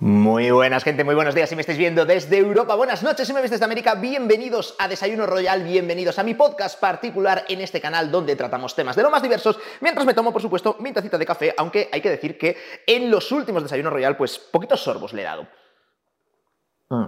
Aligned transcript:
Muy 0.00 0.52
buenas, 0.52 0.84
gente, 0.84 1.02
muy 1.02 1.16
buenos 1.16 1.34
días 1.34 1.48
si 1.48 1.56
me 1.56 1.62
estáis 1.62 1.76
viendo 1.76 2.06
desde 2.06 2.38
Europa. 2.38 2.76
Buenas 2.76 3.02
noches 3.02 3.26
si 3.26 3.34
me 3.34 3.40
ves 3.40 3.50
desde 3.50 3.64
América. 3.64 3.96
Bienvenidos 3.96 4.76
a 4.78 4.86
Desayuno 4.86 5.26
Royal, 5.26 5.64
bienvenidos 5.64 6.20
a 6.20 6.22
mi 6.22 6.34
podcast 6.34 6.78
particular 6.78 7.44
en 7.48 7.60
este 7.62 7.80
canal 7.80 8.08
donde 8.08 8.36
tratamos 8.36 8.76
temas 8.76 8.94
de 8.94 9.02
lo 9.02 9.10
más 9.10 9.24
diversos, 9.24 9.58
mientras 9.80 10.06
me 10.06 10.14
tomo, 10.14 10.32
por 10.32 10.40
supuesto, 10.40 10.76
mi 10.78 10.92
tacita 10.92 11.18
de 11.18 11.26
café, 11.26 11.52
aunque 11.58 11.88
hay 11.90 12.00
que 12.00 12.10
decir 12.10 12.38
que 12.38 12.56
en 12.86 13.10
los 13.10 13.32
últimos 13.32 13.64
Desayuno 13.64 13.90
Royal, 13.90 14.16
pues 14.16 14.38
poquitos 14.38 14.80
sorbos 14.80 15.12
le 15.14 15.22
he 15.22 15.24
dado. 15.24 15.48
Mm. 16.90 17.04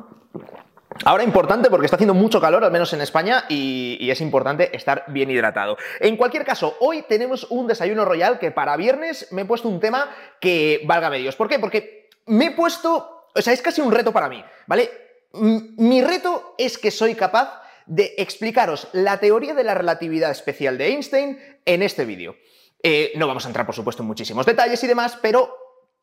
Ahora 1.04 1.22
importante 1.22 1.70
porque 1.70 1.84
está 1.84 1.95
haciendo 1.95 2.14
mucho 2.14 2.41
calor, 2.41 2.64
al 2.64 2.72
menos 2.72 2.93
en 2.93 3.02
España, 3.02 3.45
y, 3.48 3.98
y, 4.00 4.11
es 4.11 4.20
importante 4.20 4.77
estar 4.77 5.04
bien 5.07 5.30
hidratado. 5.30 5.77
En 6.00 6.16
cualquier 6.16 6.45
caso, 6.45 6.77
hoy 6.80 7.02
tenemos 7.02 7.46
un 7.50 7.68
desayuno 7.68 8.04
royal 8.04 8.41
que 8.41 8.50
para 8.50 8.77
viernes 8.77 9.29
me 9.30 9.43
he 9.43 9.45
puesto 9.45 9.68
un 9.68 9.79
tema 9.79 10.11
que 10.41 10.82
valga 10.86 11.09
medios. 11.09 11.36
¿Por 11.36 11.48
qué? 11.48 11.61
Porque 11.61 12.00
me 12.27 12.46
he 12.46 12.50
puesto, 12.52 13.29
o 13.34 13.43
sea, 13.43 13.53
es 13.53 13.62
casi 13.62 13.80
un 13.80 13.93
reto 13.93 14.12
para 14.12 14.29
mí, 14.29 14.43
¿vale? 14.66 14.90
Mi 15.32 16.03
reto 16.03 16.54
es 16.58 16.79
que 16.79 16.90
soy 16.90 17.14
capaz 17.14 17.63
de 17.86 18.14
explicaros 18.18 18.89
la 18.93 19.18
teoría 19.18 19.54
de 19.54 19.64
la 19.64 19.75
relatividad 19.75 20.30
especial 20.30 20.79
de 20.79 20.89
Einstein 20.89 21.39
en 21.64 21.82
este 21.82 22.04
vídeo. 22.04 22.36
Eh, 22.82 23.13
no 23.17 23.27
vamos 23.27 23.44
a 23.44 23.49
entrar, 23.49 23.67
por 23.67 23.75
supuesto, 23.75 24.03
en 24.03 24.08
muchísimos 24.08 24.46
detalles 24.46 24.82
y 24.82 24.86
demás, 24.86 25.18
pero 25.21 25.54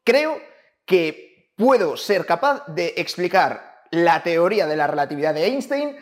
creo 0.04 0.40
que 0.86 1.52
puedo 1.55 1.98
ser 1.98 2.26
capaz 2.26 2.66
de 2.68 2.94
explicar 2.98 3.84
la 3.91 4.22
teoría 4.24 4.68
de 4.68 4.76
la 4.76 4.88
relatividad 4.88 5.34
de 5.34 5.46
Einstein 5.46 5.98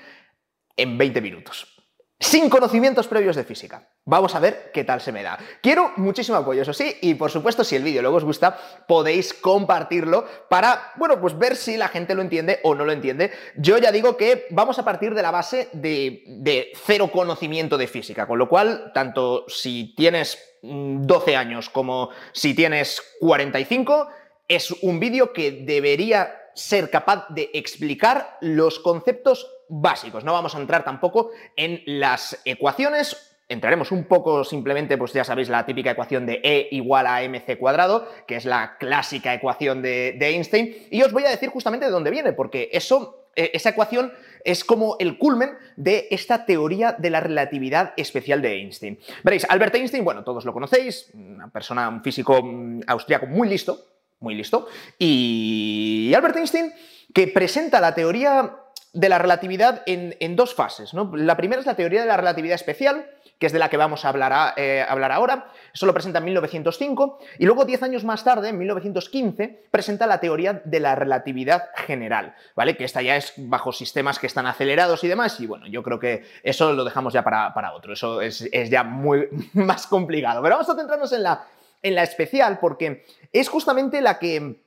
en 0.75 0.97
20 0.97 1.21
minutos 1.21 1.74
sin 2.19 2.49
conocimientos 2.49 3.07
previos 3.07 3.35
de 3.35 3.43
física. 3.43 3.89
Vamos 4.05 4.35
a 4.35 4.39
ver 4.39 4.71
qué 4.73 4.83
tal 4.83 5.01
se 5.01 5.11
me 5.11 5.23
da. 5.23 5.37
Quiero 5.61 5.91
muchísimo 5.97 6.37
apoyo, 6.37 6.61
eso 6.61 6.73
sí, 6.73 6.95
y 7.01 7.15
por 7.15 7.29
supuesto, 7.29 7.63
si 7.63 7.75
el 7.75 7.83
vídeo 7.83 8.01
luego 8.01 8.17
os 8.17 8.23
gusta, 8.23 8.57
podéis 8.87 9.33
compartirlo 9.33 10.25
para, 10.49 10.93
bueno, 10.95 11.19
pues 11.19 11.37
ver 11.37 11.55
si 11.55 11.75
la 11.75 11.89
gente 11.89 12.15
lo 12.15 12.21
entiende 12.21 12.59
o 12.63 12.73
no 12.73 12.85
lo 12.85 12.93
entiende. 12.93 13.31
Yo 13.57 13.77
ya 13.77 13.91
digo 13.91 14.15
que 14.15 14.47
vamos 14.51 14.79
a 14.79 14.85
partir 14.85 15.13
de 15.13 15.21
la 15.21 15.31
base 15.31 15.69
de, 15.73 16.23
de 16.27 16.71
cero 16.85 17.09
conocimiento 17.11 17.77
de 17.77 17.87
física, 17.87 18.27
con 18.27 18.39
lo 18.39 18.47
cual, 18.47 18.91
tanto 18.93 19.45
si 19.47 19.93
tienes 19.95 20.37
12 20.61 21.31
mm, 21.31 21.37
años 21.37 21.69
como 21.69 22.09
si 22.31 22.53
tienes 22.53 23.01
45, 23.19 24.07
es 24.47 24.71
un 24.83 24.99
vídeo 24.99 25.33
que 25.33 25.51
debería 25.51 26.33
ser 26.53 26.89
capaz 26.89 27.27
de 27.29 27.49
explicar 27.53 28.37
los 28.39 28.79
conceptos 28.79 29.54
básicos. 29.69 30.23
No 30.23 30.33
vamos 30.33 30.55
a 30.55 30.59
entrar 30.59 30.83
tampoco 30.83 31.31
en 31.55 31.81
las 31.85 32.41
ecuaciones, 32.45 33.35
Entraremos 33.47 33.91
un 33.91 34.05
poco 34.05 34.43
simplemente, 34.43 34.97
pues 34.97 35.13
ya 35.13 35.23
sabéis, 35.23 35.49
la 35.49 35.67
típica 35.67 35.91
ecuación 35.91 36.25
de 36.25 36.41
E 36.43 36.67
igual 36.71 37.05
a 37.05 37.21
mc 37.21 37.59
cuadrado, 37.59 38.07
que 38.25 38.37
es 38.37 38.45
la 38.45 38.77
clásica 38.79 39.35
ecuación 39.35 39.83
de, 39.83 40.17
Einstein, 40.19 40.87
y 40.89 41.03
os 41.03 41.11
voy 41.11 41.25
a 41.25 41.29
decir 41.29 41.49
justamente 41.49 41.85
de 41.85 41.91
dónde 41.91 42.09
viene, 42.09 42.33
porque 42.33 42.69
eso, 42.73 43.29
e, 43.35 43.51
esa 43.53 43.69
ecuación 43.69 44.11
es 44.43 44.63
como 44.63 44.95
el 44.99 45.19
culmen 45.19 45.51
de 45.75 46.07
esta 46.09 46.47
teoría 46.47 46.93
de 46.93 47.11
la 47.11 47.19
relatividad 47.19 47.93
especial 47.97 48.41
de 48.41 48.53
Einstein. 48.53 48.99
Veréis, 49.23 49.45
Albert 49.47 49.75
Einstein, 49.75 50.03
bueno, 50.03 50.23
todos 50.23 50.43
lo 50.43 50.51
conocéis, 50.51 51.11
una 51.13 51.47
persona, 51.49 51.87
un 51.87 52.01
físico 52.01 52.41
mm, 52.41 52.81
austriaco 52.87 53.27
muy 53.27 53.47
listo, 53.47 53.77
muy 54.21 54.33
listo, 54.33 54.67
y 54.97 56.11
Albert 56.15 56.37
Einstein, 56.37 56.73
que 57.13 57.27
presenta 57.27 57.79
la 57.79 57.93
teoría 57.93 58.64
de 58.95 59.09
la 59.09 59.19
relatividad 59.19 59.83
en, 59.85 60.35
dos 60.35 60.55
fases. 60.55 60.93
¿no? 60.93 61.11
La 61.15 61.35
primera 61.35 61.59
es 61.59 61.65
la 61.65 61.75
teoría 61.75 62.01
de 62.01 62.07
la 62.07 62.15
relatividad 62.15 62.55
especial, 62.55 63.05
que 63.37 63.47
es 63.47 63.51
de 63.51 63.59
la 63.59 63.69
que 63.69 63.75
vamos 63.75 64.05
a 64.05 64.09
hablar, 64.09 64.53
eh, 64.55 64.85
hablar 64.87 65.11
ahora. 65.11 65.51
Eso 65.73 65.85
lo 65.85 65.93
presenta 65.93 66.19
en 66.19 66.25
1905. 66.25 67.19
Y 67.37 67.45
luego, 67.45 67.65
diez 67.65 67.83
años 67.83 68.05
más 68.05 68.23
tarde, 68.23 68.49
en 68.49 68.57
1915, 68.57 69.65
presenta 69.69 70.07
la 70.07 70.21
teoría 70.21 70.61
de 70.63 70.79
la 70.79 70.95
relatividad 70.95 71.65
general, 71.75 72.35
¿vale? 72.55 72.77
Que 72.77 72.85
esta 72.85 73.01
ya 73.01 73.17
es 73.17 73.33
bajo 73.35 73.73
sistemas 73.73 74.17
que 74.17 74.27
están 74.27 74.47
acelerados 74.47 75.03
y 75.03 75.09
demás. 75.09 75.37
Y 75.41 75.45
bueno, 75.45 75.67
yo 75.67 75.83
creo 75.83 75.99
que 75.99 76.23
eso 76.41 76.71
lo 76.71 76.85
dejamos 76.85 77.13
ya 77.13 77.23
para, 77.23 77.53
para 77.53 77.73
otro. 77.73 77.91
Eso 77.91 78.21
es, 78.21 78.47
es, 78.49 78.69
ya 78.69 78.85
muy 78.85 79.27
más 79.53 79.87
complicado. 79.87 80.41
Pero 80.41 80.55
vamos 80.55 80.69
a 80.69 80.75
centrarnos 80.75 81.11
en 81.11 81.23
la, 81.23 81.43
en 81.83 81.95
la 81.95 82.03
especial, 82.03 82.59
porque 82.59 83.05
es 83.33 83.49
justamente 83.49 83.99
la 83.99 84.17
que 84.19 84.64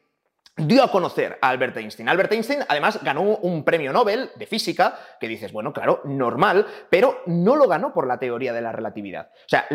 dio 0.59 0.83
a 0.83 0.91
conocer 0.91 1.39
a 1.41 1.49
Albert 1.49 1.77
Einstein. 1.77 2.09
Albert 2.09 2.33
Einstein 2.33 2.61
además 2.69 3.01
ganó 3.03 3.23
un 3.23 3.65
premio 3.65 3.93
Nobel 3.93 4.31
de 4.37 4.47
física, 4.47 4.99
que 5.21 5.29
dices, 5.29 5.53
bueno, 5.53 5.73
claro, 5.73 6.01
normal, 6.05 6.67
pero 6.91 7.23
no 7.27 7.57
lo 7.57 7.69
ganó 7.69 7.93
por 7.93 8.07
la 8.07 8.19
teoría 8.19 8.53
de 8.53 8.61
la 8.61 8.73
relatividad. 8.73 9.31
O 9.33 9.49
sea, 9.49 9.67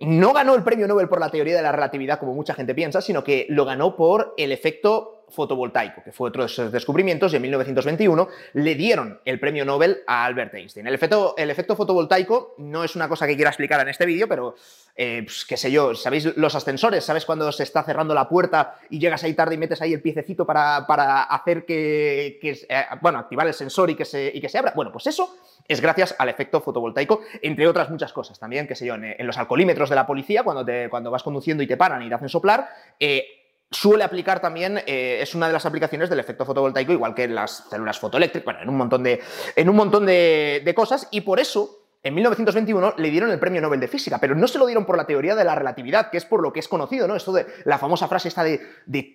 no 0.00 0.32
ganó 0.32 0.54
el 0.54 0.62
premio 0.62 0.86
Nobel 0.86 1.08
por 1.08 1.20
la 1.20 1.30
teoría 1.30 1.56
de 1.56 1.62
la 1.62 1.72
relatividad 1.72 2.18
como 2.18 2.34
mucha 2.34 2.54
gente 2.54 2.74
piensa, 2.74 3.00
sino 3.00 3.24
que 3.24 3.46
lo 3.48 3.64
ganó 3.64 3.96
por 3.96 4.34
el 4.36 4.52
efecto 4.52 5.17
fotovoltaico, 5.30 6.02
que 6.02 6.12
fue 6.12 6.28
otro 6.28 6.42
de 6.42 6.46
esos 6.46 6.72
descubrimientos, 6.72 7.32
y 7.32 7.36
en 7.36 7.42
1921 7.42 8.28
le 8.54 8.74
dieron 8.74 9.20
el 9.24 9.38
premio 9.38 9.64
Nobel 9.64 9.98
a 10.06 10.24
Albert 10.24 10.54
Einstein. 10.54 10.86
El 10.86 10.94
efecto, 10.94 11.34
el 11.36 11.50
efecto 11.50 11.76
fotovoltaico 11.76 12.54
no 12.58 12.84
es 12.84 12.96
una 12.96 13.08
cosa 13.08 13.26
que 13.26 13.36
quiera 13.36 13.50
explicar 13.50 13.80
en 13.80 13.88
este 13.88 14.06
vídeo, 14.06 14.28
pero 14.28 14.54
eh, 14.96 15.22
pues, 15.24 15.44
qué 15.44 15.56
sé 15.56 15.70
yo, 15.70 15.94
¿sabéis 15.94 16.36
los 16.36 16.54
ascensores? 16.54 17.04
¿Sabes 17.04 17.24
cuando 17.24 17.50
se 17.52 17.62
está 17.62 17.82
cerrando 17.82 18.14
la 18.14 18.28
puerta 18.28 18.78
y 18.90 18.98
llegas 18.98 19.22
ahí 19.24 19.34
tarde 19.34 19.54
y 19.54 19.58
metes 19.58 19.80
ahí 19.80 19.92
el 19.92 20.02
piececito 20.02 20.44
para, 20.46 20.78
hacer 21.22 21.64
que, 21.64 22.38
eh, 22.42 22.84
bueno, 23.00 23.18
activar 23.18 23.46
el 23.46 23.54
sensor 23.54 23.90
y 23.90 23.94
que, 23.94 24.04
se, 24.04 24.30
y 24.34 24.40
que 24.40 24.48
se 24.48 24.58
abra? 24.58 24.72
Bueno, 24.74 24.90
pues 24.90 25.06
eso 25.06 25.36
es 25.68 25.80
gracias 25.80 26.16
al 26.18 26.30
efecto 26.30 26.60
fotovoltaico, 26.60 27.20
entre 27.42 27.68
otras 27.68 27.90
muchas 27.90 28.12
cosas 28.12 28.38
también, 28.38 28.66
qué 28.66 28.74
sé 28.74 28.86
yo, 28.86 28.94
en, 28.94 29.14
los 29.26 29.36
alcoholímetros 29.36 29.90
de 29.90 29.96
la 29.96 30.06
policía, 30.06 30.42
cuando, 30.42 30.64
te, 30.64 30.88
cuando 30.88 31.10
vas 31.10 31.22
conduciendo 31.22 31.62
y 31.62 31.66
te 31.66 31.76
paran 31.76 32.02
y 32.02 32.08
te 32.08 32.14
hacen 32.14 32.30
soplar, 32.30 32.68
eh, 32.98 33.37
suele 33.70 34.04
aplicar 34.04 34.40
también, 34.40 34.78
eh, 34.86 35.18
es 35.20 35.34
una 35.34 35.46
de 35.46 35.52
las 35.52 35.66
aplicaciones 35.66 36.08
del 36.08 36.20
efecto 36.20 36.44
fotovoltaico, 36.44 36.92
igual 36.92 37.14
que 37.14 37.24
en 37.24 37.34
las 37.34 37.64
células 37.68 37.98
fotoeléctricas, 37.98 38.44
bueno, 38.44 38.60
en 38.62 38.68
un 38.68 38.76
montón 38.76 39.02
de, 39.02 39.20
en 39.56 39.68
un 39.68 39.76
montón 39.76 40.06
de, 40.06 40.72
cosas, 40.74 41.08
y 41.10 41.20
por 41.20 41.40
eso 41.40 41.84
en 42.02 42.14
1921 42.14 42.94
le 42.96 43.10
dieron 43.10 43.30
el 43.30 43.38
premio 43.38 43.60
Nobel 43.60 43.80
de 43.80 43.88
Física, 43.88 44.18
pero 44.18 44.34
no 44.34 44.46
se 44.46 44.58
lo 44.58 44.66
dieron 44.66 44.86
por 44.86 44.96
la 44.96 45.06
teoría 45.06 45.34
de 45.34 45.44
la 45.44 45.54
relatividad, 45.54 46.10
que 46.10 46.16
es 46.16 46.24
por 46.24 46.40
lo 46.42 46.52
que 46.52 46.60
es 46.60 46.68
conocido, 46.68 47.08
¿no? 47.08 47.16
Esto 47.16 47.32
de 47.32 47.46
la 47.64 47.78
famosa 47.78 48.08
frase 48.08 48.28
esta 48.28 48.44
de, 48.44 48.60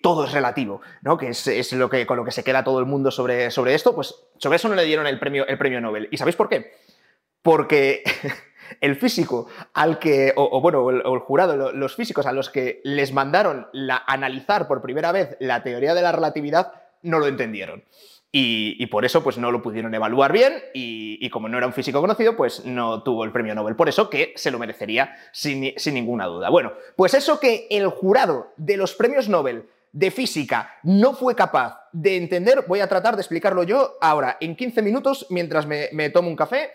todo 0.01 0.25
es 0.25 0.31
relativo, 0.33 0.81
¿no? 1.01 1.17
Que 1.17 1.29
es, 1.29 1.73
lo 1.73 1.89
que, 1.89 2.05
con 2.05 2.17
lo 2.17 2.25
que 2.25 2.31
se 2.31 2.43
queda 2.43 2.63
todo 2.63 2.79
el 2.79 2.85
mundo 2.85 3.09
sobre, 3.09 3.49
sobre 3.49 3.73
esto, 3.73 3.95
pues 3.95 4.13
sobre 4.37 4.57
eso 4.57 4.67
no 4.67 4.75
le 4.75 4.83
dieron 4.83 5.07
el 5.07 5.17
premio, 5.17 5.47
el 5.47 5.57
premio 5.57 5.81
Nobel. 5.81 6.09
¿Y 6.11 6.17
sabéis 6.17 6.35
por 6.35 6.49
qué? 6.49 6.73
Porque 7.41 8.03
el 8.81 8.95
físico 8.95 9.47
al 9.73 9.99
que, 9.99 10.33
o, 10.35 10.61
bueno, 10.61 10.89
el, 10.89 10.97
el, 10.97 11.19
jurado, 11.19 11.71
los 11.71 11.95
físicos 11.95 12.25
a 12.25 12.31
los 12.31 12.49
que 12.49 12.81
les 12.83 13.13
mandaron 13.13 13.67
analizar 14.07 14.67
por 14.67 14.81
primera 14.81 15.11
vez 15.11 15.37
la 15.39 15.63
teoría 15.63 15.93
de 15.93 16.01
la 16.01 16.11
relatividad, 16.11 16.73
no 17.01 17.19
lo 17.19 17.27
entendieron. 17.27 17.83
Y, 18.35 18.87
por 18.87 19.05
eso 19.05 19.23
pues 19.23 19.37
no 19.37 19.51
lo 19.51 19.61
pudieron 19.61 19.93
evaluar 19.93 20.31
bien 20.31 20.53
y, 20.73 21.29
como 21.29 21.47
no 21.47 21.59
era 21.59 21.67
un 21.67 21.73
físico 21.73 22.01
conocido, 22.01 22.35
pues 22.35 22.65
no 22.65 23.03
tuvo 23.03 23.25
el 23.25 23.31
premio 23.31 23.53
Nobel. 23.53 23.75
Por 23.75 23.89
eso 23.89 24.09
que 24.09 24.33
se 24.35 24.49
lo 24.49 24.57
merecería 24.57 25.15
sin, 25.31 25.61
ninguna 25.93 26.25
duda. 26.25 26.49
Bueno, 26.49 26.73
pues 26.95 27.13
eso 27.13 27.39
que 27.39 27.67
el 27.69 27.87
jurado 27.89 28.51
de 28.57 28.75
los 28.75 28.95
premios 28.95 29.29
Nobel 29.29 29.69
de 29.91 30.09
física 30.09 30.79
no 30.81 31.13
fue 31.13 31.35
capaz 31.35 31.79
de 31.91 32.17
entender, 32.17 32.65
voy 32.67 32.79
a 32.79 32.89
tratar 32.89 33.15
de 33.15 33.21
explicarlo 33.21 33.61
yo 33.61 33.97
ahora 34.01 34.37
en 34.41 34.55
15 34.55 34.81
minutos 34.81 35.27
mientras 35.29 35.67
me 35.67 36.09
tomo 36.09 36.27
un 36.29 36.35
café 36.35 36.71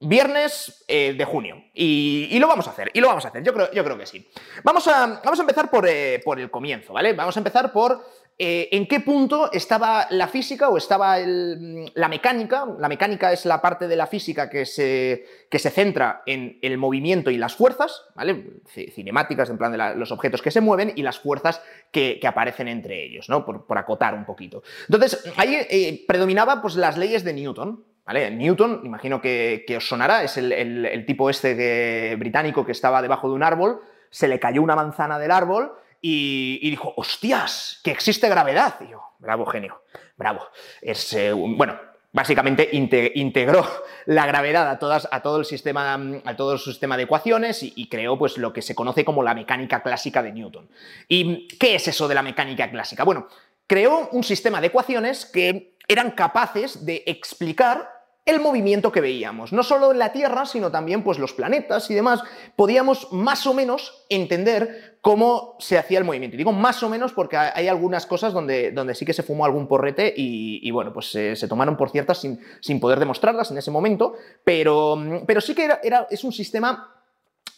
Viernes 0.00 0.84
eh, 0.88 1.14
de 1.16 1.24
junio. 1.24 1.64
Y, 1.72 2.38
lo 2.38 2.48
vamos 2.48 2.66
a 2.66 2.70
hacer, 2.70 2.90
y 2.92 3.00
lo 3.00 3.08
vamos 3.08 3.24
a 3.24 3.28
hacer, 3.28 3.42
yo 3.42 3.54
creo, 3.54 3.70
yo 3.72 3.84
creo 3.84 3.96
que 3.96 4.06
sí. 4.06 4.28
Vamos 4.62 4.86
a, 4.88 5.20
vamos 5.24 5.38
a 5.38 5.42
empezar 5.42 5.70
por, 5.70 5.88
eh, 5.88 6.20
por, 6.24 6.38
el 6.38 6.50
comienzo, 6.50 6.92
¿vale? 6.92 7.12
Vamos 7.12 7.36
a 7.36 7.40
empezar 7.40 7.72
por 7.72 8.04
eh, 8.36 8.68
en 8.72 8.86
qué 8.86 9.00
punto 9.00 9.50
estaba 9.52 10.08
la 10.10 10.26
física 10.26 10.68
o 10.68 10.76
estaba 10.76 11.18
la 11.18 12.08
mecánica. 12.08 12.66
La 12.78 12.88
mecánica 12.88 13.32
es 13.32 13.46
la 13.46 13.62
parte 13.62 13.86
de 13.86 13.96
la 13.96 14.08
física 14.08 14.50
que 14.50 14.66
se, 14.66 15.24
que 15.48 15.58
se 15.60 15.70
centra 15.70 16.22
en 16.26 16.58
el 16.60 16.76
movimiento 16.76 17.30
y 17.30 17.38
las 17.38 17.54
fuerzas, 17.54 18.02
¿vale? 18.14 18.60
Cinemáticas, 18.66 19.48
en 19.48 19.58
plan 19.58 19.72
de 19.72 19.94
los 19.96 20.10
objetos 20.10 20.42
que 20.42 20.50
se 20.50 20.60
mueven 20.60 20.92
y 20.96 21.02
las 21.02 21.18
fuerzas 21.20 21.62
que, 21.92 22.20
aparecen 22.26 22.68
entre 22.68 23.04
ellos, 23.04 23.28
¿no? 23.28 23.46
Por, 23.46 23.64
por, 23.64 23.78
acotar 23.78 24.14
un 24.14 24.24
poquito. 24.24 24.62
Entonces, 24.88 25.24
ahí 25.36 26.04
predominaba 26.08 26.60
pues, 26.60 26.74
las 26.74 26.98
leyes 26.98 27.22
de 27.22 27.32
Newton. 27.32 27.93
Newton, 28.12 28.82
imagino 28.84 29.20
que, 29.20 29.64
os 29.76 29.88
sonará, 29.88 30.22
es 30.22 30.36
el, 30.36 31.04
tipo 31.06 31.30
este 31.30 32.14
británico 32.16 32.64
que 32.64 32.72
estaba 32.72 33.00
debajo 33.00 33.28
de 33.28 33.34
un 33.34 33.42
árbol, 33.42 33.80
se 34.10 34.28
le 34.28 34.38
cayó 34.38 34.62
una 34.62 34.76
manzana 34.76 35.18
del 35.18 35.30
árbol 35.30 35.72
y, 36.00 36.68
dijo, 36.70 36.92
hostias, 36.96 37.80
que 37.82 37.90
existe 37.90 38.28
gravedad. 38.28 38.74
Y 38.80 38.90
yo, 38.90 39.02
bravo, 39.18 39.46
genio, 39.46 39.82
bravo. 40.18 40.46
Es, 40.82 41.14
eh, 41.14 41.32
bueno, 41.32 41.80
básicamente 42.12 42.68
integró 42.72 43.66
la 44.04 44.26
gravedad 44.26 44.68
a, 44.70 44.78
todo 45.22 45.38
el 45.38 45.46
sistema, 45.46 45.98
a 46.24 46.36
todo 46.36 46.52
el 46.52 46.58
sistema 46.58 46.98
de 46.98 47.04
ecuaciones 47.04 47.62
y, 47.62 47.72
y, 47.74 47.88
creó 47.88 48.18
pues, 48.18 48.36
lo 48.36 48.52
que 48.52 48.60
se 48.60 48.74
conoce 48.74 49.02
como 49.04 49.22
la 49.22 49.34
mecánica 49.34 49.82
clásica 49.82 50.22
de 50.22 50.32
Newton. 50.32 50.68
¿Y 51.08 51.48
qué 51.56 51.76
es 51.76 51.88
eso 51.88 52.06
de 52.06 52.14
la 52.14 52.22
mecánica 52.22 52.70
clásica? 52.70 53.02
Bueno, 53.02 53.28
creó 53.66 54.10
un 54.12 54.22
sistema 54.24 54.60
de 54.60 54.66
ecuaciones 54.66 55.24
que 55.24 55.74
eran 55.88 56.10
capaces 56.12 56.84
de 56.84 57.02
explicar 57.06 57.93
el 58.24 58.40
movimiento 58.40 58.90
que 58.90 59.00
veíamos. 59.00 59.52
No 59.52 59.62
solo 59.62 59.92
en 59.92 59.98
la 59.98 60.12
Tierra, 60.12 60.46
sino 60.46 60.70
también 60.70 61.02
pues, 61.02 61.18
los 61.18 61.34
planetas 61.34 61.90
y 61.90 61.94
demás. 61.94 62.22
Podíamos 62.56 63.12
más 63.12 63.46
o 63.46 63.54
menos 63.54 64.04
entender 64.08 64.98
cómo 65.02 65.56
se 65.58 65.76
hacía 65.76 65.98
el 65.98 66.04
movimiento. 66.04 66.36
Y 66.36 66.38
digo 66.38 66.52
más 66.52 66.82
o 66.82 66.88
menos 66.88 67.12
porque 67.12 67.36
hay 67.36 67.68
algunas 67.68 68.06
cosas 68.06 68.32
donde, 68.32 68.72
donde 68.72 68.94
sí 68.94 69.04
que 69.04 69.12
se 69.12 69.22
fumó 69.22 69.44
algún 69.44 69.68
porrete 69.68 70.12
y, 70.16 70.70
bueno, 70.70 70.92
pues 70.94 71.10
se 71.10 71.48
tomaron 71.48 71.76
por 71.76 71.90
ciertas 71.90 72.18
sin, 72.22 72.40
sin, 72.60 72.80
poder 72.80 72.98
demostrarlas 72.98 73.50
en 73.50 73.58
ese 73.58 73.70
momento, 73.70 74.14
pero, 74.44 74.96
pero 75.26 75.42
sí 75.42 75.54
que 75.54 75.64
era, 75.64 75.80
era, 75.82 76.06
es 76.10 76.24
un 76.24 76.32
sistema, 76.32 76.94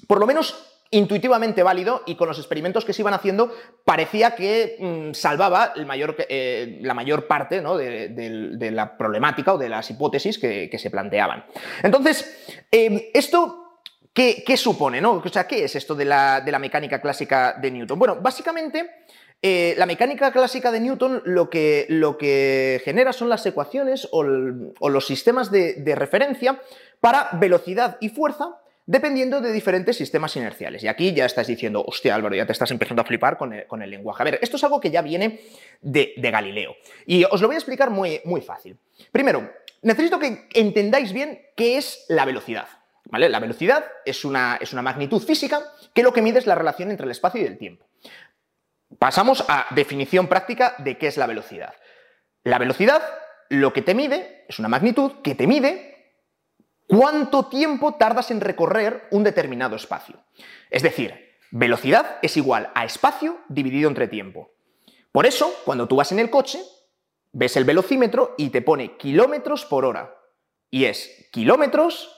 por 0.08 0.18
lo 0.18 0.26
menos 0.26 0.75
intuitivamente 0.90 1.62
válido 1.62 2.02
y 2.06 2.14
con 2.14 2.28
los 2.28 2.38
experimentos 2.38 2.84
que 2.84 2.92
se 2.92 3.02
iban 3.02 3.14
haciendo 3.14 3.52
parecía 3.84 4.34
que 4.34 4.76
mm, 4.78 5.14
salvaba 5.14 5.72
eh, 5.76 6.78
la 6.82 6.94
mayor 6.94 7.26
parte 7.26 7.60
de, 7.60 8.70
la 8.72 8.96
problemática 8.96 9.54
o 9.54 9.58
de 9.58 9.68
las 9.68 9.90
hipótesis 9.90 10.38
que, 10.38 10.76
se 10.76 10.90
planteaban. 10.90 11.44
Entonces, 11.82 12.64
em, 12.70 13.00
esto... 13.12 13.62
¿Qué, 14.12 14.56
supone? 14.56 14.98
¿no? 14.98 15.22
O 15.22 15.28
sea, 15.28 15.46
¿qué 15.46 15.64
es 15.64 15.76
esto 15.76 15.94
de 15.94 16.06
la, 16.06 16.58
mecánica 16.58 17.02
clásica 17.02 17.52
de 17.60 17.70
Newton? 17.70 17.98
Bueno, 17.98 18.16
básicamente 18.22 19.04
eh, 19.42 19.74
la 19.76 19.84
mecánica 19.84 20.32
clásica 20.32 20.72
de 20.72 20.80
Newton 20.80 21.20
lo 21.26 21.50
que, 21.50 21.84
lo 21.90 22.16
que 22.16 22.80
genera 22.82 23.12
son 23.12 23.28
las 23.28 23.44
ecuaciones 23.44 24.08
o, 24.12 24.22
los 24.22 25.06
sistemas 25.06 25.50
de, 25.50 25.74
de, 25.74 25.94
referencia 25.94 26.62
para 26.98 27.28
velocidad 27.34 27.98
y 28.00 28.08
fuerza 28.08 28.56
dependiendo 28.86 29.40
de 29.40 29.52
diferentes 29.52 29.96
sistemas 29.96 30.34
inerciales. 30.36 30.82
Y 30.82 30.88
aquí 30.88 31.12
ya 31.12 31.26
estás 31.26 31.48
diciendo, 31.48 31.84
hostia 31.84 32.14
Álvaro, 32.14 32.36
ya 32.36 32.46
te 32.46 32.52
estás 32.52 32.70
empezando 32.70 33.02
a 33.02 33.04
flipar 33.04 33.36
con 33.36 33.52
el, 33.52 33.90
lenguaje. 33.90 34.22
A 34.22 34.24
ver, 34.24 34.38
esto 34.40 34.56
es 34.56 34.64
algo 34.64 34.80
que 34.80 34.90
ya 34.90 35.02
viene 35.02 35.40
de, 35.80 36.14
Galileo. 36.16 36.76
Y 37.04 37.24
os 37.24 37.40
lo 37.40 37.48
voy 37.48 37.56
a 37.56 37.58
explicar 37.58 37.90
muy, 37.90 38.20
fácil. 38.46 38.78
Primero, 39.10 39.50
necesito 39.82 40.18
que 40.18 40.48
entendáis 40.54 41.12
bien 41.12 41.40
qué 41.56 41.76
es 41.76 42.04
la 42.08 42.24
velocidad. 42.24 42.68
¿Vale? 43.08 43.28
La 43.28 43.38
velocidad 43.38 43.84
es 44.04 44.24
una 44.24 44.58
magnitud 44.82 45.22
física 45.22 45.62
que 45.92 46.02
lo 46.02 46.12
que 46.12 46.22
mide 46.22 46.38
es 46.38 46.46
la 46.46 46.54
relación 46.54 46.90
entre 46.90 47.04
el 47.04 47.12
espacio 47.12 47.40
y 47.40 47.44
el 47.44 47.58
tiempo. 47.58 47.86
Pasamos 48.98 49.44
a 49.48 49.66
definición 49.70 50.28
práctica 50.28 50.74
de 50.78 50.96
qué 50.96 51.08
es 51.08 51.16
la 51.16 51.26
velocidad. 51.26 51.74
La 52.44 52.58
velocidad 52.58 53.02
lo 53.48 53.72
que 53.72 53.82
te 53.82 53.94
mide 53.94 54.44
es 54.48 54.58
una 54.58 54.68
magnitud 54.68 55.12
que 55.22 55.34
te 55.34 55.46
mide 55.46 55.95
cuánto 56.86 57.46
tiempo 57.46 57.94
tardas 57.94 58.30
en 58.30 58.40
recorrer 58.40 59.06
un 59.10 59.24
determinado 59.24 59.76
espacio. 59.76 60.16
Es 60.70 60.82
decir, 60.82 61.36
velocidad 61.50 62.18
es 62.22 62.36
igual 62.36 62.70
a 62.74 62.84
espacio 62.84 63.38
dividido 63.48 63.88
entre 63.88 64.08
tiempo. 64.08 64.50
Por 65.12 65.26
eso, 65.26 65.52
cuando 65.64 65.88
tú 65.88 65.96
vas 65.96 66.12
en 66.12 66.18
el 66.18 66.30
coche, 66.30 66.60
ves 67.32 67.56
el 67.56 67.64
velocímetro 67.64 68.34
y 68.36 68.50
te 68.50 68.62
pone 68.62 68.96
kilómetros 68.96 69.64
por 69.64 69.84
hora. 69.84 70.14
Y 70.70 70.84
es 70.84 71.28
kilómetros, 71.32 72.12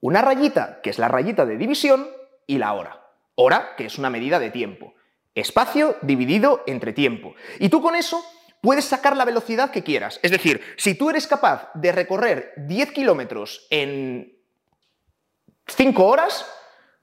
una 0.00 0.22
rayita, 0.22 0.80
que 0.82 0.90
es 0.90 0.98
la 0.98 1.08
rayita 1.08 1.46
de 1.46 1.56
división, 1.56 2.08
y 2.46 2.58
la 2.58 2.72
hora. 2.74 3.06
Hora, 3.34 3.74
que 3.76 3.86
es 3.86 3.98
una 3.98 4.10
medida 4.10 4.38
de 4.38 4.50
tiempo. 4.50 4.94
Espacio 5.34 5.96
dividido 6.02 6.62
entre 6.66 6.92
tiempo. 6.92 7.34
Y 7.58 7.68
tú 7.68 7.82
con 7.82 7.96
eso 7.96 8.24
puedes 8.64 8.86
sacar 8.86 9.14
la 9.14 9.26
velocidad 9.26 9.70
que 9.70 9.84
quieras. 9.84 10.18
Es 10.22 10.30
decir, 10.30 10.62
si 10.78 10.94
tú 10.94 11.10
eres 11.10 11.26
capaz 11.26 11.70
de 11.74 11.92
recorrer 11.92 12.54
10 12.56 12.92
kilómetros 12.92 13.66
en 13.68 14.38
5 15.66 16.02
horas, 16.02 16.50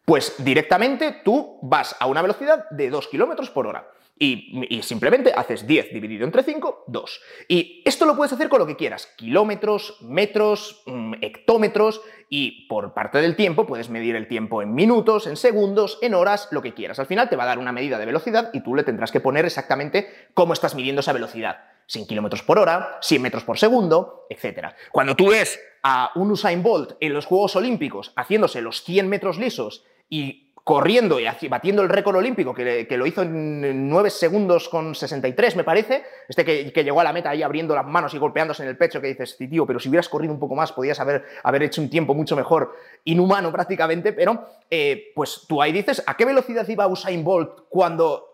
pues 0.04 0.34
directamente 0.40 1.22
tú 1.24 1.60
vas 1.62 1.96
a 2.00 2.08
una 2.08 2.24
velocidad 2.24 2.68
de 2.72 2.90
2 2.90 3.08
kilómetros 3.10 3.52
por 3.52 3.68
hora. 3.68 3.88
Y, 4.24 4.84
simplemente 4.84 5.34
haces 5.36 5.66
10 5.66 5.94
dividido 5.94 6.26
entre 6.26 6.44
5, 6.44 6.84
2. 6.86 7.22
Y 7.48 7.82
esto 7.84 8.06
lo 8.06 8.16
puedes 8.16 8.32
hacer 8.32 8.50
con 8.50 8.60
lo 8.60 8.68
que 8.68 8.76
quieras, 8.76 9.08
kilómetros, 9.18 9.98
metros, 10.02 10.84
mm, 10.86 11.16
hectómetros, 11.22 12.02
y 12.30 12.68
por 12.68 12.94
parte 12.94 13.18
del 13.18 13.36
tiempo 13.36 13.66
puedes 13.66 13.90
medir 13.90 14.16
el 14.16 14.28
tiempo 14.28 14.62
en 14.62 14.76
minutos, 14.76 15.26
en 15.26 15.38
segundos, 15.38 15.98
en 16.04 16.14
horas, 16.14 16.50
lo 16.52 16.62
que 16.62 16.76
quieras. 16.76 17.00
Al 17.00 17.08
final 17.08 17.30
te 17.30 17.36
va 17.36 17.46
a 17.46 17.48
dar 17.48 17.58
una 17.58 17.72
medida 17.72 17.98
de 17.98 18.06
velocidad 18.06 18.52
y 18.54 18.62
tú 18.62 18.76
le 18.76 18.84
tendrás 18.84 19.12
que 19.12 19.22
poner 19.22 19.46
exactamente 19.46 20.08
cómo 20.36 20.54
estás 20.54 20.76
midiendo 20.76 21.00
esa 21.00 21.14
velocidad. 21.14 21.58
100 21.88 22.06
kilómetros 22.06 22.44
por 22.44 22.60
hora, 22.60 23.00
100 23.02 23.24
metros 23.24 23.44
por 23.44 23.58
segundo, 23.58 24.28
etc. 24.30 24.68
Cuando 24.92 25.16
tú 25.16 25.30
ves 25.30 25.60
a 25.82 26.12
un 26.14 26.30
Usain 26.30 26.62
Bolt 26.62 26.92
en 27.00 27.14
los 27.14 27.26
Juegos 27.26 27.56
Olímpicos 27.56 28.14
haciéndose 28.16 28.62
los 28.62 28.84
100 28.84 29.10
metros 29.10 29.40
lisos 29.40 29.84
y 30.08 30.51
corriendo 30.64 31.20
y 31.20 31.48
batiendo 31.48 31.82
el 31.82 31.90
récord 31.90 32.16
olímpico, 32.16 32.54
que, 32.54 32.86
lo 32.98 33.06
hizo 33.06 33.24
en 33.24 33.90
9 33.90 34.10
segundos 34.10 34.70
con 34.70 34.94
63, 34.94 35.56
me 35.56 35.64
parece, 35.64 36.04
este 36.28 36.46
que, 36.46 36.84
llegó 36.84 37.02
a 37.02 37.04
la 37.04 37.14
meta 37.14 37.32
ahí 37.32 37.42
abriendo 37.42 37.76
las 37.76 37.86
manos 37.86 38.14
y 38.14 38.18
golpeándose 38.18 38.64
en 38.64 38.70
el 38.70 38.78
pecho, 38.78 39.02
que 39.02 39.08
dices, 39.08 39.38
tío, 39.38 39.66
pero 39.66 39.80
si 39.80 39.90
hubieras 39.90 40.10
corrido 40.10 40.34
un 40.34 40.40
poco 40.40 40.56
más, 40.56 40.72
podías 40.72 41.00
haber, 41.00 41.26
haber 41.44 41.64
hecho 41.64 41.82
un 41.82 41.90
tiempo 41.90 42.14
mucho 42.14 42.36
mejor, 42.36 42.76
inhumano 43.06 43.52
prácticamente, 43.52 44.14
pero 44.14 44.48
eh, 44.70 45.12
pues 45.16 45.46
tú 45.48 45.62
ahí 45.62 45.72
dices, 45.72 46.04
¿a 46.06 46.16
qué 46.16 46.26
velocidad 46.26 46.68
iba 46.68 46.88
Usain 46.88 47.24
Bolt 47.24 47.62
cuando 47.70 48.31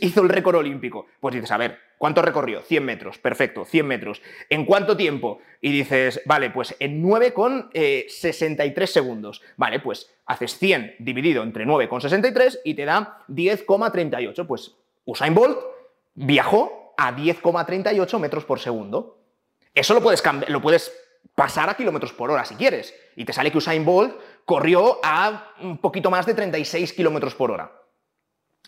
hizo 0.00 0.22
el 0.22 0.28
récord 0.28 0.56
olímpico. 0.56 1.06
Pues 1.20 1.34
dices, 1.34 1.50
a 1.50 1.56
ver, 1.56 1.78
¿cuánto 1.98 2.22
recorrió? 2.22 2.62
100 2.62 2.84
metros, 2.84 3.18
perfecto, 3.18 3.64
100 3.64 3.86
metros. 3.86 4.22
¿En 4.48 4.64
cuánto 4.64 4.96
tiempo? 4.96 5.40
Y 5.60 5.72
dices, 5.72 6.22
vale, 6.24 6.50
pues 6.50 6.76
en 6.78 7.02
9 7.02 7.32
con 7.32 7.70
63 7.72 8.90
eh, 8.90 8.92
segundos. 8.92 9.42
Vale, 9.56 9.80
pues 9.80 10.10
haces 10.26 10.58
100 10.58 10.96
dividido 10.98 11.42
entre 11.42 11.66
9 11.66 11.88
con 11.88 12.00
63 12.00 12.60
y 12.64 12.74
te 12.74 12.84
da 12.84 13.24
10,38. 13.28 14.46
Pues 14.46 14.74
Usain 15.04 15.34
Bolt 15.34 15.58
viajó 16.14 16.94
a 16.96 17.14
10,38 17.16 18.18
metros 18.18 18.44
por 18.44 18.60
segundo. 18.60 19.18
Eso 19.74 19.94
lo 19.94 20.02
puedes, 20.02 20.22
lo 20.48 20.60
puedes 20.60 20.92
pasar 21.34 21.70
a 21.70 21.74
kilómetros 21.74 22.12
por 22.12 22.30
hora 22.30 22.44
si 22.44 22.54
quieres. 22.54 22.94
Y 23.16 23.24
te 23.24 23.32
sale 23.32 23.50
que 23.50 23.58
Usain 23.58 23.84
Bolt 23.84 24.14
corrió 24.44 24.98
a 25.02 25.54
un 25.60 25.78
poquito 25.78 26.10
más 26.10 26.26
de 26.26 26.34
36 26.34 26.92
kilómetros 26.92 27.34
por 27.34 27.50
hora. 27.50 27.81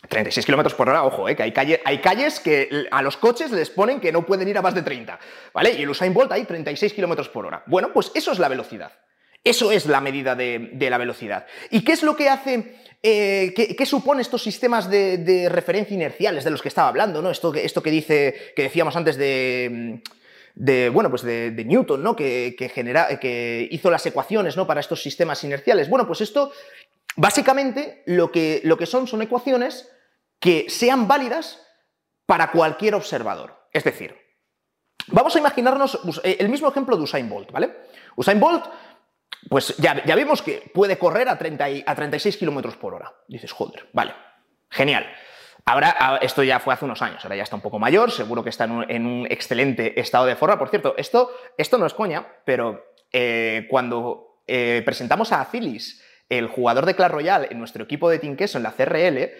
36 0.07 0.45
kilómetros 0.45 0.75
por 0.75 0.89
hora, 0.89 1.03
ojo, 1.03 1.27
eh, 1.27 1.35
que 1.35 1.43
hay, 1.43 1.53
hay 1.83 1.97
calles 1.99 2.39
que 2.39 2.87
a 2.91 3.01
los 3.01 3.17
coches 3.17 3.51
les 3.51 3.69
ponen 3.69 3.99
que 3.99 4.11
no 4.11 4.25
pueden 4.25 4.47
ir 4.47 4.57
a 4.57 4.61
más 4.61 4.75
de 4.75 4.81
30, 4.81 5.19
¿vale? 5.53 5.73
Y 5.73 5.83
el 5.83 5.89
Usain 5.89 6.13
Bolt 6.13 6.31
hay 6.31 6.45
36 6.45 6.93
kilómetros 6.93 7.29
por 7.29 7.45
hora. 7.45 7.63
Bueno, 7.65 7.91
pues 7.93 8.11
eso 8.13 8.31
es 8.31 8.39
la 8.39 8.47
velocidad. 8.47 8.91
Eso 9.43 9.71
es 9.71 9.85
la 9.85 10.01
medida 10.01 10.35
de, 10.35 10.75
la 10.89 10.97
velocidad. 10.97 11.45
¿Y 11.69 11.83
qué 11.83 11.91
es 11.91 12.01
lo 12.01 12.15
que 12.15 12.29
hace, 12.29 12.77
eh, 13.03 13.53
qué, 13.55 13.85
supone 13.85 14.23
estos 14.23 14.41
sistemas 14.41 14.89
de, 14.89 15.47
referencia 15.51 15.93
inerciales 15.93 16.43
de 16.43 16.49
los 16.49 16.63
que 16.63 16.69
estaba 16.69 16.87
hablando, 16.87 17.21
¿no? 17.21 17.29
Esto, 17.29 17.53
esto 17.53 17.83
que 17.83 17.91
dice, 17.91 18.53
que 18.55 18.63
decíamos 18.63 18.95
antes 18.95 19.17
de 19.17 20.01
bueno, 20.91 21.09
pues 21.09 21.21
de, 21.21 21.63
Newton, 21.65 22.01
¿no? 22.01 22.15
Que, 22.15 22.71
genera, 22.73 23.19
que, 23.19 23.67
hizo 23.71 23.91
las 23.91 24.05
ecuaciones 24.05 24.55
¿no? 24.57 24.65
para 24.65 24.79
estos 24.79 25.01
sistemas 25.01 25.43
inerciales. 25.43 25.89
Bueno, 25.89 26.07
pues 26.07 26.21
esto 26.21 26.51
Básicamente, 27.15 28.03
lo 28.05 28.31
que, 28.31 28.61
lo 28.63 28.77
que 28.77 28.85
son 28.85 29.07
son 29.07 29.21
ecuaciones 29.21 29.89
que 30.39 30.69
sean 30.69 31.07
válidas 31.07 31.61
para 32.25 32.51
cualquier 32.51 32.95
observador. 32.95 33.67
Es 33.71 33.83
decir, 33.83 34.15
vamos 35.07 35.35
a 35.35 35.39
imaginarnos 35.39 35.99
eh, 36.23 36.37
el 36.39 36.49
mismo 36.49 36.67
ejemplo 36.67 36.97
de 36.97 37.03
Usain 37.03 37.29
Bolt, 37.29 37.51
¿vale? 37.51 37.73
Usain 38.15 38.39
Bolt, 38.39 38.65
pues 39.49 39.75
ya, 39.77 40.03
ya 40.03 40.15
vimos 40.15 40.41
que 40.41 40.69
puede 40.73 40.97
correr 40.97 41.29
a, 41.29 41.37
30 41.37 41.65
a 41.85 41.95
36 41.95 42.37
kilómetros 42.37 42.75
por 42.75 42.93
hora. 42.93 43.13
Dices, 43.27 43.51
joder, 43.51 43.89
vale, 43.93 44.13
genial. 44.69 45.05
Ahora, 45.67 46.19
esto 46.21 46.43
ya 46.43 46.59
fue 46.59 46.75
hace 46.75 46.85
unos 46.85 47.01
años, 47.01 47.23
ahora 47.25 47.37
ya 47.37 47.43
está 47.43 47.55
un 47.55 47.61
poco 47.63 47.79
mayor, 47.79 48.11
seguro 48.11 48.43
que 48.43 48.51
está 48.51 48.65
en 48.65 49.07
un, 49.07 49.25
excelente 49.31 49.99
estado 49.99 50.27
de 50.27 50.35
forma. 50.35 50.59
Por 50.59 50.69
cierto, 50.69 50.93
esto, 50.95 51.31
esto 51.57 51.79
no 51.79 51.87
es 51.87 51.95
coña, 51.95 52.23
pero 52.45 52.93
eh, 53.11 53.65
cuando 53.67 54.41
eh, 54.45 54.83
presentamos 54.85 55.31
a 55.31 55.41
Acilis 55.41 56.04
el 56.29 56.47
jugador 56.47 56.85
de 56.85 56.95
Clash 56.95 57.11
Royale 57.11 57.47
en 57.51 57.59
nuestro 57.59 57.83
equipo 57.83 58.09
de 58.09 58.19
Queso 58.35 58.57
en 58.57 58.63
la 58.63 58.71
CRL, 58.71 59.31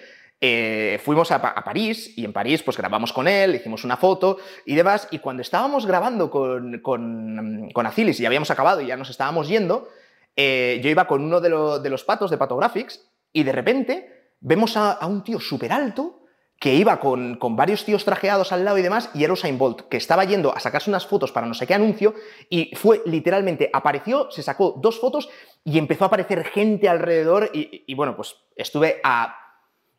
eh, 0.41 0.99
fuimos 1.03 1.31
a, 1.31 1.41
París 1.63 2.13
y 2.17 2.25
en 2.25 2.33
París 2.33 2.61
pues 2.61 2.77
grabamos 2.77 3.13
con 3.13 3.27
él, 3.27 3.55
hicimos 3.55 3.83
una 3.83 3.97
foto 3.97 4.37
y 4.65 4.75
demás, 4.75 5.07
y 5.11 5.19
cuando 5.19 5.41
estábamos 5.41 5.85
grabando 5.85 6.29
con, 6.29 6.79
con, 6.79 7.69
con 7.73 7.85
Acilis 7.85 8.19
y 8.19 8.25
habíamos 8.25 8.51
acabado 8.51 8.81
y 8.81 8.87
ya 8.87 8.97
nos 8.97 9.09
estábamos 9.09 9.47
yendo, 9.47 9.87
eh, 10.35 10.79
yo 10.83 10.89
iba 10.89 11.07
con 11.07 11.23
uno 11.23 11.39
de, 11.39 11.49
los 11.49 12.03
patos 12.03 12.29
de 12.29 12.37
Patographics 12.37 13.09
y 13.31 13.43
de 13.43 13.51
repente 13.53 14.33
vemos 14.41 14.75
a, 14.75 14.91
a 14.91 15.07
un 15.07 15.23
tío 15.23 15.39
súper 15.39 15.71
alto 15.71 16.24
que 16.59 16.73
iba 16.73 16.99
con, 16.99 17.37
varios 17.55 17.85
tíos 17.85 18.05
trajeados 18.05 18.51
al 18.51 18.63
lado 18.63 18.77
y 18.77 18.81
demás, 18.81 19.09
y 19.13 19.23
era 19.23 19.33
Usain 19.33 19.57
Bolt, 19.57 19.81
que 19.89 19.97
estaba 19.97 20.23
yendo 20.23 20.55
a 20.55 20.59
sacarse 20.59 20.89
unas 20.89 21.05
fotos 21.05 21.31
para 21.31 21.47
no 21.47 21.53
sé 21.53 21.67
qué 21.67 21.73
anuncio, 21.73 22.15
y 22.49 22.73
fue 22.75 23.01
literalmente, 23.05 23.69
apareció, 23.71 24.31
se 24.31 24.41
sacó 24.41 24.75
dos 24.77 24.99
fotos 24.99 25.29
y 25.63 25.77
empezó 25.77 26.05
a 26.05 26.07
aparecer 26.07 26.43
gente 26.45 26.87
alrededor, 26.87 27.51
y, 27.53 27.93
bueno, 27.93 28.15
pues 28.15 28.35
estuve 28.55 29.01
a 29.03 29.35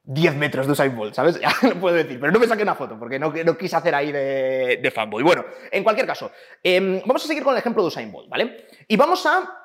10 0.05 0.37
metros 0.37 0.67
de 0.67 0.73
Usain 0.73 0.97
Bolt, 0.97 1.15
¿sabes? 1.15 1.39
Ya 1.41 1.53
lo 1.63 1.79
puedo 1.79 1.95
decir, 1.95 2.19
pero 2.19 2.33
no 2.33 2.39
me 2.39 2.47
saqué 2.47 2.63
una 2.63 2.75
foto, 2.75 2.99
porque 2.99 3.19
no, 3.19 3.33
no 3.33 3.59
quise 3.59 3.77
hacer 3.77 3.95
ahí 3.95 4.11
de, 4.11 4.79
de 4.83 4.91
fanboy. 4.91 5.23
Bueno, 5.23 5.45
en 5.71 5.85
cualquier 5.85 6.07
caso, 6.07 6.31
em, 6.63 7.03
vamos 7.05 7.25
a 7.25 7.29
seguir 7.29 7.43
con 7.43 7.53
el 7.53 7.59
ejemplo 7.59 7.83
de 7.83 7.89
Usain 7.89 8.11
Bolt, 8.11 8.29
¿vale? 8.29 8.67
Y 8.89 8.97
vamos 8.97 9.25
a... 9.27 9.63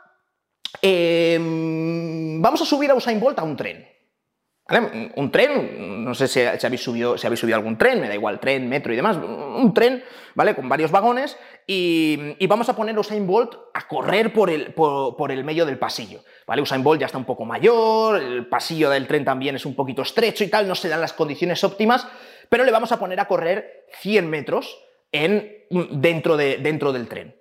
Em, 0.81 2.41
vamos 2.41 2.61
a 2.61 2.65
subir 2.65 2.91
a 2.91 2.95
Usain 2.95 3.19
Bolt 3.19 3.37
a 3.39 3.43
un 3.43 3.55
tren 3.55 3.91
Un 5.15 5.31
tren, 5.31 6.03
no 6.05 6.13
sé 6.13 6.27
si, 6.27 6.41
habéis 6.41 6.81
subido, 6.81 7.17
si 7.17 7.27
habéis 7.27 7.39
subido 7.39 7.57
algún 7.57 7.77
tren, 7.77 7.99
me 7.99 8.07
da 8.07 8.13
igual, 8.13 8.39
tren, 8.39 8.69
metro 8.69 8.93
y 8.93 8.95
demás, 8.95 9.17
un 9.17 9.73
tren, 9.73 10.03
¿vale? 10.33 10.55
Con 10.55 10.69
varios 10.69 10.91
vagones 10.91 11.37
y, 11.67 12.45
vamos 12.47 12.69
a 12.69 12.75
poner 12.75 12.97
Usain 12.97 13.27
Bolt 13.27 13.53
a 13.73 13.87
correr 13.87 14.31
por 14.31 14.49
el, 14.49 14.73
por, 14.73 15.31
el 15.31 15.43
medio 15.43 15.65
del 15.65 15.77
pasillo, 15.77 16.23
¿vale? 16.47 16.61
Usain 16.61 16.83
Bolt 16.83 17.01
ya 17.01 17.07
está 17.07 17.17
un 17.17 17.25
poco 17.25 17.43
mayor, 17.43 18.21
el 18.21 18.47
pasillo 18.47 18.89
del 18.89 19.07
tren 19.07 19.25
también 19.25 19.55
es 19.55 19.65
un 19.65 19.75
poquito 19.75 20.03
estrecho 20.03 20.43
y 20.43 20.47
tal, 20.47 20.67
no 20.67 20.75
se 20.75 20.89
dan 20.89 21.01
las 21.01 21.13
condiciones 21.13 21.63
óptimas, 21.63 22.07
pero 22.47 22.63
le 22.63 22.71
vamos 22.71 22.91
a 22.91 22.99
poner 22.99 23.19
a 23.19 23.27
correr 23.27 23.85
100 23.99 24.29
metros 24.29 24.77
en, 25.11 25.65
dentro, 25.69 26.37
de, 26.37 26.57
dentro 26.57 26.93
del 26.93 27.07
tren. 27.07 27.40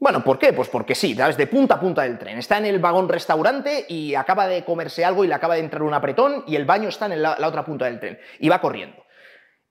Bueno, 0.00 0.24
¿por 0.24 0.38
qué? 0.38 0.54
Pues 0.54 0.70
porque 0.70 0.94
sí, 0.94 1.14
¿sabes? 1.14 1.36
De 1.36 1.46
punta 1.46 1.74
a 1.74 1.80
punta 1.80 2.02
del 2.02 2.18
tren. 2.18 2.38
Está 2.38 2.56
en 2.56 2.64
el 2.64 2.78
vagón 2.78 3.06
restaurante 3.06 3.84
y 3.86 4.14
acaba 4.14 4.46
de 4.46 4.64
comerse 4.64 5.04
algo 5.04 5.24
y 5.24 5.28
le 5.28 5.34
acaba 5.34 5.54
de 5.54 5.60
entrar 5.60 5.82
un 5.82 5.92
apretón 5.92 6.42
y 6.46 6.56
el 6.56 6.64
baño 6.64 6.88
está 6.88 7.04
en 7.04 7.20
la, 7.20 7.36
otra 7.46 7.66
punta 7.66 7.84
del 7.84 8.00
tren. 8.00 8.18
Y 8.38 8.48
va 8.48 8.62
corriendo. 8.62 9.04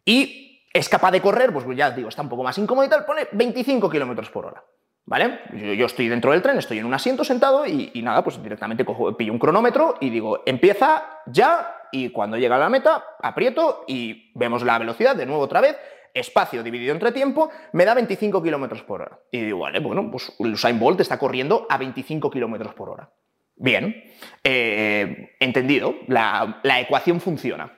Y 0.06 0.68
es 0.72 0.88
capaz 0.88 1.12
de 1.12 1.22
correr, 1.22 1.52
pues 1.52 1.66
ya 1.76 1.90
digo, 1.90 2.10
está 2.10 2.22
un 2.22 2.30
poco 2.30 2.44
más 2.44 2.56
incómodo 2.60 2.86
y 2.86 2.90
tal, 2.90 3.06
pone 3.06 3.28
25 3.32 3.90
kilómetros 3.90 4.30
por 4.30 4.46
hora. 4.46 4.64
¿Vale? 5.06 5.40
Yo, 5.76 5.88
estoy 5.88 6.08
dentro 6.08 6.32
del 6.32 6.44
tren, 6.44 6.60
estoy 6.60 6.78
en 6.78 6.86
un 6.86 6.94
asiento 6.94 7.24
sentado 7.24 7.66
y, 7.66 7.92
nada, 8.04 8.24
pues 8.24 8.42
directamente 8.44 8.86
pillo 9.18 9.34
un 9.34 9.40
cronómetro 9.40 9.96
y 10.00 10.12
digo, 10.12 10.44
empieza 10.46 11.22
ya 11.26 11.76
y 11.92 12.12
cuando 12.12 12.38
llega 12.38 12.58
a 12.58 12.60
la 12.60 12.70
meta, 12.70 13.04
aprieto 13.20 13.84
y 13.88 14.32
vemos 14.36 14.62
la 14.62 14.78
velocidad 14.78 15.16
de 15.16 15.26
nuevo 15.26 15.42
otra 15.42 15.62
vez 15.62 15.76
espacio 16.14 16.64
dividido 16.64 16.94
entre 16.94 17.12
tiempo, 17.12 17.50
me 17.74 17.86
da 17.86 17.94
25 17.94 18.42
kilómetros 18.42 18.84
por 18.84 19.02
hora. 19.02 19.20
Y 19.32 19.42
digo, 19.42 19.60
vale, 19.60 19.80
bueno, 19.80 20.10
pues 20.12 20.34
Usain 20.38 20.80
Bolt 20.80 21.00
está 21.02 21.18
corriendo 21.18 21.66
a 21.70 21.78
25 21.78 22.30
kilómetros 22.30 22.74
por 22.74 22.90
hora. 22.90 23.10
Bien, 23.56 24.04
eh, 24.44 25.36
entendido, 25.40 25.96
la, 26.08 26.62
la 26.64 26.80
ecuación 26.80 27.20
funciona. 27.20 27.78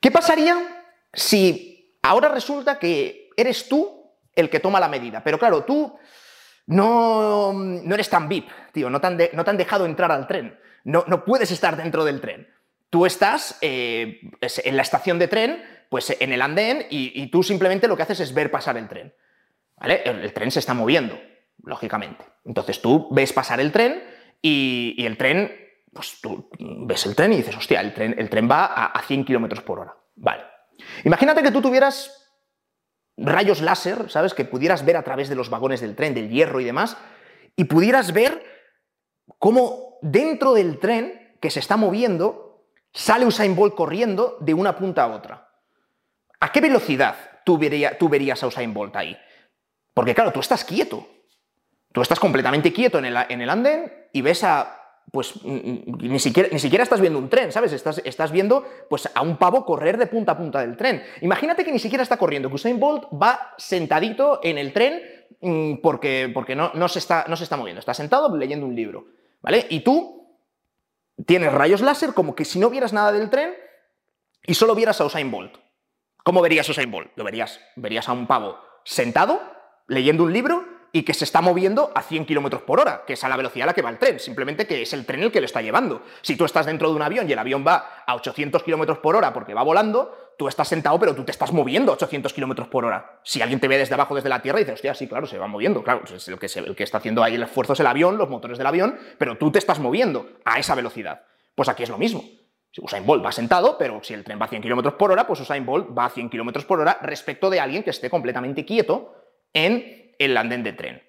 ¿Qué 0.00 0.10
pasaría 0.10 0.84
si 1.12 1.98
ahora 2.02 2.28
resulta 2.28 2.78
que 2.78 3.30
eres 3.36 3.68
tú 3.68 4.10
el 4.34 4.50
que 4.50 4.60
toma 4.60 4.80
la 4.80 4.88
medida? 4.88 5.22
Pero 5.22 5.38
claro, 5.38 5.64
tú 5.64 5.96
no, 6.66 7.52
no 7.52 7.94
eres 7.94 8.08
tan 8.08 8.28
VIP, 8.28 8.48
tío, 8.72 8.90
no 8.90 9.00
te, 9.00 9.06
han 9.06 9.18
no 9.32 9.44
te 9.44 9.50
han 9.50 9.56
dejado 9.56 9.86
entrar 9.86 10.10
al 10.10 10.26
tren, 10.26 10.58
no, 10.84 11.04
no, 11.06 11.24
puedes 11.24 11.50
estar 11.50 11.76
dentro 11.76 12.04
del 12.04 12.20
tren. 12.20 12.48
Tú 12.90 13.06
estás 13.06 13.58
eh, 13.60 14.20
en 14.40 14.76
la 14.76 14.82
estación 14.82 15.18
de 15.18 15.28
tren 15.28 15.62
pues 15.88 16.16
en 16.18 16.32
el 16.32 16.42
andén 16.42 16.86
y, 16.90 17.26
tú 17.28 17.42
simplemente 17.42 17.88
lo 17.88 17.96
que 17.96 18.02
haces 18.02 18.20
es 18.20 18.34
ver 18.34 18.50
pasar 18.50 18.76
el 18.76 18.88
tren. 18.88 19.14
El, 19.80 20.32
tren 20.32 20.50
se 20.50 20.58
está 20.58 20.74
moviendo, 20.74 21.18
lógicamente. 21.62 22.24
Entonces 22.44 22.80
tú 22.80 23.08
ves 23.10 23.32
pasar 23.32 23.60
el 23.60 23.72
tren 23.72 24.02
y, 24.40 25.04
el 25.04 25.16
tren, 25.16 25.52
pues 25.92 26.20
tú 26.20 26.50
ves 26.58 27.06
el 27.06 27.14
tren 27.14 27.32
y 27.32 27.36
dices, 27.36 27.56
hostia, 27.56 27.80
el 27.80 27.92
tren, 27.94 28.14
el 28.18 28.28
tren 28.28 28.48
va 28.50 28.64
a, 28.64 29.02
100 29.02 29.24
kilómetros 29.24 29.60
por 29.62 29.80
hora. 29.80 29.96
Vale. 30.16 30.42
Imagínate 31.04 31.42
que 31.42 31.50
tú 31.50 31.62
tuvieras 31.62 32.30
rayos 33.16 33.60
láser, 33.60 34.10
¿sabes? 34.10 34.34
Que 34.34 34.44
pudieras 34.44 34.84
ver 34.84 34.96
a 34.96 35.02
través 35.02 35.28
de 35.28 35.36
los 35.36 35.50
vagones 35.50 35.80
del 35.80 35.94
tren, 35.94 36.14
del 36.14 36.30
hierro 36.30 36.60
y 36.60 36.64
demás, 36.64 36.96
y 37.56 37.64
pudieras 37.64 38.12
ver 38.12 38.44
cómo 39.38 39.98
dentro 40.02 40.54
del 40.54 40.78
tren 40.78 41.36
que 41.40 41.50
se 41.50 41.60
está 41.60 41.76
moviendo 41.76 42.44
sale 42.92 43.26
Usain 43.26 43.54
Bolt 43.56 43.74
corriendo 43.74 44.38
de 44.40 44.54
una 44.54 44.76
punta 44.76 45.04
a 45.04 45.08
otra. 45.08 45.43
¿A 46.44 46.52
qué 46.52 46.60
velocidad 46.60 47.16
tú, 47.42 47.56
verías 47.56 48.42
a 48.42 48.46
Usain 48.46 48.74
Bolt 48.74 48.94
ahí? 48.96 49.16
Porque 49.94 50.14
claro, 50.14 50.30
tú 50.30 50.40
estás 50.40 50.62
quieto. 50.62 51.08
Tú 51.90 52.02
estás 52.02 52.20
completamente 52.20 52.70
quieto 52.70 52.98
en 52.98 53.06
el, 53.06 53.48
andén 53.48 53.90
y 54.12 54.20
ves 54.20 54.44
a 54.44 54.78
pues 55.10 55.42
ni 55.42 56.18
siquiera, 56.18 56.50
ni 56.52 56.58
siquiera 56.58 56.82
estás 56.82 57.00
viendo 57.00 57.18
un 57.18 57.30
tren, 57.30 57.50
¿sabes? 57.50 57.72
Estás, 57.72 58.02
estás, 58.04 58.30
viendo 58.30 58.62
pues, 58.90 59.08
a 59.14 59.22
un 59.22 59.38
pavo 59.38 59.64
correr 59.64 59.96
de 59.96 60.06
punta 60.06 60.32
a 60.32 60.36
punta 60.36 60.60
del 60.60 60.76
tren. 60.76 61.02
Imagínate 61.22 61.64
que 61.64 61.72
ni 61.72 61.78
siquiera 61.78 62.02
está 62.02 62.18
corriendo, 62.18 62.50
que 62.50 62.56
Usain 62.56 62.78
Bolt 62.78 63.04
va 63.04 63.54
sentadito 63.56 64.40
en 64.42 64.58
el 64.58 64.74
tren 64.74 65.00
mm, 65.40 65.76
porque, 65.76 66.30
porque 66.34 66.54
no, 66.54 66.72
no, 66.74 66.88
se 66.88 66.98
está, 66.98 67.24
no 67.26 67.36
se 67.36 67.44
está 67.44 67.56
moviendo, 67.56 67.80
está 67.80 67.94
sentado 67.94 68.36
leyendo 68.36 68.66
un 68.66 68.76
libro, 68.76 69.06
¿vale? 69.40 69.66
Y 69.70 69.80
tú 69.80 70.28
tienes 71.24 71.50
rayos 71.54 71.80
láser 71.80 72.12
como 72.12 72.34
que 72.34 72.44
si 72.44 72.58
no 72.58 72.68
vieras 72.68 72.92
nada 72.92 73.12
del 73.12 73.30
tren 73.30 73.54
y 74.46 74.52
solo 74.52 74.74
vieras 74.74 75.00
a 75.00 75.06
Usain 75.06 75.30
Bolt. 75.30 75.63
¿Cómo 76.24 76.40
verías 76.40 76.66
Usain 76.66 76.90
Bolt? 76.90 77.10
Lo 77.16 77.24
verías, 77.24 77.60
verías 77.76 78.08
a 78.08 78.12
un 78.12 78.26
pavo 78.26 78.58
sentado, 78.82 79.42
leyendo 79.86 80.24
un 80.24 80.32
libro 80.32 80.64
y 80.90 81.02
que 81.02 81.12
se 81.12 81.24
está 81.24 81.42
moviendo 81.42 81.92
a 81.94 82.00
100 82.00 82.24
km 82.24 82.60
por 82.60 82.80
hora, 82.80 83.02
que 83.06 83.12
es 83.12 83.24
a 83.24 83.28
la 83.28 83.36
velocidad 83.36 83.64
a 83.64 83.66
la 83.66 83.74
que 83.74 83.82
va 83.82 83.90
el 83.90 83.98
tren, 83.98 84.18
simplemente 84.18 84.66
que 84.66 84.80
es 84.80 84.94
el 84.94 85.04
tren 85.04 85.22
el 85.22 85.30
que 85.30 85.40
lo 85.40 85.44
está 85.44 85.60
llevando. 85.60 86.00
Si 86.22 86.34
tú 86.34 86.46
estás 86.46 86.64
dentro 86.64 86.88
de 86.88 86.96
un 86.96 87.02
avión 87.02 87.28
y 87.28 87.32
el 87.32 87.38
avión 87.38 87.62
va 87.66 88.04
a 88.06 88.14
800 88.14 88.62
km 88.62 89.02
por 89.02 89.16
hora 89.16 89.34
porque 89.34 89.52
va 89.52 89.62
volando, 89.62 90.32
tú 90.38 90.48
estás 90.48 90.66
sentado, 90.66 90.98
pero 90.98 91.14
tú 91.14 91.24
te 91.24 91.30
estás 91.30 91.52
moviendo 91.52 91.92
a 91.92 91.96
800 91.96 92.32
km 92.32 92.70
por 92.70 92.86
hora. 92.86 93.20
Si 93.22 93.42
alguien 93.42 93.60
te 93.60 93.68
ve 93.68 93.76
desde 93.76 93.92
abajo, 93.92 94.14
desde 94.14 94.30
la 94.30 94.40
Tierra, 94.40 94.60
dices, 94.60 94.74
hostia, 94.74 94.94
sí, 94.94 95.06
claro, 95.06 95.26
se 95.26 95.36
va 95.36 95.46
moviendo, 95.46 95.82
claro, 95.82 96.04
es 96.04 96.26
el 96.26 96.38
que, 96.38 96.46
que 96.74 96.84
está 96.84 96.98
haciendo 96.98 97.22
ahí 97.22 97.34
el 97.34 97.42
esfuerzo 97.42 97.74
es 97.74 97.80
el 97.80 97.86
avión, 97.86 98.16
los 98.16 98.30
motores 98.30 98.56
del 98.56 98.66
avión, 98.66 98.98
pero 99.18 99.36
tú 99.36 99.50
te 99.50 99.58
estás 99.58 99.78
moviendo 99.80 100.26
a 100.46 100.58
esa 100.58 100.74
velocidad. 100.74 101.24
Pues 101.54 101.68
aquí 101.68 101.82
es 101.82 101.90
lo 101.90 101.98
mismo. 101.98 102.24
Usain 102.82 103.06
Bolt 103.06 103.24
va 103.24 103.32
sentado, 103.32 103.78
pero 103.78 104.00
si 104.02 104.14
el 104.14 104.24
tren 104.24 104.40
va 104.40 104.46
a 104.46 104.48
100 104.48 104.62
km 104.62 104.96
por 104.96 105.12
hora, 105.12 105.26
pues 105.26 105.40
Usain 105.40 105.64
Bolt 105.64 105.96
va 105.96 106.06
a 106.06 106.10
100 106.10 106.28
km 106.28 106.64
por 106.64 106.80
hora 106.80 106.98
respecto 107.02 107.50
de 107.50 107.60
alguien 107.60 107.82
que 107.82 107.90
esté 107.90 108.10
completamente 108.10 108.64
quieto 108.64 109.14
en 109.52 110.14
el 110.18 110.36
andén 110.36 110.62
de 110.62 110.72
tren. 110.72 111.02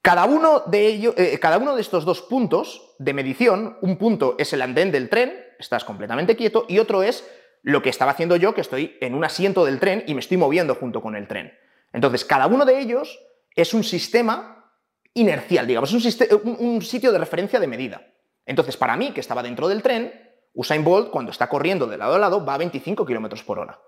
Cada 0.00 0.24
uno 0.24 0.60
de, 0.66 0.86
ellos, 0.86 1.14
eh, 1.18 1.38
cada 1.40 1.58
uno 1.58 1.74
de 1.74 1.80
estos 1.80 2.04
dos 2.04 2.22
puntos 2.22 2.94
de 2.98 3.12
medición, 3.12 3.76
un 3.82 3.96
punto 3.96 4.36
es 4.38 4.52
el 4.52 4.62
andén 4.62 4.92
del 4.92 5.08
tren, 5.08 5.34
estás 5.58 5.84
completamente 5.84 6.36
quieto, 6.36 6.64
y 6.68 6.78
otro 6.78 7.02
es 7.02 7.28
lo 7.62 7.82
que 7.82 7.90
estaba 7.90 8.12
haciendo 8.12 8.36
yo, 8.36 8.54
que 8.54 8.60
estoy 8.60 8.96
en 9.00 9.14
un 9.14 9.24
asiento 9.24 9.64
del 9.64 9.80
tren 9.80 10.04
y 10.06 10.14
me 10.14 10.20
estoy 10.20 10.36
moviendo 10.36 10.76
junto 10.76 11.02
con 11.02 11.16
el 11.16 11.26
tren. 11.26 11.52
Entonces, 11.92 12.24
cada 12.24 12.46
uno 12.46 12.64
de 12.64 12.78
ellos 12.78 13.18
es 13.54 13.74
un 13.74 13.82
sistema 13.82 14.70
inercial, 15.12 15.66
digamos, 15.66 15.92
un, 15.92 16.56
un 16.60 16.82
sitio 16.82 17.10
de 17.10 17.18
referencia 17.18 17.58
de 17.58 17.66
medida. 17.66 18.06
Entonces, 18.44 18.76
para 18.76 18.96
mí, 18.96 19.10
que 19.10 19.20
estaba 19.20 19.42
dentro 19.42 19.66
del 19.66 19.82
tren, 19.82 20.25
Usain 20.56 20.82
Bolt, 20.82 21.10
cuando 21.10 21.30
está 21.30 21.48
corriendo 21.48 21.86
de 21.86 21.98
lado 21.98 22.14
a 22.14 22.18
lado, 22.18 22.44
va 22.44 22.54
a 22.54 22.58
25 22.58 23.04
km 23.04 23.44
por 23.44 23.58
hora. 23.58 23.78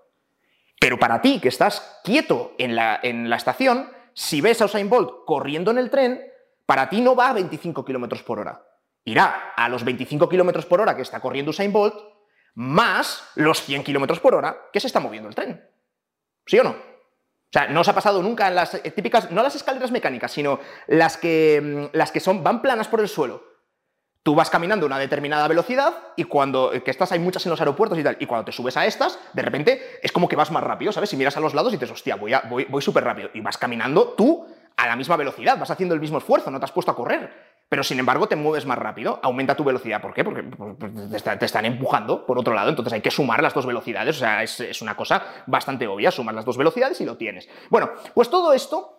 Pero 0.79 0.99
para 0.99 1.19
ti, 1.19 1.39
que 1.41 1.49
estás 1.49 1.99
quieto 2.03 2.53
en 2.59 2.75
la, 2.75 3.01
estación, 3.35 3.89
si 4.13 4.39
ves 4.39 4.61
a 4.61 4.65
Usain 4.65 4.87
Bolt 4.87 5.25
corriendo 5.25 5.71
en 5.71 5.79
el 5.79 5.89
tren, 5.89 6.21
para 6.67 6.87
ti 6.87 7.01
no 7.01 7.15
va 7.15 7.29
a 7.29 7.33
25 7.33 7.83
km 7.83 8.23
por 8.23 8.39
hora. 8.39 8.63
Irá 9.03 9.53
a 9.57 9.67
los 9.67 9.83
25 9.83 10.29
km 10.29 10.65
por 10.67 10.79
hora 10.79 10.95
que 10.95 11.01
está 11.01 11.19
corriendo 11.19 11.49
Usain 11.49 11.73
Bolt, 11.73 11.95
más 12.53 13.23
los 13.35 13.63
100 13.63 13.83
km 13.83 14.19
por 14.19 14.35
hora 14.35 14.69
que 14.71 14.79
se 14.79 14.87
está 14.87 14.99
moviendo 14.99 15.27
el 15.27 15.35
tren. 15.35 15.67
¿Sí 16.45 16.59
o 16.59 16.63
no? 16.63 16.69
O 16.71 17.51
sea, 17.51 17.67
no 17.67 17.81
os 17.81 17.87
ha 17.87 17.95
pasado 17.95 18.21
nunca 18.21 18.47
en 18.47 18.53
las 18.53 18.79
típicas, 18.93 19.31
no 19.31 19.41
las 19.41 19.55
escaleras 19.55 19.89
mecánicas, 19.89 20.31
sino 20.31 20.59
las 20.85 21.17
que, 21.17 21.89
mm, 21.91 21.97
las 21.97 22.11
que 22.11 22.19
son, 22.19 22.43
van 22.43 22.61
planas 22.61 22.87
por 22.87 22.99
el 22.99 23.09
suelo. 23.09 23.48
Tú 24.21 24.35
vas 24.35 24.49
caminando 24.49 24.85
a 24.85 24.87
una 24.87 24.99
determinada 24.99 25.47
velocidad 25.47 25.93
y 26.15 26.25
cuando, 26.25 26.71
que 26.83 26.91
estas 26.91 27.11
hay 27.11 27.19
muchas 27.19 27.45
en 27.45 27.51
los 27.51 27.59
aeropuertos 27.61 27.97
y 27.97 28.03
tal, 28.03 28.17
y 28.19 28.25
cuando 28.25 28.45
te 28.45 28.51
subes 28.51 28.75
a 28.77 28.85
estas, 28.85 29.17
de 29.33 29.41
repente 29.41 29.99
es 30.03 30.11
como 30.11 30.27
que 30.27 30.35
vas 30.35 30.51
más 30.51 30.63
rápido, 30.63 30.91
¿sabes? 30.91 31.09
Si 31.09 31.17
miras 31.17 31.37
a 31.37 31.39
los 31.39 31.53
lados 31.53 31.71
y 31.73 31.77
dices, 31.77 31.91
hostia, 31.91 32.15
voy, 32.15 32.33
voy, 32.49 32.65
voy 32.65 32.81
súper 32.81 33.03
rápido. 33.03 33.29
Y 33.33 33.41
vas 33.41 33.57
caminando 33.57 34.09
tú 34.09 34.45
a 34.79 34.87
la 34.87 34.95
misma 34.95 35.17
velocidad, 35.17 35.57
vas 35.57 35.71
haciendo 35.71 35.93
el 35.93 36.01
mismo 36.01 36.17
esfuerzo, 36.17 36.51
no 36.51 36.59
te 36.59 36.65
has 36.65 36.71
puesto 36.71 36.91
a 36.91 36.95
correr. 36.95 37.29
Pero 37.67 37.83
sin 37.83 37.99
embargo 37.99 38.27
te 38.27 38.35
mueves 38.35 38.65
más 38.65 38.77
rápido, 38.77 39.19
aumenta 39.21 39.55
tu 39.55 39.63
velocidad. 39.63 40.01
¿Por 40.01 40.13
qué? 40.13 40.23
Porque 40.23 40.41
pues, 40.41 40.75
pues, 40.79 41.23
te, 41.23 41.45
están 41.45 41.65
empujando 41.65 42.25
por 42.25 42.39
otro 42.39 42.53
lado, 42.53 42.69
entonces 42.69 42.93
hay 42.93 43.01
que 43.01 43.11
sumar 43.11 43.43
las 43.43 43.53
dos 43.53 43.65
velocidades, 43.65 44.15
o 44.15 44.19
sea, 44.19 44.41
es, 44.41 44.81
una 44.81 44.95
cosa 44.95 45.21
bastante 45.45 45.87
obvia, 45.87 46.09
sumas 46.09 46.33
las 46.33 46.45
dos 46.45 46.57
velocidades 46.57 46.99
y 47.01 47.05
lo 47.05 47.17
tienes. 47.17 47.47
Bueno, 47.69 47.91
pues 48.13 48.29
todo 48.29 48.53
esto 48.53 48.98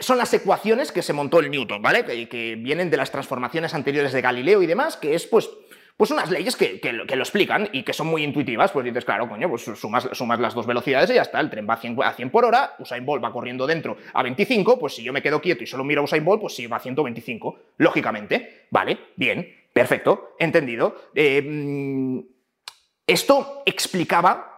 son 0.00 0.18
las 0.18 0.32
ecuaciones 0.34 0.92
que 0.92 1.02
se 1.02 1.12
montó 1.12 1.40
el 1.40 1.50
Newton, 1.50 1.80
¿vale? 1.80 2.04
Que, 2.04 2.56
vienen 2.56 2.90
de 2.90 2.96
las 2.96 3.10
transformaciones 3.10 3.74
anteriores 3.74 4.12
de 4.12 4.20
Galileo 4.20 4.62
y 4.62 4.66
demás, 4.66 4.96
que 4.96 5.14
es 5.14 5.26
pues, 5.26 5.48
pues 5.96 6.10
unas 6.10 6.30
leyes 6.30 6.56
que, 6.56 6.80
lo, 6.92 7.04
explican 7.04 7.68
y 7.72 7.82
que 7.82 7.92
son 7.92 8.06
muy 8.06 8.22
intuitivas. 8.22 8.72
Pues 8.72 8.84
dices, 8.84 9.04
claro, 9.04 9.28
coño, 9.28 9.48
pues 9.48 9.62
sumas, 9.62 10.40
las 10.40 10.54
dos 10.54 10.66
velocidades 10.66 11.10
y 11.10 11.14
ya 11.14 11.22
está. 11.22 11.40
El 11.40 11.48
tren 11.48 11.66
va 11.68 11.74
a 11.74 11.78
100, 11.78 11.96
a 12.02 12.12
100 12.12 12.30
por 12.30 12.44
hora, 12.44 12.74
Usain 12.78 13.04
Bolt 13.06 13.24
va 13.24 13.32
corriendo 13.32 13.66
dentro 13.66 13.96
a 14.12 14.22
25, 14.22 14.78
pues 14.78 14.94
si 14.94 15.02
yo 15.02 15.12
me 15.12 15.22
quedo 15.22 15.40
quieto 15.40 15.64
y 15.64 15.66
solo 15.66 15.84
miro 15.84 16.02
a 16.02 16.04
Usain 16.04 16.24
Bolt, 16.24 16.42
pues 16.42 16.54
sí 16.54 16.66
va 16.66 16.76
a 16.76 16.80
125, 16.80 17.58
lógicamente. 17.78 18.66
Vale, 18.70 18.98
bien, 19.16 19.48
perfecto, 19.72 20.36
entendido. 20.38 21.10
Eh, 21.14 21.42
mm, 21.42 22.20
esto 23.06 23.62
explicaba 23.64 24.50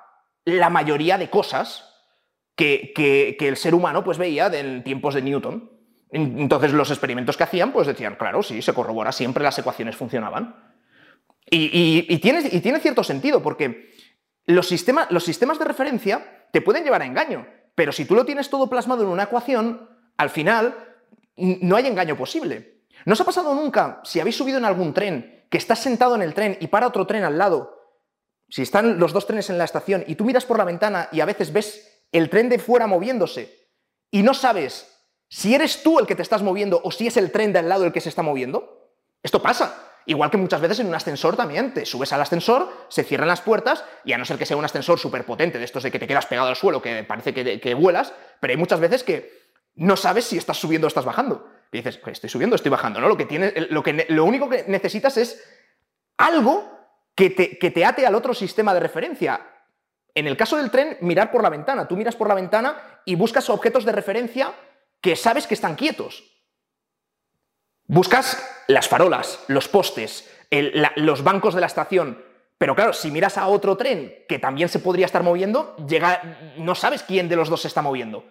la 0.45 0.69
mayoría 0.69 1.17
de 1.17 1.31
cosas 1.31 1.92
que, 2.56 3.37
el 3.38 3.56
ser 3.56 3.75
humano 3.75 4.04
pues, 4.04 4.18
veía 4.18 4.47
en 4.47 4.82
tiempos 4.85 5.14
de 5.14 5.23
Newton. 5.23 5.71
Entonces 6.11 6.73
los 6.73 6.90
experimentos 6.90 7.37
que 7.37 7.44
hacían 7.44 7.73
pues 7.73 7.87
decían, 7.87 8.16
claro, 8.16 8.42
sí, 8.42 8.61
se 8.61 8.75
corrobora, 8.75 9.12
siempre 9.12 9.42
las 9.42 9.59
ecuaciones 9.59 9.97
funcionaban. 9.97 10.73
Y, 11.50 12.18
tiene, 12.18 12.49
y 12.50 12.61
tiene, 12.61 12.80
cierto 12.80 13.02
sentido, 13.02 13.42
porque 13.42 13.94
los, 14.47 14.71
los 15.11 15.25
sistemas 15.25 15.59
de 15.59 15.64
referencia 15.64 16.47
te 16.50 16.61
pueden 16.61 16.85
llevar 16.85 17.02
a 17.02 17.06
engaño, 17.06 17.47
pero 17.75 17.92
si 17.92 18.04
tú 18.04 18.14
lo 18.14 18.25
tienes 18.25 18.50
todo 18.50 18.68
plasmado 18.68 19.02
en 19.02 19.09
una 19.09 19.25
ecuación, 19.25 19.88
al 20.16 20.30
final 20.30 20.75
no 21.37 21.76
hay 21.76 21.87
engaño 21.87 22.16
posible. 22.16 22.82
¿No 23.04 23.14
os 23.14 23.21
ha 23.21 23.25
pasado 23.25 23.54
nunca, 23.54 24.00
si 24.04 24.21
habéis 24.21 24.37
subido 24.37 24.59
en 24.59 24.64
algún 24.64 24.94
tren, 24.94 25.47
que 25.50 25.59
estás 25.59 25.80
sentado 25.80 26.14
en 26.14 26.23
el 26.23 26.35
tren 26.35 26.56
y 26.61 26.68
para 26.68 26.87
otro 26.87 27.06
tren 27.06 27.25
al 27.25 27.38
lado, 27.38 27.78
si 28.49 28.62
están 28.62 28.99
los 28.99 29.12
dos 29.12 29.26
trenes 29.26 29.50
en 29.50 29.59
la 29.59 29.64
estación 29.64 30.04
y 30.06 30.14
tú 30.14 30.25
miras 30.25 30.44
por 30.44 30.59
la 30.59 30.64
ventana 30.64 31.09
y 31.11 31.21
a 31.21 31.25
veces 31.25 31.52
ves 31.52 31.92
el 32.12 32.31
tren 32.31 32.49
de 32.49 32.59
fuera 32.59 32.87
moviéndose 32.87 33.69
y 34.11 34.23
no 34.23 34.35
sabes 34.35 34.92
si 35.28 35.54
eres 35.54 35.83
tú 35.83 35.99
el 35.99 36.07
que 36.07 36.14
te 36.14 36.21
estás 36.21 36.42
moviendo 36.42 36.81
o 36.85 36.92
si 36.92 37.07
es 37.07 37.16
el 37.16 37.33
tren 37.33 37.54
de 37.54 37.61
al 37.61 37.69
lado 37.69 37.87
el 37.87 37.92
que 37.92 38.02
se 38.02 38.11
está 38.11 38.23
moviendo, 38.23 38.92
esto 39.23 39.40
pasa. 39.40 39.88
Igual 40.04 40.31
que 40.31 40.37
muchas 40.37 40.61
veces 40.61 40.81
en 40.81 40.88
un 40.88 40.95
ascensor 40.95 41.37
también, 41.37 41.73
te 41.73 41.87
subes 41.87 42.12
al 42.12 42.21
ascensor, 42.21 42.71
se 42.88 43.02
cierran 43.02 43.28
las 43.28 43.40
puertas, 43.40 43.83
y 44.04 44.12
a 44.12 44.19
no 44.19 44.26
ser 44.26 44.37
que 44.37 44.45
sea 44.45 44.59
un 44.59 44.64
ascensor 44.64 44.99
súper 44.99 45.25
potente, 45.25 45.59
de 45.59 45.64
estos 45.64 45.85
de 45.85 45.90
que 45.90 45.99
te 45.99 46.07
quedas 46.07 46.26
pegado 46.26 46.49
al 46.49 46.57
suelo, 46.57 46.83
que 46.83 47.02
parece 47.04 47.33
que, 47.33 47.75
vuelas, 47.75 48.12
pero 48.40 48.50
hay 48.50 48.57
muchas 48.59 48.81
veces 48.81 49.04
que 49.04 49.33
no 49.76 49.97
sabes 49.97 50.26
si 50.26 50.37
estás 50.37 50.59
subiendo 50.59 50.87
o 50.87 50.88
estás 50.88 51.07
bajando. 51.07 51.49
Y 51.73 51.78
dices, 51.78 51.99
estoy 52.04 52.28
subiendo 52.28 52.57
estoy 52.57 52.71
bajando, 52.71 53.00
¿no? 53.00 53.09
Lo, 53.09 53.16
que 53.16 53.25
tienes, 53.25 53.54
lo, 53.71 53.83
que, 53.83 54.07
lo 54.11 54.25
único 54.26 54.50
que 54.50 54.64
necesitas 54.69 55.16
es 55.16 55.42
algo 56.19 56.78
que 57.14 57.31
te, 57.31 57.59
que 57.59 57.71
te 57.71 57.87
ate 57.87 58.04
al 58.04 58.14
otro 58.14 58.35
sistema 58.35 58.75
de 58.75 58.81
referencia. 58.81 59.40
En 60.14 60.26
el 60.26 60.37
caso 60.37 60.57
del 60.57 60.71
tren, 60.71 60.99
mirar 61.00 61.31
por 61.31 61.42
la 61.42 61.49
ventana. 61.49 61.88
Tú 61.88 61.97
miras 61.97 62.16
por 62.16 62.28
la 62.28 62.35
ventana 62.35 62.76
y 63.04 63.14
buscas 63.14 63.49
objetos 63.49 63.85
de 63.85 63.92
referencia 63.92 64.52
que 65.00 65.16
sabes 65.16 65.47
que 65.47 65.54
están 65.54 65.75
quietos. 65.75 66.25
Buscas 67.87 68.64
las 68.69 68.88
farolas, 68.88 69.45
los 69.49 69.69
postes, 69.69 70.31
los 70.97 71.25
bancos 71.25 71.54
de 71.54 71.61
la 71.61 71.66
estación. 71.66 72.23
Pero 72.59 72.76
claro, 72.76 72.92
si 72.92 73.11
miras 73.11 73.38
a 73.38 73.49
otro 73.49 73.76
tren 73.76 74.25
que 74.28 74.38
también 74.38 74.69
se 74.69 74.78
podría 74.78 75.07
estar 75.07 75.23
moviendo, 75.23 75.75
llega, 75.88 76.54
no 76.59 76.75
sabes 76.75 77.02
quién 77.02 77.28
de 77.28 77.37
los 77.37 77.49
dos 77.49 77.62
se 77.62 77.69
está 77.69 77.83
moviendo. 77.83 78.25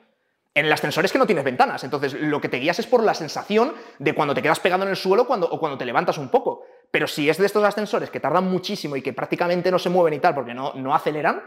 En 0.53 0.65
el 0.65 0.71
ascensor 0.71 1.05
es 1.05 1.11
que 1.11 1.17
no 1.17 1.25
tienes 1.25 1.45
ventanas, 1.45 1.83
entonces 1.83 2.13
lo 2.13 2.41
que 2.41 2.49
te 2.49 2.57
guías 2.57 2.77
es 2.79 2.87
por 2.87 3.03
la 3.03 3.13
sensación 3.13 3.73
de 3.99 4.13
cuando 4.13 4.33
te 4.33 4.41
quedas 4.41 4.59
pegando 4.59 4.85
en 4.85 4.89
el 4.89 4.97
suelo 4.97 5.23
o 5.23 5.59
cuando 5.59 5.77
te 5.77 5.85
levantas 5.85 6.17
un 6.17 6.29
poco. 6.29 6.65
Pero 6.91 7.07
si 7.07 7.29
es 7.29 7.37
de 7.37 7.45
estos 7.45 7.63
ascensores 7.63 8.09
que 8.09 8.19
tardan 8.19 8.49
muchísimo 8.49 8.95
y 8.95 9.01
que 9.01 9.13
prácticamente 9.13 9.71
no 9.71 9.79
se 9.79 9.89
mueven 9.89 10.13
y 10.13 10.19
tal 10.19 10.35
porque 10.35 10.53
no, 10.53 10.73
no 10.75 10.93
aceleran, 10.93 11.41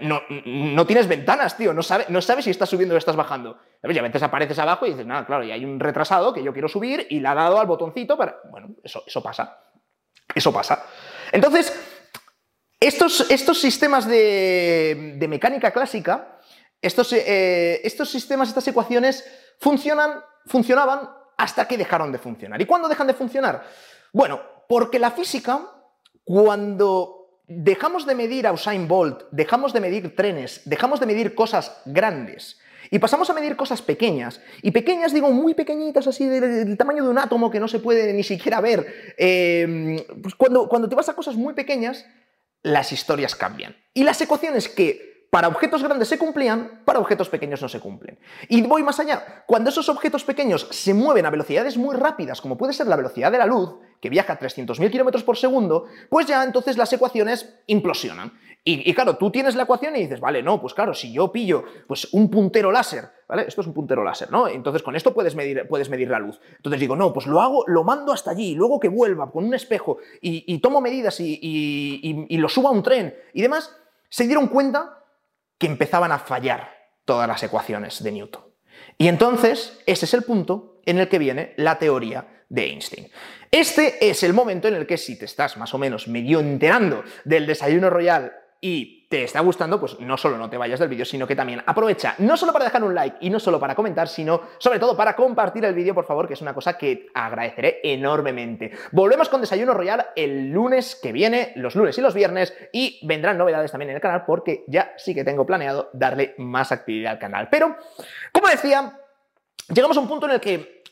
no, 0.00 0.22
no, 0.46 0.86
tienes 0.86 1.06
ventanas, 1.06 1.56
tío, 1.56 1.74
no 1.74 1.82
sabes 1.82 2.08
no 2.08 2.20
si 2.20 2.50
estás 2.50 2.70
subiendo 2.70 2.94
o 2.94 2.98
estás 2.98 3.16
bajando. 3.16 3.58
Y 3.82 3.98
a 3.98 4.02
veces 4.02 4.22
apareces 4.22 4.58
abajo 4.58 4.86
y 4.86 4.90
dices, 4.90 5.06
nada, 5.06 5.26
claro, 5.26 5.44
y 5.44 5.50
hay 5.50 5.64
un 5.64 5.78
retrasado 5.78 6.32
que 6.32 6.42
yo 6.42 6.52
quiero 6.52 6.68
subir 6.68 7.06
y 7.10 7.20
le 7.20 7.28
ha 7.28 7.34
dado 7.34 7.60
al 7.60 7.66
botoncito 7.66 8.16
para... 8.16 8.40
Bueno, 8.50 8.76
eso, 8.82 9.04
eso 9.06 9.22
pasa. 9.22 9.58
Eso 10.34 10.52
pasa. 10.52 10.86
Entonces, 11.32 11.72
estos, 12.80 13.30
estos 13.30 13.60
sistemas 13.60 14.06
de, 14.08 15.16
de 15.18 15.28
mecánica 15.28 15.70
clásica 15.70 16.34
estos, 16.84 17.14
eh, 17.14 17.80
estos 17.82 18.10
sistemas, 18.10 18.48
estas 18.48 18.68
ecuaciones 18.68 19.24
funcionan, 19.58 20.20
funcionaban 20.44 21.08
hasta 21.38 21.66
que 21.66 21.78
dejaron 21.78 22.12
de 22.12 22.18
funcionar. 22.18 22.60
¿Y 22.60 22.66
cuándo 22.66 22.88
dejan 22.88 23.06
de 23.06 23.14
funcionar? 23.14 23.64
Bueno, 24.12 24.42
porque 24.68 24.98
la 24.98 25.10
física, 25.10 25.62
cuando 26.22 27.23
dejamos 27.46 28.06
de 28.06 28.14
medir 28.14 28.46
a 28.46 28.52
Usain 28.52 28.88
Bolt, 28.88 29.24
dejamos 29.30 29.72
de 29.72 29.80
medir 29.80 30.16
trenes, 30.16 30.62
dejamos 30.64 31.00
de 31.00 31.06
medir 31.06 31.34
cosas 31.34 31.80
grandes, 31.84 32.58
y 32.90 32.98
pasamos 32.98 33.28
a 33.30 33.34
medir 33.34 33.56
cosas 33.56 33.82
pequeñas. 33.82 34.40
Y 34.62 34.70
pequeñas, 34.70 35.12
digo, 35.12 35.30
muy 35.30 35.54
pequeñitas, 35.54 36.06
así 36.06 36.26
del, 36.26 36.76
tamaño 36.76 37.02
de 37.02 37.10
un 37.10 37.18
átomo 37.18 37.50
que 37.50 37.60
no 37.60 37.68
se 37.68 37.78
puede 37.78 38.12
ni 38.12 38.22
siquiera 38.22 38.60
ver. 38.60 39.14
Eh, 39.16 40.04
pues 40.22 40.34
cuando, 40.34 40.68
cuando 40.68 40.88
te 40.88 40.94
vas 40.94 41.08
a 41.08 41.14
cosas 41.14 41.34
muy 41.34 41.54
pequeñas, 41.54 42.06
las 42.62 42.92
historias 42.92 43.34
cambian. 43.34 43.76
Y 43.94 44.04
las 44.04 44.20
ecuaciones 44.20 44.68
que 44.68 45.13
para 45.34 45.48
objetos 45.48 45.82
grandes 45.82 46.06
se 46.06 46.16
cumplían, 46.16 46.82
para 46.84 47.00
objetos 47.00 47.28
pequeños 47.28 47.60
no 47.60 47.68
se 47.68 47.80
cumplen. 47.80 48.20
Y 48.48 48.62
voy 48.62 48.84
más 48.84 49.00
allá. 49.00 49.42
Cuando 49.48 49.70
esos 49.70 49.88
objetos 49.88 50.22
pequeños 50.22 50.68
se 50.70 50.94
mueven 50.94 51.26
a 51.26 51.30
velocidades 51.30 51.76
muy 51.76 51.96
rápidas, 51.96 52.40
como 52.40 52.56
puede 52.56 52.72
ser 52.72 52.86
la 52.86 52.94
velocidad 52.94 53.32
de 53.32 53.38
la 53.38 53.46
luz, 53.46 53.74
que 54.00 54.10
viaja 54.10 54.34
a 54.34 54.38
300.000 54.38 54.92
km 54.92 55.24
por 55.24 55.36
segundo, 55.36 55.86
pues 56.08 56.28
ya 56.28 56.44
entonces 56.44 56.76
las 56.76 56.92
ecuaciones 56.92 57.52
implosionan. 57.66 58.32
Y, 58.62 58.94
claro, 58.94 59.16
tú 59.16 59.32
tienes 59.32 59.56
la 59.56 59.64
ecuación 59.64 59.96
y 59.96 60.02
dices, 60.02 60.20
vale, 60.20 60.40
no, 60.40 60.60
pues 60.60 60.72
claro, 60.72 60.94
si 60.94 61.12
yo 61.12 61.32
pillo 61.32 61.64
pues, 61.88 62.14
un 62.14 62.30
puntero 62.30 62.70
láser, 62.70 63.10
¿vale? 63.28 63.44
Esto 63.48 63.60
es 63.60 63.66
un 63.66 63.74
puntero 63.74 64.04
láser, 64.04 64.30
¿no? 64.30 64.46
Entonces 64.46 64.84
con 64.84 64.94
esto 64.94 65.12
puedes 65.12 65.34
medir, 65.34 65.66
puedes 65.68 65.90
medir 65.90 66.10
la 66.10 66.20
luz. 66.20 66.40
Entonces 66.58 66.80
digo, 66.80 66.94
no, 66.94 67.12
pues 67.12 67.26
lo 67.26 67.40
hago, 67.40 67.64
lo 67.66 67.82
mando 67.82 68.12
hasta 68.12 68.30
allí, 68.30 68.54
luego 68.54 68.78
que 68.78 68.88
vuelva 68.88 69.32
con 69.32 69.44
un 69.44 69.54
espejo 69.54 69.98
y, 70.20 70.56
tomo 70.58 70.80
medidas 70.80 71.18
y, 71.18 71.40
y 71.42 72.38
lo 72.38 72.48
subo 72.48 72.68
a 72.68 72.70
un 72.70 72.84
tren 72.84 73.16
y 73.32 73.42
demás, 73.42 73.76
se 74.08 74.28
dieron 74.28 74.46
cuenta 74.46 75.03
empezaban 75.66 76.12
a 76.12 76.18
fallar 76.18 76.70
todas 77.04 77.28
las 77.28 77.42
ecuaciones 77.42 78.02
de 78.02 78.12
Newton. 78.12 78.42
Y 78.98 79.08
entonces, 79.08 79.80
ese 79.86 80.04
es 80.04 80.14
el 80.14 80.22
punto 80.22 80.80
en 80.86 80.98
el 80.98 81.08
que 81.08 81.18
viene 81.18 81.54
la 81.56 81.78
teoría 81.78 82.44
de 82.48 82.66
Einstein. 82.66 83.10
Este 83.50 84.08
es 84.08 84.22
el 84.22 84.32
momento 84.32 84.68
en 84.68 84.74
el 84.74 84.86
que 84.86 84.98
si 84.98 85.18
te 85.18 85.24
estás 85.24 85.56
más 85.56 85.74
o 85.74 85.78
menos 85.78 86.08
medio 86.08 86.40
enterando 86.40 87.04
del 87.24 87.46
desayuno 87.46 87.90
royal 87.90 88.32
y 88.60 89.03
te 89.14 89.22
está 89.22 89.38
gustando, 89.38 89.78
pues 89.78 90.00
no 90.00 90.16
solo 90.16 90.36
no 90.36 90.50
te 90.50 90.56
vayas 90.56 90.80
del 90.80 90.88
vídeo, 90.88 91.04
sino 91.04 91.24
que 91.24 91.36
también 91.36 91.62
aprovecha, 91.64 92.16
no 92.18 92.36
solo 92.36 92.52
para 92.52 92.64
dejar 92.64 92.82
un 92.82 92.96
like 92.96 93.18
y 93.20 93.30
no 93.30 93.38
solo 93.38 93.60
para 93.60 93.76
comentar, 93.76 94.08
sino 94.08 94.40
sobre 94.58 94.80
todo 94.80 94.96
para 94.96 95.14
compartir 95.14 95.64
el 95.64 95.72
vídeo, 95.72 95.94
por 95.94 96.04
favor, 96.04 96.26
que 96.26 96.34
es 96.34 96.42
una 96.42 96.52
cosa 96.52 96.76
que 96.76 97.06
agradeceré 97.14 97.78
enormemente. 97.84 98.72
Volvemos 98.90 99.28
con 99.28 99.40
Desayuno 99.40 99.72
Royal 99.72 100.04
el 100.16 100.50
lunes 100.50 100.98
que 101.00 101.12
viene, 101.12 101.52
los 101.54 101.76
lunes 101.76 101.96
y 101.96 102.00
los 102.00 102.12
viernes, 102.12 102.52
y 102.72 102.98
vendrán 103.06 103.38
novedades 103.38 103.70
también 103.70 103.90
en 103.90 103.94
el 103.94 104.02
canal 104.02 104.24
porque 104.26 104.64
ya 104.66 104.92
sí 104.96 105.14
que 105.14 105.22
tengo 105.22 105.46
planeado 105.46 105.90
darle 105.92 106.34
más 106.38 106.72
actividad 106.72 107.12
al 107.12 107.18
canal. 107.20 107.46
Pero, 107.52 107.76
como 108.32 108.48
decía, 108.48 108.98
llegamos 109.72 109.96
a 109.96 110.00
un 110.00 110.08
punto 110.08 110.26
en 110.26 110.32
el 110.32 110.40
que 110.40 110.82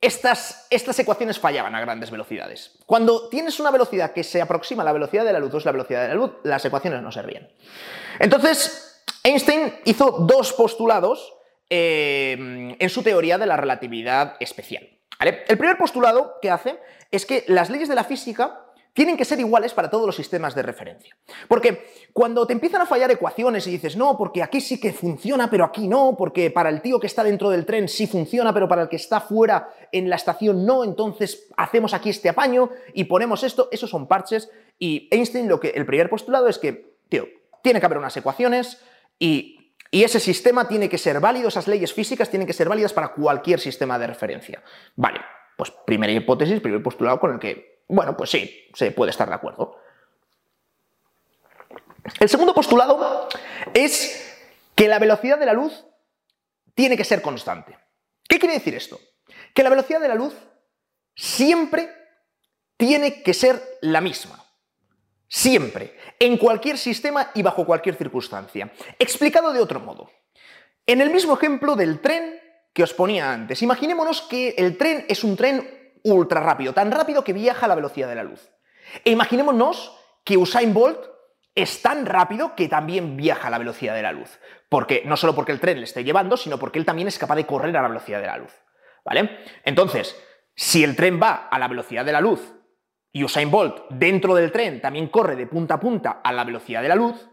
estas, 0.00 0.66
estas, 0.70 0.98
ecuaciones 0.98 1.38
fallaban 1.38 1.74
a 1.74 1.80
grandes 1.80 2.10
velocidades. 2.10 2.78
Cuando 2.86 3.28
tienes 3.28 3.58
una 3.60 3.70
velocidad 3.70 4.12
que 4.12 4.24
se 4.24 4.42
aproxima 4.42 4.82
a 4.82 4.84
la 4.84 4.92
velocidad 4.92 5.24
de 5.24 5.32
la 5.32 5.38
luz 5.38 5.54
o 5.54 5.58
es 5.58 5.64
la 5.64 5.72
velocidad 5.72 6.02
de 6.02 6.08
la 6.08 6.14
luz, 6.14 6.32
las 6.44 6.64
ecuaciones 6.64 7.02
no 7.02 7.10
servían. 7.10 7.48
Entonces, 8.18 9.02
Einstein 9.22 9.74
hizo 9.84 10.10
dos 10.10 10.52
postulados 10.52 11.34
eh, 11.70 12.76
en 12.78 12.90
su 12.90 13.02
teoría 13.02 13.38
de 13.38 13.46
la 13.46 13.56
relatividad 13.56 14.36
especial. 14.40 14.88
El 15.18 15.58
primer 15.58 15.78
postulado 15.78 16.34
que 16.42 16.50
hace 16.50 16.78
es 17.10 17.24
que 17.24 17.44
las 17.48 17.70
leyes 17.70 17.88
de 17.88 17.94
la 17.94 18.04
física 18.04 18.65
tienen 18.96 19.18
que 19.18 19.26
ser 19.26 19.38
iguales 19.38 19.74
para 19.74 19.90
todos 19.90 20.06
los 20.06 20.16
sistemas 20.16 20.54
de 20.54 20.62
referencia. 20.62 21.14
Porque 21.48 21.86
cuando 22.14 22.46
te 22.46 22.54
empiezan 22.54 22.80
a 22.80 22.86
fallar 22.86 23.10
ecuaciones 23.10 23.66
y 23.66 23.72
dices, 23.72 23.94
no, 23.94 24.16
porque 24.16 24.42
aquí 24.42 24.58
sí 24.58 24.80
que 24.80 24.94
funciona, 24.94 25.50
pero 25.50 25.66
aquí 25.66 25.86
no, 25.86 26.14
porque 26.16 26.50
para 26.50 26.70
el 26.70 26.80
tío 26.80 26.98
que 26.98 27.06
está 27.06 27.22
dentro 27.22 27.50
del 27.50 27.66
tren 27.66 27.88
sí 27.88 28.06
funciona, 28.06 28.54
pero 28.54 28.66
para 28.66 28.80
el 28.80 28.88
que 28.88 28.96
está 28.96 29.20
fuera 29.20 29.68
en 29.92 30.08
la 30.08 30.16
estación 30.16 30.64
no, 30.64 30.82
entonces 30.82 31.46
hacemos 31.58 31.92
aquí 31.92 32.08
este 32.08 32.30
apaño 32.30 32.70
y 32.94 33.04
ponemos 33.04 33.44
esto, 33.44 33.68
esos 33.70 33.90
son 33.90 34.08
parches. 34.08 34.50
Y 34.78 35.08
Einstein, 35.10 35.46
lo 35.46 35.60
que, 35.60 35.68
el 35.68 35.84
primer 35.84 36.08
postulado 36.08 36.48
es 36.48 36.56
que, 36.56 36.96
tío, 37.10 37.26
tiene 37.62 37.80
que 37.80 37.86
haber 37.86 37.98
unas 37.98 38.16
ecuaciones 38.16 38.82
y, 39.18 39.74
y 39.90 40.04
ese 40.04 40.20
sistema 40.20 40.68
tiene 40.68 40.88
que 40.88 40.96
ser 40.96 41.20
válido, 41.20 41.48
esas 41.48 41.68
leyes 41.68 41.92
físicas 41.92 42.30
tienen 42.30 42.46
que 42.46 42.54
ser 42.54 42.66
válidas 42.66 42.94
para 42.94 43.08
cualquier 43.08 43.60
sistema 43.60 43.98
de 43.98 44.06
referencia. 44.06 44.62
Vale, 44.94 45.20
pues 45.58 45.70
primera 45.84 46.14
hipótesis, 46.14 46.60
primer 46.60 46.82
postulado 46.82 47.20
con 47.20 47.34
el 47.34 47.38
que 47.38 47.75
bueno, 47.88 48.16
pues 48.16 48.30
sí, 48.30 48.68
se 48.74 48.90
puede 48.90 49.10
estar 49.10 49.28
de 49.28 49.34
acuerdo. 49.34 49.80
El 52.20 52.28
segundo 52.28 52.54
postulado 52.54 53.28
es 53.74 54.22
que 54.74 54.88
la 54.88 54.98
velocidad 54.98 55.38
de 55.38 55.46
la 55.46 55.52
luz 55.52 55.84
tiene 56.74 56.96
que 56.96 57.04
ser 57.04 57.22
constante. 57.22 57.76
¿Qué 58.28 58.38
quiere 58.38 58.54
decir 58.54 58.74
esto? 58.74 59.00
Que 59.54 59.62
la 59.62 59.70
velocidad 59.70 60.00
de 60.00 60.08
la 60.08 60.14
luz 60.14 60.34
siempre 61.14 61.90
tiene 62.76 63.22
que 63.22 63.34
ser 63.34 63.62
la 63.80 64.00
misma. 64.00 64.44
Siempre, 65.28 65.96
en 66.18 66.36
cualquier 66.36 66.78
sistema 66.78 67.30
y 67.34 67.42
bajo 67.42 67.66
cualquier 67.66 67.96
circunstancia. 67.96 68.70
Explicado 68.98 69.52
de 69.52 69.60
otro 69.60 69.80
modo. 69.80 70.10
En 70.86 71.00
el 71.00 71.10
mismo 71.10 71.34
ejemplo 71.34 71.74
del 71.74 72.00
tren 72.00 72.40
que 72.72 72.82
os 72.82 72.92
ponía 72.92 73.32
antes, 73.32 73.62
imaginémonos 73.62 74.22
que 74.22 74.50
el 74.58 74.76
tren 74.76 75.04
es 75.08 75.24
un 75.24 75.36
tren 75.36 75.75
ultra 76.10 76.40
rápido, 76.40 76.72
tan 76.72 76.90
rápido 76.90 77.24
que 77.24 77.32
viaja 77.32 77.66
a 77.66 77.68
la 77.68 77.74
velocidad 77.74 78.08
de 78.08 78.14
la 78.14 78.22
luz. 78.22 78.50
E 79.04 79.10
imaginémonos 79.10 79.96
que 80.24 80.36
Usain 80.36 80.72
Bolt 80.72 80.98
es 81.54 81.82
tan 81.82 82.06
rápido 82.06 82.54
que 82.54 82.68
también 82.68 83.16
viaja 83.16 83.48
a 83.48 83.50
la 83.50 83.58
velocidad 83.58 83.94
de 83.94 84.02
la 84.02 84.12
luz. 84.12 84.38
Porque, 84.68 85.02
no 85.06 85.16
solo 85.16 85.34
porque 85.34 85.52
el 85.52 85.60
tren 85.60 85.78
le 85.78 85.84
esté 85.84 86.04
llevando, 86.04 86.36
sino 86.36 86.58
porque 86.58 86.78
él 86.78 86.84
también 86.84 87.08
es 87.08 87.18
capaz 87.18 87.36
de 87.36 87.46
correr 87.46 87.76
a 87.76 87.82
la 87.82 87.88
velocidad 87.88 88.20
de 88.20 88.26
la 88.26 88.36
luz. 88.36 88.52
¿Vale? 89.04 89.38
Entonces, 89.64 90.20
si 90.54 90.84
el 90.84 90.96
tren 90.96 91.20
va 91.22 91.48
a 91.50 91.58
la 91.58 91.68
velocidad 91.68 92.04
de 92.04 92.12
la 92.12 92.20
luz 92.20 92.52
y 93.12 93.24
Usain 93.24 93.50
Bolt 93.50 93.88
dentro 93.90 94.34
del 94.34 94.52
tren 94.52 94.80
también 94.80 95.08
corre 95.08 95.36
de 95.36 95.46
punta 95.46 95.74
a 95.74 95.80
punta 95.80 96.20
a 96.22 96.32
la 96.32 96.44
velocidad 96.44 96.82
de 96.82 96.88
la 96.88 96.96
luz, 96.96 97.28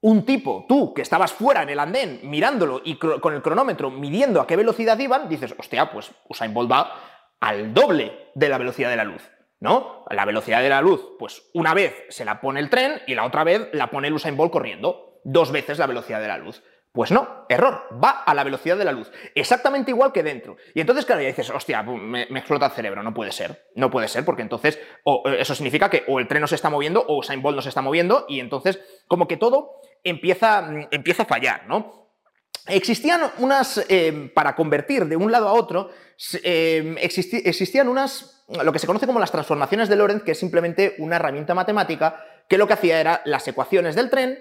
un 0.00 0.24
tipo, 0.24 0.64
tú, 0.68 0.94
que 0.94 1.02
estabas 1.02 1.32
fuera 1.32 1.62
en 1.62 1.70
el 1.70 1.78
andén 1.78 2.20
mirándolo 2.22 2.80
y 2.84 2.96
con 2.96 3.34
el 3.34 3.42
cronómetro 3.42 3.90
midiendo 3.90 4.40
a 4.40 4.46
qué 4.46 4.56
velocidad 4.56 4.98
iban, 4.98 5.28
dices, 5.28 5.54
hostia, 5.58 5.90
pues 5.90 6.12
Usain 6.28 6.54
Bolt 6.54 6.70
va 6.70 7.17
al 7.40 7.74
doble 7.74 8.30
de 8.34 8.48
la 8.48 8.58
velocidad 8.58 8.90
de 8.90 8.96
la 8.96 9.04
luz. 9.04 9.30
¿No? 9.60 10.04
La 10.10 10.24
velocidad 10.24 10.62
de 10.62 10.68
la 10.68 10.80
luz, 10.80 11.16
pues 11.18 11.50
una 11.52 11.74
vez 11.74 12.04
se 12.10 12.24
la 12.24 12.40
pone 12.40 12.60
el 12.60 12.70
tren 12.70 13.02
y 13.08 13.16
la 13.16 13.24
otra 13.24 13.42
vez 13.42 13.68
la 13.72 13.90
pone 13.90 14.06
el 14.06 14.14
Usain 14.14 14.36
Bolt 14.36 14.52
corriendo. 14.52 15.20
Dos 15.24 15.50
veces 15.50 15.78
la 15.78 15.88
velocidad 15.88 16.20
de 16.20 16.28
la 16.28 16.38
luz. 16.38 16.62
Pues 16.92 17.12
no, 17.12 17.44
error, 17.48 17.86
va 18.02 18.10
a 18.10 18.34
la 18.34 18.44
velocidad 18.44 18.76
de 18.76 18.84
la 18.84 18.92
luz, 18.92 19.12
exactamente 19.34 19.90
igual 19.90 20.10
que 20.10 20.22
dentro. 20.22 20.56
Y 20.74 20.80
entonces, 20.80 21.04
claro, 21.04 21.20
ya 21.20 21.28
dices, 21.28 21.50
hostia, 21.50 21.82
me, 21.82 22.22
explota 22.22 22.66
el 22.66 22.72
cerebro, 22.72 23.02
no 23.02 23.12
puede 23.12 23.30
ser, 23.30 23.68
no 23.74 23.90
puede 23.90 24.08
ser, 24.08 24.24
porque 24.24 24.42
entonces 24.42 24.80
eh, 25.04 25.36
eso 25.38 25.54
significa 25.54 25.90
que 25.90 26.04
o 26.08 26.18
el 26.18 26.26
tren 26.26 26.40
no 26.40 26.46
se 26.46 26.54
está 26.54 26.70
moviendo 26.70 27.04
o 27.06 27.18
Usain 27.18 27.42
Bolt 27.42 27.56
no 27.56 27.62
se 27.62 27.68
está 27.68 27.82
moviendo, 27.82 28.24
y 28.28 28.40
entonces 28.40 28.80
como 29.06 29.28
que 29.28 29.36
todo 29.36 29.80
empieza, 30.02 30.62
mm, 30.62 30.88
empieza 30.90 31.24
a 31.24 31.26
fallar, 31.26 31.66
¿no? 31.68 32.07
Existían 32.66 33.22
unas, 33.38 33.84
eh, 33.88 34.30
para 34.34 34.54
convertir 34.54 35.06
de 35.06 35.16
un 35.16 35.32
lado 35.32 35.48
a 35.48 35.52
otro, 35.52 35.90
eh, 36.42 36.96
existían 37.00 37.88
unas, 37.88 38.44
lo 38.62 38.72
que 38.72 38.78
se 38.78 38.86
conoce 38.86 39.06
como 39.06 39.20
las 39.20 39.32
transformaciones 39.32 39.88
de 39.88 39.96
Lorentz, 39.96 40.24
que 40.24 40.32
es 40.32 40.38
simplemente 40.38 40.94
una 40.98 41.16
herramienta 41.16 41.54
matemática 41.54 42.24
que 42.48 42.58
lo 42.58 42.66
que 42.66 42.74
hacía 42.74 43.00
era 43.00 43.22
las 43.24 43.46
ecuaciones 43.46 43.94
del 43.94 44.10
tren, 44.10 44.38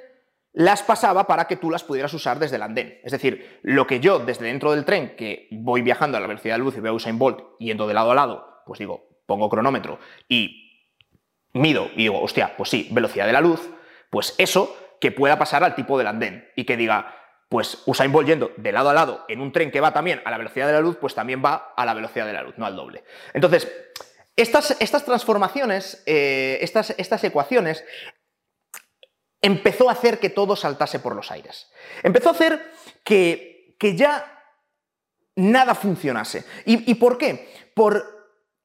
las 0.53 0.81
pasaba 0.81 1.27
para 1.27 1.45
que 1.45 1.55
tú 1.55 1.69
las 1.69 1.83
pudieras 1.83 2.13
usar 2.13 2.39
desde 2.39 2.55
el 2.55 2.63
andén. 2.63 2.99
Es 3.03 3.11
decir, 3.11 3.59
lo 3.61 3.85
que 3.85 3.99
yo 3.99 4.19
desde 4.19 4.45
dentro 4.45 4.71
del 4.71 4.85
tren, 4.85 5.15
que 5.15 5.47
voy 5.51 5.81
viajando 5.81 6.17
a 6.17 6.19
la 6.19 6.27
velocidad 6.27 6.55
de 6.55 6.59
luz 6.59 6.75
y 6.77 6.79
veo 6.79 6.95
Usain 6.95 7.19
Bolt 7.19 7.57
yendo 7.59 7.87
de 7.87 7.93
lado 7.93 8.11
a 8.11 8.15
lado, 8.15 8.63
pues 8.65 8.79
digo, 8.79 9.07
pongo 9.27 9.49
cronómetro 9.49 9.99
y 10.27 10.67
mido 11.53 11.89
y 11.93 12.03
digo, 12.03 12.21
hostia, 12.21 12.55
pues 12.57 12.69
sí, 12.69 12.87
velocidad 12.91 13.27
de 13.27 13.33
la 13.33 13.41
luz, 13.41 13.69
pues 14.09 14.33
eso 14.37 14.75
que 14.99 15.11
pueda 15.11 15.37
pasar 15.37 15.63
al 15.63 15.75
tipo 15.75 15.97
del 15.97 16.07
andén 16.07 16.49
y 16.55 16.63
que 16.63 16.77
diga, 16.77 17.13
pues 17.49 17.83
Usain 17.85 18.11
Bolt 18.11 18.27
yendo 18.27 18.51
de 18.57 18.71
lado 18.71 18.89
a 18.89 18.93
lado 18.93 19.25
en 19.27 19.41
un 19.41 19.51
tren 19.51 19.71
que 19.71 19.81
va 19.81 19.93
también 19.93 20.21
a 20.25 20.31
la 20.31 20.37
velocidad 20.37 20.67
de 20.67 20.73
la 20.73 20.81
luz, 20.81 20.97
pues 20.99 21.15
también 21.15 21.41
va 21.43 21.73
a 21.75 21.85
la 21.85 21.93
velocidad 21.93 22.25
de 22.25 22.33
la 22.33 22.43
luz, 22.43 22.57
no 22.57 22.65
al 22.65 22.75
doble. 22.75 23.03
Entonces, 23.33 23.71
estas, 24.35 24.75
estas 24.79 25.05
transformaciones, 25.05 26.03
eh, 26.05 26.59
estas, 26.61 26.91
estas 26.97 27.23
ecuaciones, 27.23 27.83
empezó 29.41 29.89
a 29.89 29.93
hacer 29.93 30.19
que 30.19 30.29
todo 30.29 30.55
saltase 30.55 30.99
por 30.99 31.15
los 31.15 31.31
aires. 31.31 31.71
Empezó 32.03 32.29
a 32.29 32.33
hacer 32.33 32.71
que, 33.03 33.75
que 33.79 33.95
ya 33.95 34.37
nada 35.37 35.75
funcionase. 35.75 36.43
¿Y, 36.65 36.95
por 36.95 37.17
qué? 37.17 37.47
Por 37.73 38.03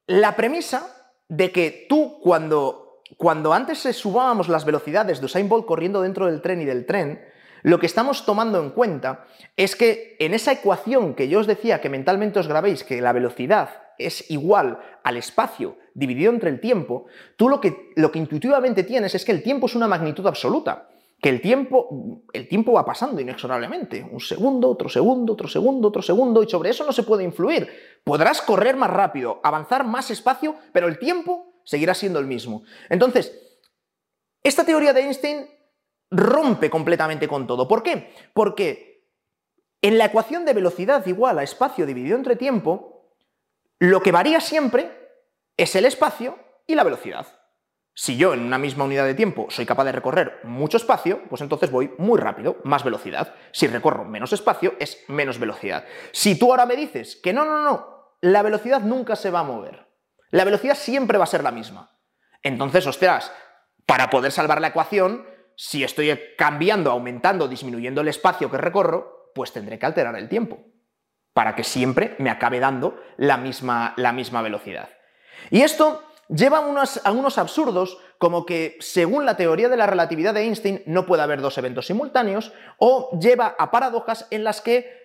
la 0.07 0.35
premisa 0.35 1.15
de 1.29 1.53
que 1.53 1.87
tú 1.89 2.19
cuando, 2.21 3.01
cuando 3.17 3.53
antes 3.53 3.79
subábamos 3.79 4.49
las 4.49 4.65
velocidades 4.65 5.21
de 5.21 5.27
Usain 5.27 5.49
Bolt 5.49 5.67
corriendo 5.67 6.03
dentro 6.03 6.27
del 6.27 6.41
tren 6.43 6.61
y 6.63 6.65
del 6.65 6.87
tren, 6.87 7.23
lo 7.63 7.79
que 7.79 7.87
estamos 7.87 8.25
tomando 8.25 8.61
en 8.61 8.71
cuenta 8.71 9.27
es 9.57 9.77
que 9.77 10.17
en 10.19 10.35
esa 10.35 10.53
ecuación 10.53 11.15
que 11.15 11.29
yo 11.29 11.41
os 11.41 11.47
decía 11.47 11.81
que 11.81 11.89
mentalmente 11.89 12.41
os 12.41 12.49
grabéis, 12.49 12.85
que 12.85 13.01
la 13.01 13.13
velocidad 13.13 13.71
es 13.99 14.31
igual 14.31 14.79
al 15.05 15.17
espacio 15.17 15.77
dividido 15.95 16.33
entre 16.33 16.51
el 16.51 16.61
tiempo, 16.61 17.07
tú 17.37 17.49
lo 17.49 17.61
que, 17.61 17.91
lo 17.97 18.11
que 18.11 18.19
intuitivamente 18.19 18.83
tienes 18.83 19.15
es 19.15 19.25
que 19.25 19.33
el 19.33 19.43
tiempo 19.43 19.67
es 19.67 19.75
una 19.75 19.87
magnitud 19.89 20.27
absoluta, 20.27 20.89
que 21.21 21.29
el 21.29 21.41
tiempo, 21.41 22.25
el 22.33 22.49
tiempo 22.49 22.73
va 22.73 22.85
pasando 22.85 23.21
inexorablemente, 23.21 24.05
un 24.11 24.19
segundo, 24.19 24.69
otro 24.69 24.89
segundo, 24.89 25.35
otro 25.35 25.47
segundo, 25.47 25.89
otro 25.89 26.03
segundo, 26.03 26.43
y 26.43 26.49
sobre 26.49 26.71
eso 26.71 26.85
no 26.85 26.91
se 26.91 27.05
puede 27.05 27.23
influir. 27.23 27.69
Podrás 28.03 28.43
correr 28.43 28.77
más 28.77 28.91
rápido, 28.91 29.41
avanzar 29.45 29.87
más 29.87 30.11
espacio, 30.11 30.57
pero 30.73 30.89
el 30.89 30.99
tiempo 30.99 31.61
seguirá 31.65 31.95
siendo 31.95 32.19
el 32.19 32.27
mismo. 32.27 32.65
Entonces, 32.89 33.41
esta 34.43 34.65
teoría 34.65 34.93
de 34.93 35.03
Einstein 35.03 35.47
rompe 36.13 36.71
completamente 36.71 37.27
con 37.27 37.47
todo. 37.47 37.67
¿Por 37.67 37.83
qué? 37.83 38.15
Porque 38.35 39.09
en 39.81 39.99
la 39.99 40.05
ecuación 40.05 40.45
de 40.45 40.53
velocidad 40.53 41.05
igual 41.07 41.39
a 41.39 41.43
espacio 41.43 41.87
dividido 41.87 42.17
entre 42.17 42.37
tiempo, 42.37 43.17
lo 43.81 44.01
que 44.01 44.13
varía 44.13 44.41
siempre 44.41 45.19
es 45.57 45.75
el 45.75 45.87
espacio 45.87 46.39
y 46.67 46.77
la 46.77 46.85
velocidad. 46.85 47.27
Si 47.95 48.17
yo 48.17 48.33
en 48.33 48.41
una 48.41 48.59
misma 48.59 48.85
unidad 48.85 49.05
de 49.05 49.15
tiempo 49.15 49.47
soy 49.51 49.67
capaz 49.67 49.85
de 49.85 49.93
recorrer 49.93 50.41
mucho 50.45 50.77
espacio, 50.77 51.23
pues 51.29 51.43
entonces 51.43 51.71
voy 51.71 51.93
muy 51.99 52.19
rápido, 52.19 52.59
más 52.65 52.85
velocidad. 52.85 53.35
Si 53.51 53.67
recorro 53.67 54.05
menos 54.05 54.33
espacio, 54.33 54.75
es 54.79 55.05
menos 55.09 55.39
velocidad. 55.39 55.85
Si 56.13 56.39
tú 56.39 56.51
ahora 56.51 56.65
me 56.65 56.77
dices 56.77 57.17
que 57.17 57.33
no, 57.33 57.45
no, 57.45 57.61
no, 57.63 58.17
la 58.21 58.43
velocidad 58.43 58.81
nunca 58.81 59.17
se 59.17 59.31
va 59.31 59.41
a 59.41 59.45
mover. 59.45 59.89
La 60.31 60.45
velocidad 60.45 60.77
siempre 60.77 61.19
va 61.19 61.25
a 61.25 61.27
ser 61.27 61.43
la 61.43 61.51
misma. 61.51 61.91
Entonces, 62.43 62.87
ostras, 62.87 63.31
para 63.85 64.09
poder 64.09 64.33
salvar 64.33 64.61
la 64.61 64.69
ecuación, 64.69 65.27
si 65.57 65.85
estoy 65.85 66.19
cambiando, 66.37 66.91
aumentando, 66.91 67.49
disminuyendo 67.49 68.01
el 68.01 68.09
espacio 68.09 68.51
que 68.51 68.59
recorro, 68.59 69.31
pues 69.35 69.53
tendré 69.53 69.79
que 69.79 69.87
alterar 69.87 70.17
el 70.17 70.29
tiempo 70.29 70.61
para 71.33 71.55
que 71.55 71.65
siempre 71.65 72.15
me 72.19 72.31
acabe 72.31 72.61
dando 72.61 73.01
la 73.17 73.37
misma, 73.37 73.95
la 73.97 74.13
misma 74.13 74.43
velocidad. 74.43 74.91
Y 75.51 75.63
esto 75.63 76.03
lleva 76.29 76.59
a 76.59 76.61
unos, 76.61 77.01
a 77.05 77.13
unos 77.13 77.39
absurdos 77.39 77.99
como 78.19 78.45
que, 78.47 78.77
según 78.81 79.25
la 79.25 79.37
teoría 79.37 79.69
de 79.69 79.77
la 79.77 79.87
relatividad 79.87 80.35
de 80.35 80.43
Einstein, 80.43 80.83
no 80.87 81.07
puede 81.07 81.23
haber 81.23 81.41
dos 81.41 81.57
eventos 81.59 81.87
simultáneos, 81.87 82.53
o 82.79 83.19
lleva 83.19 83.57
a 83.59 83.71
paradojas 83.71 84.29
en 84.31 84.45
las 84.45 84.61
que 84.61 85.03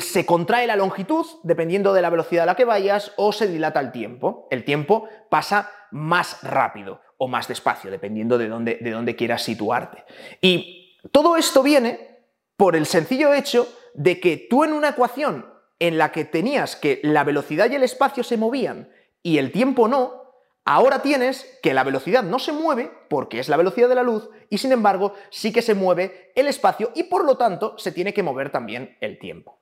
se 0.00 0.26
contrae 0.26 0.66
la 0.66 0.76
longitud 0.76 1.26
dependiendo 1.42 1.92
de 1.94 2.02
la 2.02 2.10
velocidad 2.10 2.44
a 2.44 2.46
la 2.46 2.54
que 2.54 2.64
vayas 2.64 3.12
o 3.16 3.32
se 3.32 3.48
dilata 3.48 3.80
el 3.80 3.92
tiempo. 3.92 4.46
El 4.50 4.64
tiempo 4.64 5.08
pasa 5.30 5.70
más 5.90 6.42
rápido 6.42 7.00
o 7.24 7.28
más 7.28 7.48
despacio, 7.48 7.90
dependiendo 7.90 8.36
de 8.36 8.48
dónde, 8.48 8.76
de 8.82 8.90
dónde 8.90 9.16
quieras 9.16 9.42
situarte. 9.42 10.04
Y 10.42 10.98
todo 11.10 11.38
esto 11.38 11.62
viene 11.62 12.18
por 12.58 12.76
el 12.76 12.84
sencillo 12.84 13.32
hecho 13.32 13.66
de 13.94 14.20
que 14.20 14.36
tú 14.36 14.62
en 14.62 14.74
una 14.74 14.90
ecuación 14.90 15.46
en 15.78 15.96
la 15.96 16.12
que 16.12 16.26
tenías 16.26 16.76
que 16.76 17.00
la 17.02 17.24
velocidad 17.24 17.70
y 17.70 17.76
el 17.76 17.82
espacio 17.82 18.22
se 18.22 18.36
movían 18.36 18.90
y 19.22 19.38
el 19.38 19.52
tiempo 19.52 19.88
no, 19.88 20.22
ahora 20.66 21.00
tienes 21.00 21.58
que 21.62 21.72
la 21.72 21.82
velocidad 21.82 22.22
no 22.22 22.38
se 22.38 22.52
mueve 22.52 22.92
porque 23.08 23.38
es 23.38 23.48
la 23.48 23.56
velocidad 23.56 23.88
de 23.88 23.94
la 23.94 24.02
luz 24.02 24.28
y 24.50 24.58
sin 24.58 24.72
embargo 24.72 25.14
sí 25.30 25.50
que 25.50 25.62
se 25.62 25.74
mueve 25.74 26.30
el 26.34 26.46
espacio 26.46 26.92
y 26.94 27.04
por 27.04 27.24
lo 27.24 27.38
tanto 27.38 27.78
se 27.78 27.90
tiene 27.90 28.12
que 28.12 28.22
mover 28.22 28.50
también 28.50 28.98
el 29.00 29.18
tiempo. 29.18 29.58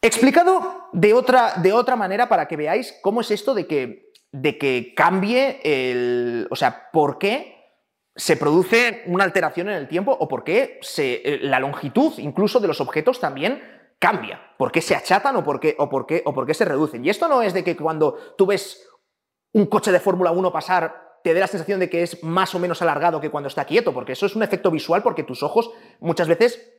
Explicado 0.00 0.88
de 0.92 1.12
otra, 1.12 1.54
de 1.56 1.72
otra 1.72 1.96
manera 1.96 2.28
para 2.28 2.46
que 2.46 2.56
veáis 2.56 2.96
cómo 3.02 3.20
es 3.20 3.32
esto 3.32 3.52
de 3.52 3.66
que, 3.66 4.07
de 4.32 4.58
que 4.58 4.94
cambie 4.94 5.60
el... 5.62 6.46
o 6.50 6.56
sea, 6.56 6.90
por 6.92 7.18
qué 7.18 7.58
se 8.14 8.36
produce 8.36 9.04
una 9.06 9.24
alteración 9.24 9.68
en 9.68 9.76
el 9.76 9.88
tiempo 9.88 10.16
o 10.18 10.26
por 10.26 10.42
qué 10.42 10.80
eh, 10.98 11.38
la 11.42 11.60
longitud 11.60 12.14
incluso 12.18 12.58
de 12.58 12.66
los 12.66 12.80
objetos 12.80 13.20
también 13.20 13.62
cambia. 13.98 14.40
¿Por 14.56 14.72
qué 14.72 14.80
se 14.80 14.94
achatan 14.94 15.36
o 15.36 15.44
por 15.44 15.60
qué, 15.60 15.76
o 15.78 15.88
por 15.88 16.06
qué, 16.06 16.22
o 16.24 16.34
por 16.34 16.46
qué 16.46 16.54
se 16.54 16.64
reducen? 16.64 17.04
Y 17.04 17.10
esto 17.10 17.28
no 17.28 17.42
es 17.42 17.54
de 17.54 17.62
que 17.62 17.76
cuando 17.76 18.14
tú 18.36 18.46
ves 18.46 18.88
un 19.52 19.66
coche 19.66 19.92
de 19.92 20.00
Fórmula 20.00 20.32
1 20.32 20.52
pasar 20.52 21.08
te 21.22 21.34
dé 21.34 21.40
la 21.40 21.46
sensación 21.46 21.80
de 21.80 21.90
que 21.90 22.02
es 22.02 22.22
más 22.22 22.54
o 22.54 22.58
menos 22.58 22.80
alargado 22.82 23.20
que 23.20 23.30
cuando 23.30 23.48
está 23.48 23.64
quieto, 23.64 23.92
porque 23.92 24.12
eso 24.12 24.26
es 24.26 24.36
un 24.36 24.42
efecto 24.42 24.70
visual 24.70 25.02
porque 25.02 25.24
tus 25.24 25.42
ojos 25.42 25.70
muchas 26.00 26.28
veces 26.28 26.77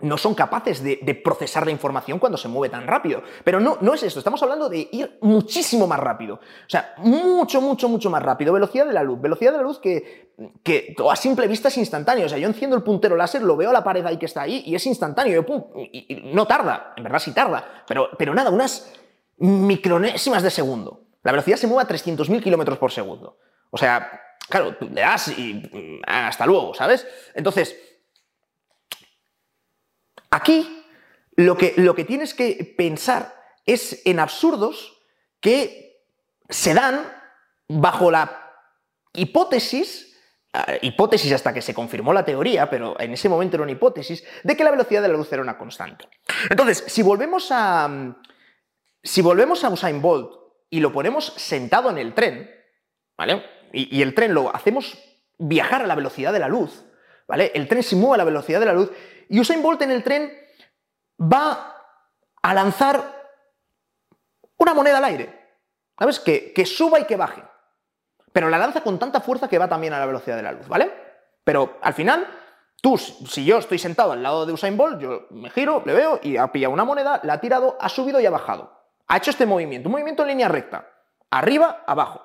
no 0.00 0.18
son 0.18 0.34
capaces 0.34 0.82
de, 0.82 0.96
procesar 1.22 1.64
la 1.64 1.70
información 1.70 2.18
cuando 2.18 2.36
se 2.36 2.48
mueve 2.48 2.70
tan 2.70 2.86
rápido. 2.86 3.22
Pero 3.44 3.60
no, 3.60 3.78
no 3.80 3.94
es 3.94 4.02
esto, 4.02 4.18
estamos 4.18 4.42
hablando 4.42 4.68
de 4.68 4.88
ir 4.90 5.18
muchísimo 5.20 5.86
más 5.86 6.00
rápido. 6.00 6.34
O 6.34 6.68
sea, 6.68 6.94
mucho, 6.98 7.60
mucho, 7.60 7.88
mucho 7.88 8.10
más 8.10 8.22
rápido. 8.22 8.52
Velocidad 8.52 8.86
de 8.86 8.92
la 8.92 9.02
luz. 9.02 9.20
Velocidad 9.20 9.52
de 9.52 9.58
la 9.58 9.62
luz 9.62 9.78
que, 9.78 10.34
que 10.62 10.96
a 11.08 11.16
simple 11.16 11.46
vista 11.46 11.68
es 11.68 11.78
instantáneo. 11.78 12.26
O 12.26 12.28
sea, 12.28 12.38
yo 12.38 12.48
enciendo 12.48 12.76
el 12.76 12.82
puntero 12.82 13.16
láser, 13.16 13.42
lo 13.42 13.56
veo 13.56 13.70
a 13.70 13.72
la 13.72 13.84
pared 13.84 14.04
ahí 14.04 14.16
que 14.16 14.26
está 14.26 14.42
ahí 14.42 14.64
y 14.66 14.74
es 14.74 14.84
instantáneo. 14.86 15.46
y, 15.92 16.30
no 16.34 16.46
tarda, 16.46 16.92
en 16.96 17.04
verdad 17.04 17.20
sí 17.20 17.32
tarda. 17.32 17.84
Pero, 17.86 18.10
pero 18.18 18.34
nada, 18.34 18.50
unas 18.50 18.92
micronésimas 19.38 20.42
de 20.42 20.50
segundo. 20.50 21.02
La 21.22 21.32
velocidad 21.32 21.56
se 21.56 21.66
mueve 21.66 21.84
a 21.84 21.94
300.000 21.94 22.42
kilómetros 22.42 22.78
por 22.78 22.90
segundo. 22.90 23.38
O 23.70 23.78
sea, 23.78 24.20
claro, 24.48 24.76
le 24.80 25.00
das 25.00 25.28
y 25.38 25.54
mm, 25.54 26.02
hasta 26.06 26.46
luego, 26.46 26.74
¿sabes? 26.74 27.06
Entonces, 27.34 27.76
Aquí 30.34 30.84
lo 31.36 31.56
que, 31.56 31.74
lo 31.76 31.94
que 31.94 32.04
tienes 32.04 32.34
que 32.34 32.74
pensar 32.76 33.40
es 33.64 34.02
en 34.04 34.18
absurdos 34.18 35.00
que 35.38 36.02
se 36.48 36.74
dan 36.74 37.06
bajo 37.68 38.10
la 38.10 38.52
hipótesis, 39.12 40.18
eh, 40.52 40.80
hipótesis 40.82 41.32
hasta 41.32 41.54
que 41.54 41.62
se 41.62 41.72
confirmó 41.72 42.12
la 42.12 42.24
teoría, 42.24 42.68
pero 42.68 42.98
en 42.98 43.12
ese 43.12 43.28
momento 43.28 43.56
era 43.56 43.62
una 43.62 43.70
hipótesis, 43.70 44.24
de 44.42 44.56
que 44.56 44.64
la 44.64 44.72
velocidad 44.72 45.02
de 45.02 45.08
la 45.08 45.16
luz 45.16 45.32
era 45.32 45.40
una 45.40 45.56
constante. 45.56 46.08
Entonces, 46.50 46.82
si 46.88 47.02
volvemos 47.02 47.52
a, 47.52 48.16
si 49.04 49.22
volvemos 49.22 49.62
a 49.62 49.68
Usain 49.68 50.02
Bolt 50.02 50.32
y 50.68 50.80
lo 50.80 50.92
ponemos 50.92 51.26
sentado 51.36 51.90
en 51.90 51.98
el 51.98 52.12
tren, 52.12 52.50
¿vale? 53.16 53.40
Y, 53.72 53.98
y 53.98 54.02
el 54.02 54.16
tren 54.16 54.34
lo 54.34 54.52
hacemos 54.52 54.98
viajar 55.38 55.82
a 55.82 55.86
la 55.86 55.94
velocidad 55.94 56.32
de 56.32 56.40
la 56.40 56.48
luz, 56.48 56.84
¿vale? 57.26 57.52
El 57.54 57.68
tren 57.68 57.82
se 57.82 57.96
mueve 57.96 58.14
a 58.14 58.18
la 58.18 58.24
velocidad 58.24 58.60
de 58.60 58.66
la 58.66 58.72
luz 58.72 58.90
y 59.28 59.40
Usain 59.40 59.62
Bolt 59.62 59.82
en 59.82 59.90
el 59.90 60.02
tren 60.02 60.32
va 61.20 61.76
a 62.42 62.54
lanzar 62.54 63.02
una 64.58 64.74
moneda 64.74 64.98
al 64.98 65.04
aire. 65.04 65.44
¿Sabes? 65.98 66.18
Que, 66.20 66.52
que 66.52 66.66
suba 66.66 66.98
y 67.00 67.04
que 67.04 67.16
baje. 67.16 67.42
Pero 68.32 68.48
la 68.48 68.58
lanza 68.58 68.82
con 68.82 68.98
tanta 68.98 69.20
fuerza 69.20 69.48
que 69.48 69.58
va 69.58 69.68
también 69.68 69.92
a 69.92 69.98
la 69.98 70.06
velocidad 70.06 70.36
de 70.36 70.42
la 70.42 70.52
luz, 70.52 70.66
¿vale? 70.66 70.92
Pero 71.44 71.78
al 71.82 71.94
final, 71.94 72.26
tú, 72.82 72.98
si 72.98 73.44
yo 73.44 73.58
estoy 73.58 73.78
sentado 73.78 74.10
al 74.12 74.22
lado 74.22 74.44
de 74.44 74.52
Usain 74.52 74.76
Bolt, 74.76 75.00
yo 75.00 75.26
me 75.30 75.50
giro, 75.50 75.82
le 75.86 75.92
veo 75.92 76.18
y 76.20 76.36
ha 76.36 76.50
pillado 76.50 76.72
una 76.72 76.84
moneda, 76.84 77.20
la 77.22 77.34
ha 77.34 77.40
tirado, 77.40 77.76
ha 77.80 77.88
subido 77.88 78.20
y 78.20 78.26
ha 78.26 78.30
bajado. 78.30 78.72
Ha 79.06 79.18
hecho 79.18 79.30
este 79.30 79.46
movimiento, 79.46 79.88
un 79.88 79.92
movimiento 79.92 80.22
en 80.22 80.28
línea 80.28 80.48
recta. 80.48 80.90
Arriba, 81.30 81.84
abajo. 81.86 82.22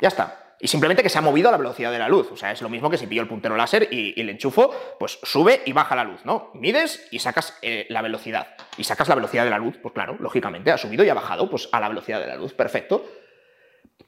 Ya 0.00 0.08
está. 0.08 0.47
Y 0.60 0.66
simplemente 0.66 1.02
que 1.02 1.08
se 1.08 1.18
ha 1.18 1.20
movido 1.20 1.48
a 1.48 1.52
la 1.52 1.58
velocidad 1.58 1.92
de 1.92 1.98
la 1.98 2.08
luz. 2.08 2.32
O 2.32 2.36
sea, 2.36 2.50
es 2.50 2.60
lo 2.62 2.68
mismo 2.68 2.90
que 2.90 2.98
si 2.98 3.06
pillo 3.06 3.22
el 3.22 3.28
puntero 3.28 3.56
láser 3.56 3.88
y, 3.92 4.20
le 4.22 4.32
enchufo, 4.32 4.74
pues 4.98 5.18
sube 5.22 5.62
y 5.64 5.72
baja 5.72 5.94
la 5.94 6.04
luz, 6.04 6.24
¿no? 6.24 6.50
Mides 6.54 7.06
y 7.12 7.20
sacas 7.20 7.56
eh, 7.62 7.86
la 7.90 8.02
velocidad. 8.02 8.48
Y 8.76 8.84
sacas 8.84 9.08
la 9.08 9.14
velocidad 9.14 9.44
de 9.44 9.50
la 9.50 9.58
luz, 9.58 9.78
pues 9.80 9.94
claro, 9.94 10.16
lógicamente, 10.18 10.72
ha 10.72 10.78
subido 10.78 11.04
y 11.04 11.08
ha 11.08 11.14
bajado, 11.14 11.48
pues 11.48 11.68
a 11.70 11.80
la 11.80 11.88
velocidad 11.88 12.20
de 12.20 12.26
la 12.26 12.36
luz, 12.36 12.54
perfecto. 12.54 13.04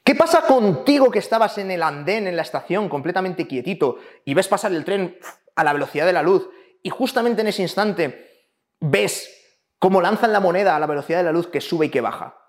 ¿Qué 0.03 0.15
pasa 0.15 0.43
contigo 0.43 1.11
que 1.11 1.21
estabas 1.21 1.59
en 1.59 1.71
el 1.71 1.83
andén, 1.83 2.27
en 2.27 2.35
la 2.35 2.43
estación, 2.43 2.89
completamente 2.89 3.47
quietito, 3.47 3.99
y 4.25 4.35
ves 4.35 4.49
pasar 4.49 4.73
el 4.73 4.85
tren 4.85 5.19
a 5.55 5.63
la 5.63 5.73
velocidad 5.73 6.07
de 6.07 6.13
la 6.13 6.23
luz, 6.23 6.49
y 6.83 6.91
justamente 6.91 7.43
en 7.43 7.49
ese 7.49 7.63
instante 7.63 8.47
ves 8.81 9.37
cómo 9.79 10.01
lanzan 10.01 10.33
la 10.33 10.41
moneda 10.41 10.75
a 10.75 10.81
la 10.81 10.87
velocidad 10.87 11.19
de 11.19 11.25
la 11.25 11.33
luz 11.33 11.47
que 11.47 11.61
sube 11.61 11.87
y 11.87 11.91
que 11.91 12.01
baja? 12.01 12.40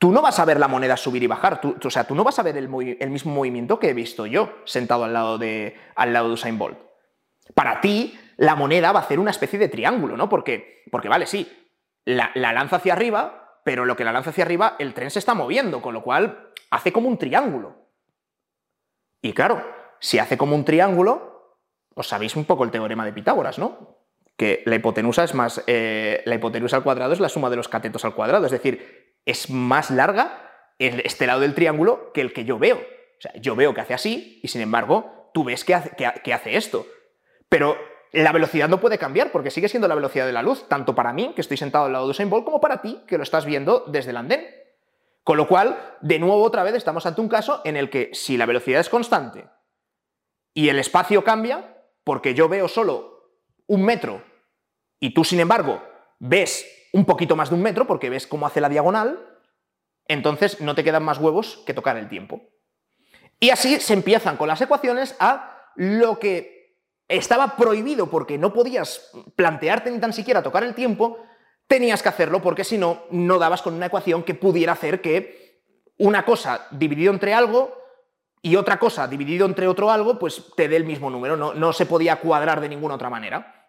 Tú 0.00 0.12
no 0.12 0.22
vas 0.22 0.38
a 0.38 0.46
ver 0.46 0.58
la 0.58 0.66
moneda 0.66 0.96
subir 0.96 1.22
y 1.22 1.26
bajar, 1.26 1.60
tú, 1.60 1.76
o 1.84 1.90
sea, 1.90 2.04
tú 2.04 2.14
no 2.14 2.24
vas 2.24 2.38
a 2.38 2.42
ver 2.42 2.56
el, 2.56 2.70
mismo 2.70 3.34
movimiento 3.34 3.78
que 3.78 3.90
he 3.90 3.92
visto 3.92 4.24
yo 4.24 4.50
sentado 4.64 5.04
al 5.04 5.12
lado, 5.12 5.36
de, 5.36 5.76
al 5.94 6.14
lado 6.14 6.28
de 6.28 6.34
Usain 6.34 6.56
Bolt. 6.56 6.78
Para 7.54 7.82
ti, 7.82 8.18
la 8.38 8.54
moneda 8.54 8.92
va 8.92 9.00
a 9.00 9.02
hacer 9.02 9.20
una 9.20 9.30
especie 9.30 9.58
de 9.58 9.68
triángulo, 9.68 10.16
¿no? 10.16 10.30
Porque, 10.30 10.84
porque 10.90 11.10
vale, 11.10 11.26
sí, 11.26 11.46
la, 12.06 12.30
la 12.34 12.54
lanza 12.54 12.76
hacia 12.76 12.94
arriba, 12.94 13.60
pero 13.62 13.84
lo 13.84 13.94
que 13.94 14.04
la 14.04 14.12
lanza 14.12 14.30
hacia 14.30 14.42
arriba, 14.42 14.76
el 14.78 14.94
tren 14.94 15.10
se 15.10 15.18
está 15.18 15.34
moviendo, 15.34 15.82
con 15.82 15.92
lo 15.92 16.02
cual 16.02 16.50
hace 16.70 16.94
como 16.94 17.06
un 17.06 17.18
triángulo. 17.18 17.76
Y 19.20 19.34
claro, 19.34 19.62
si 19.98 20.18
hace 20.18 20.38
como 20.38 20.56
un 20.56 20.64
triángulo, 20.64 21.58
os 21.94 22.08
sabéis 22.08 22.36
un 22.36 22.46
poco 22.46 22.64
el 22.64 22.70
teorema 22.70 23.04
de 23.04 23.12
Pitágoras, 23.12 23.58
¿no? 23.58 23.98
Que 24.38 24.62
la 24.64 24.76
hipotenusa 24.76 25.24
es 25.24 25.34
más. 25.34 25.62
Eh, 25.66 26.22
la 26.24 26.36
hipotenusa 26.36 26.76
al 26.76 26.82
cuadrado 26.82 27.12
es 27.12 27.20
la 27.20 27.28
suma 27.28 27.50
de 27.50 27.56
los 27.56 27.68
catetos 27.68 28.06
al 28.06 28.14
cuadrado. 28.14 28.46
Es 28.46 28.52
decir, 28.52 28.99
es 29.30 29.50
más 29.50 29.90
larga 29.90 30.50
este 30.78 31.26
lado 31.26 31.40
del 31.40 31.54
triángulo 31.54 32.12
que 32.12 32.20
el 32.20 32.32
que 32.32 32.44
yo 32.44 32.58
veo. 32.58 32.76
O 32.78 33.20
sea, 33.20 33.32
yo 33.34 33.54
veo 33.54 33.74
que 33.74 33.82
hace 33.82 33.94
así 33.94 34.40
y 34.42 34.48
sin 34.48 34.62
embargo 34.62 35.30
tú 35.34 35.44
ves 35.44 35.64
que 35.64 35.74
hace, 35.74 36.56
esto. 36.56 36.86
Pero 37.48 37.76
la 38.12 38.32
velocidad 38.32 38.68
no 38.68 38.80
puede 38.80 38.98
cambiar 38.98 39.30
porque 39.30 39.50
sigue 39.50 39.68
siendo 39.68 39.88
la 39.88 39.94
velocidad 39.94 40.26
de 40.26 40.32
la 40.32 40.42
luz, 40.42 40.68
tanto 40.68 40.94
para 40.94 41.12
mí, 41.12 41.32
que 41.34 41.40
estoy 41.40 41.56
sentado 41.56 41.84
al 41.84 41.92
lado 41.92 42.06
de 42.06 42.12
Usain 42.12 42.30
como 42.30 42.60
para 42.60 42.80
ti, 42.80 43.02
que 43.06 43.18
lo 43.18 43.22
estás 43.22 43.44
viendo 43.44 43.84
desde 43.88 44.10
el 44.10 44.16
andén. 44.16 44.46
Con 45.22 45.36
lo 45.36 45.46
cual, 45.46 45.78
de 46.00 46.18
nuevo, 46.18 46.42
otra 46.42 46.62
vez, 46.62 46.74
estamos 46.74 47.04
ante 47.06 47.20
un 47.20 47.28
caso 47.28 47.60
en 47.64 47.76
el 47.76 47.90
que 47.90 48.10
si 48.14 48.36
la 48.36 48.46
velocidad 48.46 48.80
es 48.80 48.88
constante 48.88 49.48
y 50.54 50.70
el 50.70 50.78
espacio 50.78 51.22
cambia, 51.22 51.76
porque 52.04 52.34
yo 52.34 52.48
veo 52.48 52.68
solo 52.68 53.36
un 53.66 53.84
metro 53.84 54.22
y 54.98 55.14
tú, 55.14 55.24
sin 55.24 55.40
embargo, 55.40 55.82
ves 56.18 56.79
un 56.92 57.04
poquito 57.04 57.36
más 57.36 57.50
de 57.50 57.56
un 57.56 57.62
metro 57.62 57.86
porque 57.86 58.10
ves 58.10 58.26
cómo 58.26 58.46
hace 58.46 58.60
la 58.60 58.68
diagonal, 58.68 59.18
entonces 60.06 60.60
no 60.60 60.74
te 60.74 60.84
quedan 60.84 61.04
más 61.04 61.18
huevos 61.18 61.62
que 61.66 61.74
tocar 61.74 61.96
el 61.96 62.08
tiempo. 62.08 62.42
Y 63.38 63.50
así 63.50 63.80
se 63.80 63.94
empiezan 63.94 64.36
con 64.36 64.48
las 64.48 64.60
ecuaciones 64.60 65.16
a 65.18 65.70
lo 65.76 66.18
que 66.18 66.76
estaba 67.08 67.56
prohibido 67.56 68.10
porque 68.10 68.38
no 68.38 68.52
podías 68.52 69.10
plantearte 69.34 69.90
ni 69.90 69.98
tan 69.98 70.12
siquiera 70.12 70.42
tocar 70.42 70.62
el 70.62 70.74
tiempo, 70.74 71.18
tenías 71.66 72.02
que 72.02 72.08
hacerlo 72.08 72.42
porque 72.42 72.64
si 72.64 72.78
no, 72.78 73.04
no 73.10 73.38
dabas 73.38 73.62
con 73.62 73.74
una 73.74 73.86
ecuación 73.86 74.22
que 74.22 74.34
pudiera 74.34 74.72
hacer 74.72 75.00
que 75.00 75.62
una 75.98 76.24
cosa 76.24 76.66
dividido 76.70 77.12
entre 77.12 77.34
algo 77.34 77.76
y 78.42 78.56
otra 78.56 78.78
cosa 78.78 79.06
dividido 79.06 79.46
entre 79.46 79.68
otro 79.68 79.90
algo, 79.90 80.18
pues 80.18 80.44
te 80.56 80.68
dé 80.68 80.76
el 80.76 80.84
mismo 80.84 81.10
número, 81.10 81.36
no, 81.36 81.54
no 81.54 81.72
se 81.72 81.86
podía 81.86 82.16
cuadrar 82.16 82.60
de 82.60 82.68
ninguna 82.68 82.94
otra 82.94 83.10
manera. 83.10 83.59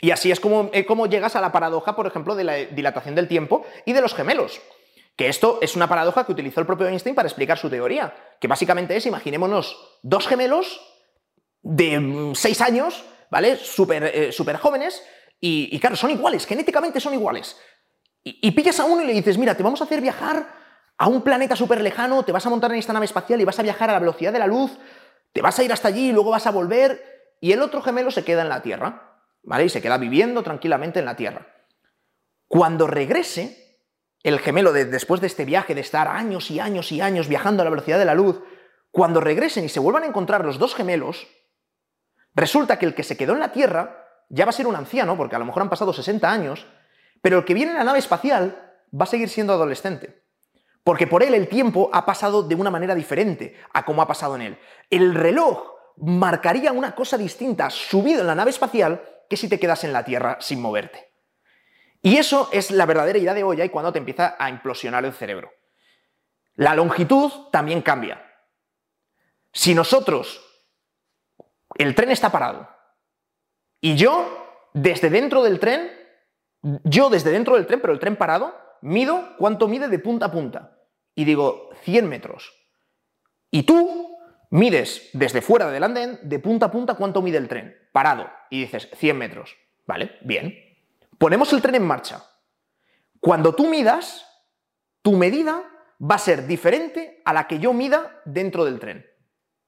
Y 0.00 0.10
así 0.12 0.30
es 0.30 0.40
como, 0.40 0.70
eh, 0.72 0.86
como 0.86 1.06
llegas 1.06 1.34
a 1.36 1.40
la 1.40 1.52
paradoja, 1.52 1.96
por 1.96 2.06
ejemplo, 2.06 2.34
de 2.36 2.44
la 2.44 2.54
dilatación 2.54 3.14
del 3.14 3.28
tiempo 3.28 3.64
y 3.84 3.92
de 3.92 4.00
los 4.00 4.14
gemelos. 4.14 4.60
Que 5.16 5.28
esto 5.28 5.58
es 5.60 5.74
una 5.74 5.88
paradoja 5.88 6.24
que 6.24 6.32
utilizó 6.32 6.60
el 6.60 6.66
propio 6.66 6.86
Einstein 6.86 7.16
para 7.16 7.26
explicar 7.26 7.58
su 7.58 7.68
teoría, 7.68 8.14
que 8.40 8.46
básicamente 8.46 8.96
es, 8.96 9.06
imaginémonos, 9.06 9.98
dos 10.02 10.28
gemelos 10.28 10.80
de 11.62 11.98
mm, 11.98 12.34
seis 12.36 12.60
años, 12.60 13.04
¿vale? 13.28 13.56
Súper 13.56 14.04
eh, 14.04 14.32
super 14.32 14.56
jóvenes, 14.56 15.02
y, 15.40 15.78
claro, 15.78 15.96
son 15.96 16.10
iguales, 16.10 16.46
genéticamente 16.46 17.00
son 17.00 17.14
iguales. 17.14 17.56
Y, 18.24 18.50
pillas 18.50 18.80
a 18.80 18.84
uno 18.84 19.02
y 19.02 19.06
le 19.06 19.12
dices, 19.12 19.38
mira, 19.38 19.56
te 19.56 19.62
vamos 19.62 19.80
a 19.80 19.84
hacer 19.84 20.00
viajar 20.00 20.52
a 20.98 21.08
un 21.08 21.22
planeta 21.22 21.54
súper 21.54 21.80
lejano, 21.80 22.24
te 22.24 22.32
vas 22.32 22.44
a 22.44 22.50
montar 22.50 22.72
en 22.72 22.78
esta 22.78 22.92
nave 22.92 23.06
espacial 23.06 23.40
y 23.40 23.44
vas 23.44 23.58
a 23.58 23.62
viajar 23.62 23.88
a 23.88 23.92
la 23.94 24.00
velocidad 24.00 24.32
de 24.32 24.40
la 24.40 24.48
luz, 24.48 24.72
te 25.32 25.40
vas 25.40 25.56
a 25.58 25.62
ir 25.62 25.72
hasta 25.72 25.88
allí 25.88 26.08
y 26.08 26.12
luego 26.12 26.30
vas 26.30 26.46
a 26.46 26.50
volver, 26.50 27.36
y 27.40 27.52
el 27.52 27.62
otro 27.62 27.80
gemelo 27.80 28.10
se 28.10 28.24
queda 28.24 28.42
en 28.42 28.48
la 28.48 28.62
Tierra, 28.62 29.07
¿vale? 29.42 29.64
Y 29.64 29.68
se 29.68 29.82
queda 29.82 29.98
viviendo 29.98 30.42
tranquilamente 30.42 30.98
en 30.98 31.04
la 31.04 31.16
Tierra. 31.16 31.46
Cuando 32.46 32.86
regrese, 32.86 33.68
el 34.22 34.40
gemelo, 34.40 34.72
después 34.72 35.20
de 35.20 35.26
este 35.26 35.44
viaje, 35.44 35.74
de 35.74 35.80
estar 35.80 36.08
años 36.08 36.50
y 36.50 36.60
años 36.60 36.92
y 36.92 37.00
años 37.00 37.28
viajando 37.28 37.62
a 37.62 37.64
la 37.64 37.70
velocidad 37.70 37.98
de 37.98 38.04
la 38.04 38.14
luz, 38.14 38.40
cuando 38.90 39.20
regresen 39.20 39.64
y 39.64 39.68
se 39.68 39.80
vuelvan 39.80 40.04
a 40.04 40.06
encontrar 40.06 40.44
los 40.44 40.58
dos 40.58 40.74
gemelos, 40.74 41.26
resulta 42.34 42.78
que 42.78 42.86
el 42.86 42.94
que 42.94 43.02
se 43.02 43.16
quedó 43.16 43.34
en 43.34 43.40
la 43.40 43.52
Tierra 43.52 44.06
ya 44.28 44.44
va 44.44 44.50
a 44.50 44.52
ser 44.52 44.66
un 44.66 44.76
anciano, 44.76 45.16
porque 45.16 45.36
a 45.36 45.38
lo 45.38 45.44
mejor 45.44 45.62
han 45.62 45.70
pasado 45.70 45.92
60 45.92 46.30
años, 46.30 46.66
pero 47.22 47.38
el 47.38 47.44
que 47.44 47.54
viene 47.54 47.72
en 47.72 47.78
la 47.78 47.84
nave 47.84 47.98
espacial 47.98 48.72
va 48.98 49.04
a 49.04 49.06
seguir 49.06 49.28
siendo 49.28 49.52
adolescente. 49.52 50.24
Porque 50.84 51.06
por 51.06 51.22
él 51.22 51.34
el 51.34 51.48
tiempo 51.48 51.90
ha 51.92 52.06
pasado 52.06 52.42
de 52.42 52.54
una 52.54 52.70
manera 52.70 52.94
diferente 52.94 53.56
a 53.72 53.84
como 53.84 54.00
ha 54.00 54.08
pasado 54.08 54.36
en 54.36 54.42
él. 54.42 54.58
El 54.88 55.14
reloj 55.14 55.74
marcaría 55.98 56.72
una 56.72 56.94
cosa 56.94 57.18
distinta 57.18 57.68
subido 57.70 58.22
en 58.22 58.26
la 58.26 58.34
nave 58.34 58.50
espacial 58.50 59.02
que 59.28 59.36
si 59.36 59.48
te 59.48 59.58
quedas 59.58 59.84
en 59.84 59.92
la 59.92 60.04
Tierra 60.04 60.38
sin 60.40 60.60
moverte. 60.60 61.12
Y 62.02 62.16
eso 62.16 62.48
es 62.52 62.70
la 62.70 62.86
verdadera 62.86 63.18
idea 63.18 63.34
de 63.34 63.44
olla 63.44 63.64
y 63.64 63.70
cuando 63.70 63.92
te 63.92 63.98
empieza 63.98 64.36
a 64.38 64.50
implosionar 64.50 65.04
el 65.04 65.12
cerebro. 65.12 65.52
La 66.54 66.74
longitud 66.74 67.30
también 67.50 67.82
cambia. 67.82 68.24
Si 69.52 69.74
nosotros, 69.74 70.44
el 71.76 71.94
tren 71.94 72.10
está 72.10 72.30
parado, 72.30 72.68
y 73.80 73.96
yo, 73.96 74.70
desde 74.74 75.10
dentro 75.10 75.42
del 75.42 75.60
tren, 75.60 75.90
yo 76.84 77.10
desde 77.10 77.30
dentro 77.30 77.54
del 77.54 77.66
tren, 77.66 77.80
pero 77.80 77.92
el 77.92 78.00
tren 78.00 78.16
parado, 78.16 78.54
mido 78.80 79.36
cuánto 79.38 79.68
mide 79.68 79.88
de 79.88 79.98
punta 79.98 80.26
a 80.26 80.32
punta. 80.32 80.78
Y 81.14 81.24
digo, 81.24 81.70
100 81.82 82.08
metros. 82.08 82.52
Y 83.50 83.62
tú 83.62 84.17
mides 84.50 85.10
desde 85.12 85.42
fuera 85.42 85.70
del 85.70 85.84
andén, 85.84 86.18
de 86.22 86.38
punta 86.38 86.66
a 86.66 86.70
punta, 86.70 86.94
cuánto 86.94 87.22
mide 87.22 87.38
el 87.38 87.48
tren, 87.48 87.76
parado. 87.92 88.30
Y 88.50 88.62
dices, 88.62 88.88
100 88.96 89.16
metros. 89.18 89.56
¿Vale? 89.86 90.18
Bien. 90.22 90.54
Ponemos 91.18 91.52
el 91.52 91.62
tren 91.62 91.76
en 91.76 91.86
marcha. 91.86 92.24
Cuando 93.20 93.54
tú 93.54 93.68
midas, 93.68 94.26
tu 95.02 95.16
medida 95.16 95.62
va 96.00 96.16
a 96.16 96.18
ser 96.18 96.46
diferente 96.46 97.22
a 97.24 97.32
la 97.32 97.46
que 97.46 97.58
yo 97.58 97.72
mida 97.72 98.20
dentro 98.24 98.64
del 98.64 98.78
tren. 98.78 99.06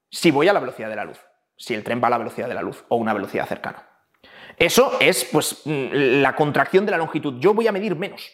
Si 0.09 0.31
voy 0.31 0.47
a 0.47 0.53
la 0.53 0.59
velocidad 0.59 0.89
de 0.89 0.95
la 0.95 1.05
luz. 1.05 1.19
Si 1.57 1.73
el 1.73 1.83
tren 1.83 2.01
va 2.01 2.07
a 2.07 2.11
la 2.11 2.17
velocidad 2.17 2.47
de 2.47 2.53
la 2.53 2.61
luz 2.61 2.83
o 2.89 2.95
una 2.95 3.13
velocidad 3.13 3.47
cercana. 3.47 3.87
Eso 4.57 4.97
es, 4.99 5.25
pues, 5.25 5.61
mm, 5.65 6.21
la 6.21 6.35
contracción 6.35 6.85
de 6.85 6.91
la 6.91 6.97
longitud. 6.97 7.39
Yo 7.39 7.53
voy 7.53 7.67
a 7.67 7.71
medir 7.71 7.95
menos. 7.95 8.29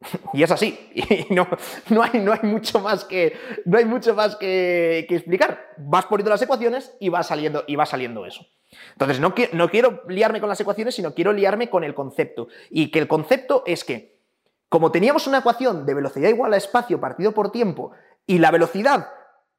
Y 0.32 0.42
es 0.42 0.50
así. 0.50 0.78
Y 0.94 1.34
no, 1.34 1.48
no, 1.90 2.02
hay, 2.02 2.20
no 2.20 2.32
hay, 2.32 2.40
mucho 2.42 2.80
más, 2.80 3.04
que, 3.04 3.36
no 3.64 3.78
hay 3.78 3.84
mucho 3.84 4.14
más 4.14 4.36
que, 4.36 5.06
explicar. 5.08 5.74
Vas 5.78 6.06
poniendo 6.06 6.30
las 6.30 6.42
ecuaciones 6.42 6.94
y 7.00 7.08
va 7.08 7.22
saliendo, 7.22 7.64
y 7.66 7.76
va 7.76 7.86
saliendo 7.86 8.26
eso. 8.26 8.46
Entonces, 8.92 9.20
no, 9.20 9.34
no 9.52 9.70
quiero 9.70 10.02
liarme 10.08 10.40
con 10.40 10.48
las 10.48 10.60
ecuaciones, 10.60 10.94
sino 10.94 11.14
quiero 11.14 11.32
liarme 11.32 11.70
con 11.70 11.84
el 11.84 11.94
concepto. 11.94 12.48
Y 12.70 12.90
que 12.90 12.98
el 12.98 13.08
concepto 13.08 13.62
es 13.66 13.84
que, 13.84 14.18
como 14.68 14.92
teníamos 14.92 15.26
una 15.26 15.38
ecuación 15.38 15.86
de 15.86 15.94
velocidad 15.94 16.28
igual 16.28 16.52
a 16.52 16.58
espacio 16.58 17.00
partido 17.00 17.32
por 17.32 17.50
tiempo, 17.50 17.92
y 18.26 18.38
la 18.38 18.50
velocidad 18.50 19.08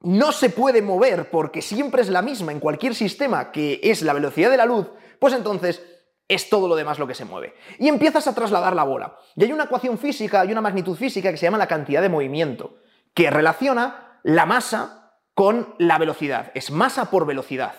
no 0.01 0.31
se 0.31 0.49
puede 0.49 0.81
mover 0.81 1.29
porque 1.29 1.61
siempre 1.61 2.01
es 2.01 2.09
la 2.09 2.21
misma 2.21 2.51
en 2.51 2.59
cualquier 2.59 2.95
sistema 2.95 3.51
que 3.51 3.79
es 3.83 4.01
la 4.01 4.13
velocidad 4.13 4.49
de 4.49 4.57
la 4.57 4.65
luz, 4.65 4.87
pues 5.19 5.33
entonces 5.33 5.83
es 6.29 6.47
todo 6.47 6.67
lo 6.67 6.75
demás 6.75 6.99
lo 6.99 7.07
que 7.07 7.15
se 7.15 7.25
mueve. 7.25 7.55
Y 7.79 7.89
empiezas 7.89 8.27
a 8.27 8.35
trasladar 8.35 8.75
la 8.75 8.83
bola. 8.83 9.17
Y 9.35 9.43
hay 9.43 9.51
una 9.51 9.65
ecuación 9.65 9.97
física, 9.97 10.41
hay 10.41 10.51
una 10.51 10.61
magnitud 10.61 10.95
física 10.95 11.31
que 11.31 11.37
se 11.37 11.47
llama 11.47 11.57
la 11.57 11.67
cantidad 11.67 12.01
de 12.01 12.07
movimiento, 12.07 12.77
que 13.15 13.31
relaciona 13.31 14.21
la 14.23 14.45
masa 14.45 15.17
con 15.33 15.73
la 15.79 15.97
velocidad. 15.97 16.51
Es 16.53 16.69
masa 16.69 17.09
por 17.09 17.25
velocidad. 17.25 17.73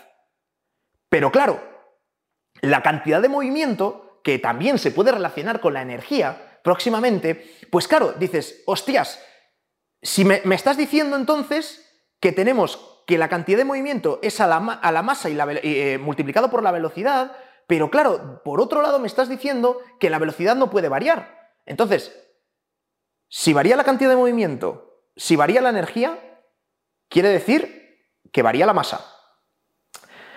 Pero 1.09 1.31
claro, 1.31 1.63
la 2.61 2.83
cantidad 2.83 3.23
de 3.23 3.29
movimiento, 3.29 4.21
que 4.25 4.39
también 4.39 4.79
se 4.79 4.91
puede 4.91 5.13
relacionar 5.13 5.61
con 5.61 5.73
la 5.73 5.83
energía 5.83 6.61
próximamente, 6.65 7.57
pues 7.71 7.87
claro, 7.87 8.13
dices, 8.19 8.63
hostias, 8.67 9.25
si 10.03 10.25
me, 10.25 10.43
estás 10.53 10.77
diciendo 10.77 11.17
entonces 11.17 11.87
que 12.21 12.33
tenemos 12.33 13.03
que 13.07 13.17
la 13.17 13.29
cantidad 13.29 13.59
de 13.59 13.65
movimiento 13.65 14.19
es 14.23 14.41
a 14.41 14.47
la, 14.47 14.61
masa 14.61 15.31
y 15.31 15.39
eh, 15.63 15.99
multiplicado 15.99 16.51
por 16.51 16.63
la 16.63 16.71
velocidad, 16.71 17.33
pero 17.71 17.89
claro, 17.89 18.43
por 18.43 18.61
otro 18.61 18.83
lado 18.83 18.99
me 18.99 19.07
estás 19.07 19.29
diciendo 19.29 19.79
que 20.01 20.11
la 20.11 20.19
velocidad 20.19 20.57
no 20.57 20.71
puede 20.71 20.89
variar. 20.89 21.53
Entonces, 21.67 22.21
si 23.29 23.53
varía 23.53 23.77
la 23.77 23.85
cantidad 23.85 24.11
de 24.11 24.17
movimiento, 24.17 25.05
si 25.15 25.37
varía 25.37 25.61
la 25.61 25.69
energía, 25.69 26.19
quiere 27.09 27.29
decir 27.29 28.09
que 28.33 28.43
varía 28.43 28.67
la 28.67 28.73
masa. 28.73 29.07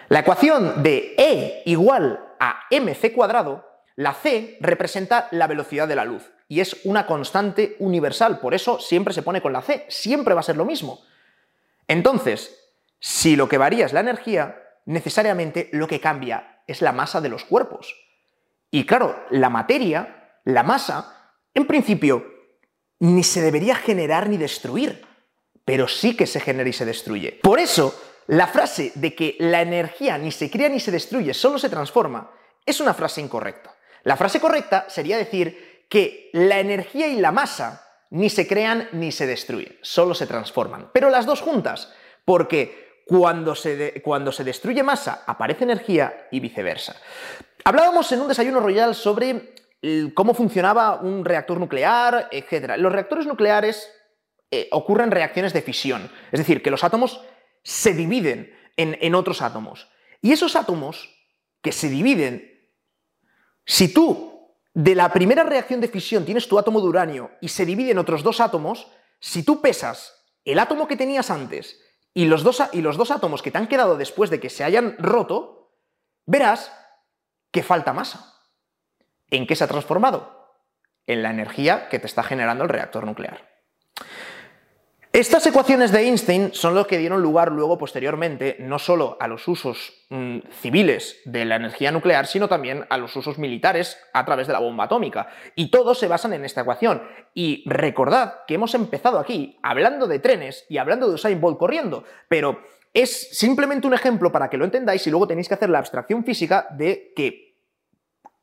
La 0.10 0.20
ecuación 0.20 0.84
de 0.84 1.16
E 1.18 1.64
igual 1.66 2.24
a 2.40 2.66
mc 2.70 3.12
cuadrado, 3.16 3.66
la 3.96 4.14
c 4.14 4.60
representa 4.62 5.28
la 5.32 5.48
velocidad 5.48 5.88
de 5.88 5.96
la 5.96 6.06
luz 6.06 6.32
y 6.48 6.60
es 6.60 6.86
una 6.86 7.08
constante 7.08 7.78
universal, 7.80 8.42
por 8.42 8.54
eso 8.54 8.80
siempre 8.80 9.16
se 9.16 9.24
pone 9.24 9.42
con 9.42 9.54
la 9.54 9.64
c, 9.64 9.88
siempre 9.90 10.36
va 10.36 10.42
a 10.42 10.44
ser 10.44 10.58
lo 10.58 10.66
mismo. 10.66 11.02
Entonces, 11.88 12.76
si 13.00 13.36
lo 13.36 13.50
que 13.50 13.58
varía 13.58 13.88
es 13.88 13.94
la 13.94 14.02
energía, 14.02 14.62
necesariamente 14.86 15.72
lo 15.72 15.88
que 15.88 16.00
cambia 16.00 16.53
es 16.68 16.82
la 16.82 16.92
masa 16.92 17.22
de 17.22 17.30
los 17.30 17.46
cuerpos. 17.46 17.96
Y 18.72 18.86
claro, 18.86 19.16
la 19.30 19.50
materia, 19.50 20.40
la 20.46 20.64
masa, 20.64 21.34
en 21.54 21.68
principio, 21.68 22.26
ni 23.00 23.24
se 23.24 23.42
debería 23.42 23.76
generar 23.76 24.30
ni 24.30 24.38
destruir, 24.38 25.06
pero 25.66 25.88
sí 25.88 26.16
que 26.16 26.28
se 26.28 26.40
genera 26.40 26.70
y 26.70 26.74
se 26.74 26.86
destruye. 26.86 27.40
Por 27.44 27.60
eso, 27.60 27.94
la 28.28 28.48
frase 28.48 28.92
de 28.96 29.14
que 29.14 29.36
la 29.40 29.62
energía 29.62 30.18
ni 30.18 30.32
se 30.32 30.50
crea 30.50 30.70
ni 30.70 30.80
se 30.80 30.92
destruye, 30.92 31.34
solo 31.34 31.58
se 31.58 31.70
transforma, 31.70 32.32
es 32.66 32.80
una 32.80 32.94
frase 32.94 33.22
incorrecta. 33.22 33.76
La 34.04 34.18
frase 34.18 34.40
correcta 34.40 34.86
sería 34.90 35.18
decir 35.18 35.86
que 35.90 36.30
la 36.34 36.60
energía 36.60 37.08
y 37.08 37.20
la 37.20 37.32
masa 37.32 37.86
ni 38.10 38.30
se 38.30 38.48
crean 38.48 38.90
ni 38.92 39.12
se 39.12 39.28
destruyen, 39.28 39.78
solo 39.82 40.14
se 40.14 40.28
transforman. 40.28 40.90
Pero 40.94 41.10
las 41.10 41.26
dos 41.26 41.42
juntas, 41.42 41.92
porque 42.26 42.83
cuando 43.06 43.56
se, 43.56 44.02
cuando 44.02 44.32
se 44.32 44.44
destruye 44.44 44.84
masa 44.84 45.24
aparece 45.26 45.64
energía 45.64 46.28
y 46.32 46.40
viceversa. 46.40 46.96
Hablábamos 47.66 48.12
en 48.12 48.22
un 48.22 48.28
desayuno 48.28 48.60
royal 48.60 48.96
sobre 48.96 49.54
cómo 50.14 50.34
funcionaba 50.34 51.02
un 51.02 51.26
reactor 51.26 51.60
nuclear, 51.60 52.30
etc. 52.32 52.76
Los 52.78 52.92
reactores 52.92 53.26
nucleares 53.26 53.90
eh, 54.52 54.70
ocurren 54.72 55.12
reacciones 55.12 55.52
de 55.52 55.62
fisión, 55.62 56.10
es 56.32 56.40
decir, 56.40 56.62
que 56.62 56.72
los 56.72 56.84
átomos 56.84 57.22
se 57.64 57.94
dividen 57.94 58.54
en, 58.78 59.16
otros 59.16 59.42
átomos. 59.42 59.90
Y 60.22 60.32
esos 60.32 60.56
átomos 60.56 61.10
que 61.62 61.72
se 61.72 61.90
dividen, 61.90 62.70
si 63.66 63.94
tú 63.94 64.56
de 64.74 64.96
la 64.96 65.12
primera 65.12 65.44
reacción 65.44 65.80
de 65.82 65.88
fisión 65.88 66.26
tienes 66.26 66.48
tu 66.48 66.58
átomo 66.58 66.82
de 66.82 66.88
uranio 66.88 67.32
y 67.42 67.50
se 67.50 67.66
divide 67.66 67.92
en 67.92 68.00
otros 68.00 68.24
dos 68.24 68.40
átomos, 68.40 68.88
si 69.20 69.44
tú 69.44 69.62
pesas 69.62 70.26
el 70.46 70.60
átomo 70.60 70.88
que 70.88 70.98
tenías 70.98 71.30
antes 71.30 71.80
y 72.14 72.26
los, 72.26 72.44
dos, 72.44 72.64
y 72.72 72.82
los 72.82 72.98
dos 72.98 73.12
átomos 73.12 73.42
que 73.42 73.52
te 73.52 73.58
han 73.58 73.68
quedado 73.68 73.98
después 73.98 74.30
de 74.30 74.40
que 74.40 74.50
se 74.50 74.64
hayan 74.64 74.96
roto, 75.00 75.78
verás 76.26 76.72
que 77.52 77.64
falta 77.64 77.94
masa. 77.94 78.40
¿En 79.30 79.48
qué 79.48 79.56
se 79.56 79.64
ha 79.64 79.68
transformado? 79.68 80.54
En 81.08 81.24
la 81.24 81.32
energía 81.32 81.90
que 81.90 82.00
te 82.00 82.08
está 82.08 82.24
generando 82.24 82.64
el 82.64 82.70
reactor 82.70 83.06
nuclear. 83.06 83.53
Estas 85.14 85.46
ecuaciones 85.46 85.92
de 85.92 86.00
Einstein 86.00 86.56
son 86.56 86.74
lo 86.74 86.88
que 86.88 86.98
dieron 86.98 87.22
lugar 87.22 87.52
luego 87.52 87.78
posteriormente 87.78 88.58
no 88.58 88.80
solo 88.80 89.16
a 89.20 89.28
los 89.28 89.48
usos 89.48 89.94
mm, 90.10 90.40
civiles 90.60 91.22
de 91.26 91.46
la 91.46 91.58
energía 91.58 91.92
nuclear, 91.92 92.26
sino 92.26 92.48
también 92.48 92.88
a 92.90 92.98
los 92.98 93.16
usos 93.16 93.38
militares 93.38 93.96
a 94.12 94.26
través 94.26 94.48
de 94.48 94.54
la 94.54 94.60
bomba 94.60 94.86
atómica. 94.86 95.28
Y 95.54 95.70
todos 95.70 96.00
se 96.00 96.08
basan 96.08 96.34
en 96.34 96.44
esta 96.46 96.62
ecuación. 96.62 97.04
Y 97.36 97.64
recordad 97.70 98.40
que 98.48 98.56
hemos 98.56 98.74
empezado 98.74 99.20
aquí 99.20 99.60
hablando 99.62 100.08
de 100.08 100.18
trenes 100.18 100.66
y 100.68 100.80
hablando 100.80 101.08
de 101.08 101.14
Usain 101.14 101.40
Bolt 101.40 101.60
corriendo, 101.60 102.06
pero 102.28 102.64
es 102.92 103.38
simplemente 103.38 103.86
un 103.86 103.94
ejemplo 103.94 104.32
para 104.32 104.50
que 104.50 104.58
lo 104.58 104.66
entendáis 104.66 105.06
y 105.06 105.12
luego 105.12 105.28
tenéis 105.28 105.48
que 105.48 105.54
hacer 105.54 105.70
la 105.70 105.78
abstracción 105.78 106.26
física 106.26 106.66
de 106.72 107.14
que 107.16 107.53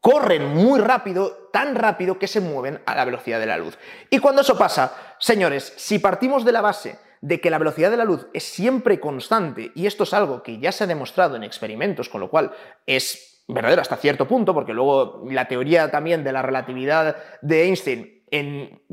corren 0.01 0.55
muy 0.55 0.81
rápido, 0.81 1.49
tan 1.53 1.75
rápido 1.75 2.19
que 2.19 2.27
se 2.27 2.41
mueven 2.41 2.81
a 2.87 2.95
la 2.95 3.05
velocidad 3.05 3.39
de 3.39 3.47
la 3.47 3.59
luz. 3.59 3.79
Y 4.09 4.19
cuando 4.19 4.43
eso 4.43 4.57
pasa, 4.57 4.95
señores, 5.19 5.73
si 5.77 5.99
partimos 5.99 6.45
de 6.45 6.53
la 6.53 6.61
base 6.61 6.99
de 7.21 7.41
que 7.41 7.51
la 7.51 7.59
velocidad 7.59 7.91
de 7.91 7.99
la 7.99 8.05
luz 8.05 8.27
es 8.33 8.45
siempre 8.45 8.99
constante, 8.99 9.73
y 9.75 9.87
esto 9.87 10.05
es 10.05 10.15
algo 10.15 10.43
que 10.43 10.59
ya 10.59 10.73
se 10.73 10.85
ha 10.85 10.87
demostrado 10.87 11.37
en 11.37 11.45
experimentos, 11.45 12.09
con 12.09 12.21
lo 12.21 12.31
cual 12.31 12.53
es 12.87 13.45
verdadero 13.47 13.83
hasta 13.83 13.97
cierto 13.97 14.27
punto, 14.27 14.55
porque 14.55 14.73
luego 14.73 15.25
la 15.29 15.49
teoría 15.49 15.91
también 15.91 16.25
de 16.25 16.33
la 16.33 16.43
relatividad 16.43 17.17
de 17.43 17.65
Einstein 17.65 18.20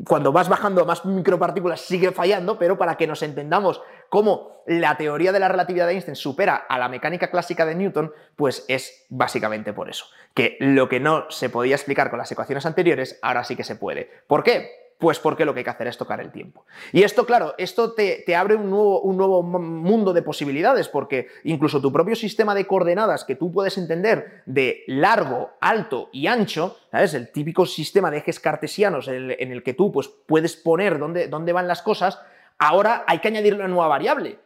cuando 0.03 0.31
vas 0.31 0.49
bajando 0.49 0.85
más 0.85 1.05
micropartículas 1.05 1.81
sigue 1.81 2.11
fallando, 2.11 2.57
pero 2.57 2.77
para 2.77 2.97
que 2.97 3.07
nos 3.07 3.21
entendamos 3.21 3.81
cómo 4.09 4.63
la 4.65 4.97
teoría 4.97 5.31
de 5.31 5.39
la 5.39 5.47
relatividad 5.47 5.87
de 5.87 5.93
Einstein 5.93 6.15
supera 6.15 6.55
a 6.55 6.77
la 6.79 6.89
mecánica 6.89 7.29
clásica 7.29 7.65
de 7.65 7.75
Newton, 7.75 8.11
pues 8.35 8.65
es 8.67 9.05
básicamente 9.09 9.73
por 9.73 9.89
eso. 9.89 10.05
Que 10.33 10.57
lo 10.59 10.89
que 10.89 10.99
no 10.99 11.29
se 11.29 11.49
podía 11.49 11.75
explicar 11.75 12.09
con 12.09 12.19
las 12.19 12.31
ecuaciones 12.31 12.65
anteriores, 12.65 13.19
ahora 13.21 13.43
sí 13.43 13.55
que 13.55 13.63
se 13.63 13.75
puede. 13.75 14.09
¿Por 14.27 14.43
qué? 14.43 14.86
Pues 14.97 15.19
porque 15.19 15.45
lo 15.45 15.53
que 15.53 15.59
hay 15.59 15.63
que 15.63 15.69
hacer 15.69 15.87
es 15.87 15.97
tocar 15.97 16.19
el 16.21 16.31
tiempo. 16.31 16.65
Y 16.91 17.03
esto, 17.03 17.25
claro, 17.25 17.53
esto 17.59 17.93
te, 17.93 18.35
abre 18.35 18.55
un 18.55 18.69
nuevo, 18.69 19.01
un 19.01 19.15
nuevo, 19.15 19.43
mundo 19.43 20.11
de 20.11 20.23
posibilidades, 20.23 20.89
porque 20.89 21.27
incluso 21.43 21.79
tu 21.79 21.91
propio 21.91 22.15
sistema 22.15 22.55
de 22.55 22.65
coordenadas 22.65 23.23
que 23.23 23.35
tú 23.35 23.51
puedes 23.51 23.77
entender 23.77 24.41
de 24.47 24.83
largo, 24.87 25.51
alto 25.61 26.09
y 26.11 26.25
ancho, 26.25 26.77
¿sabes? 26.91 27.13
El 27.13 27.31
típico 27.31 27.67
sistema 27.67 28.09
de 28.09 28.17
ejes 28.17 28.39
cartesianos 28.39 29.07
en 29.07 29.51
el, 29.51 29.61
que 29.61 29.75
tú 29.75 29.91
pues, 29.91 30.07
puedes 30.07 30.55
poner 30.55 30.97
dónde, 30.97 31.27
dónde 31.27 31.53
van 31.53 31.67
las 31.67 31.83
cosas, 31.83 32.19
ahora 32.57 33.03
hay 33.05 33.19
que 33.19 33.27
añadir 33.27 33.53
una 33.53 33.67
nueva 33.67 33.87
variable, 33.87 34.39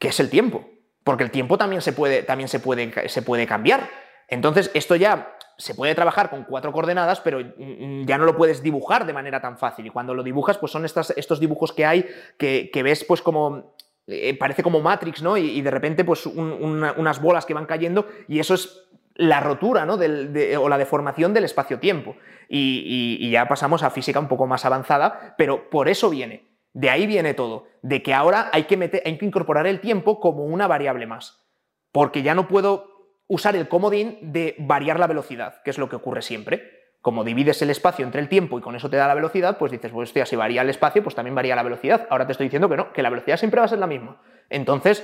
que 0.00 0.08
es 0.08 0.18
el 0.18 0.30
tiempo. 0.30 0.68
Porque 1.04 1.24
el 1.24 1.30
tiempo 1.30 1.58
también 1.58 1.82
se 1.82 1.92
puede, 1.92 2.22
también 2.22 2.48
se 2.48 2.60
puede, 2.60 3.08
se 3.08 3.22
puede 3.22 3.46
cambiar. 3.46 3.88
Entonces, 4.28 4.70
esto 4.74 4.96
ya 4.96 5.36
se 5.62 5.76
puede 5.76 5.94
trabajar 5.94 6.28
con 6.28 6.42
cuatro 6.42 6.72
coordenadas, 6.72 7.20
pero 7.20 7.38
mm, 7.38 8.04
ya 8.04 8.18
no 8.18 8.24
lo 8.24 8.36
puedes 8.36 8.64
dibujar 8.64 9.06
de 9.06 9.12
manera 9.12 9.40
tan 9.40 9.56
fácil. 9.56 9.86
Y 9.86 9.90
cuando 9.90 10.12
lo 10.12 10.24
dibujas, 10.24 10.58
pues 10.58 10.72
son 10.72 10.84
estos 10.84 11.40
dibujos 11.40 11.72
que 11.72 11.86
hay 11.86 12.06
que, 12.36 12.82
ves 12.82 13.04
pues 13.04 13.22
como... 13.22 13.76
Eh, 14.08 14.36
parece 14.36 14.64
como 14.64 14.80
Matrix, 14.80 15.22
¿no? 15.22 15.36
Y, 15.36 15.62
de 15.62 15.70
repente, 15.70 16.04
pues 16.04 16.26
unas 16.26 17.22
bolas 17.22 17.46
que 17.46 17.54
van 17.54 17.66
cayendo 17.66 18.08
y 18.26 18.40
eso 18.40 18.54
es 18.54 18.88
la 19.14 19.38
rotura, 19.38 19.86
¿no? 19.86 19.94
o 19.94 20.68
la 20.68 20.78
deformación 20.78 21.32
del 21.32 21.44
espacio-tiempo. 21.44 22.16
Y, 22.48 23.18
y 23.20 23.30
ya 23.30 23.46
pasamos 23.46 23.84
a 23.84 23.90
física 23.90 24.18
un 24.18 24.26
poco 24.26 24.48
más 24.48 24.64
avanzada, 24.64 25.36
pero 25.38 25.70
por 25.70 25.88
eso 25.88 26.10
viene. 26.10 26.50
De 26.72 26.90
ahí 26.90 27.06
viene 27.06 27.34
todo. 27.34 27.68
De 27.82 28.02
que 28.02 28.12
ahora 28.12 28.50
hay 28.52 28.64
que, 28.64 28.76
meter, 28.76 29.02
hay 29.04 29.16
que 29.16 29.26
incorporar 29.26 29.68
el 29.68 29.80
tiempo 29.80 30.18
como 30.18 30.44
una 30.44 30.66
variable 30.66 31.06
más. 31.06 31.44
Porque 31.92 32.22
ya 32.22 32.34
no 32.34 32.48
puedo 32.48 32.91
usar 33.28 33.56
el 33.56 33.68
comodín 33.68 34.18
de 34.20 34.54
variar 34.58 34.98
la 34.98 35.06
velocidad, 35.06 35.62
que 35.62 35.70
es 35.70 35.78
lo 35.78 35.88
que 35.88 35.96
ocurre 35.96 36.22
siempre. 36.22 36.82
Como 37.00 37.24
divides 37.24 37.60
el 37.62 37.70
espacio 37.70 38.04
entre 38.04 38.20
el 38.20 38.28
tiempo 38.28 38.58
y 38.58 38.62
con 38.62 38.76
eso 38.76 38.88
te 38.88 38.96
da 38.96 39.08
la 39.08 39.14
velocidad, 39.14 39.58
pues 39.58 39.72
dices, 39.72 39.90
pues 39.90 40.10
hostia, 40.10 40.26
si 40.26 40.36
varía 40.36 40.62
el 40.62 40.70
espacio, 40.70 41.02
pues 41.02 41.14
también 41.14 41.34
varía 41.34 41.56
la 41.56 41.62
velocidad. 41.62 42.06
Ahora 42.10 42.26
te 42.26 42.32
estoy 42.32 42.46
diciendo 42.46 42.68
que 42.68 42.76
no, 42.76 42.92
que 42.92 43.02
la 43.02 43.10
velocidad 43.10 43.36
siempre 43.36 43.60
va 43.60 43.66
a 43.66 43.68
ser 43.68 43.78
la 43.78 43.86
misma. 43.88 44.20
Entonces, 44.50 45.02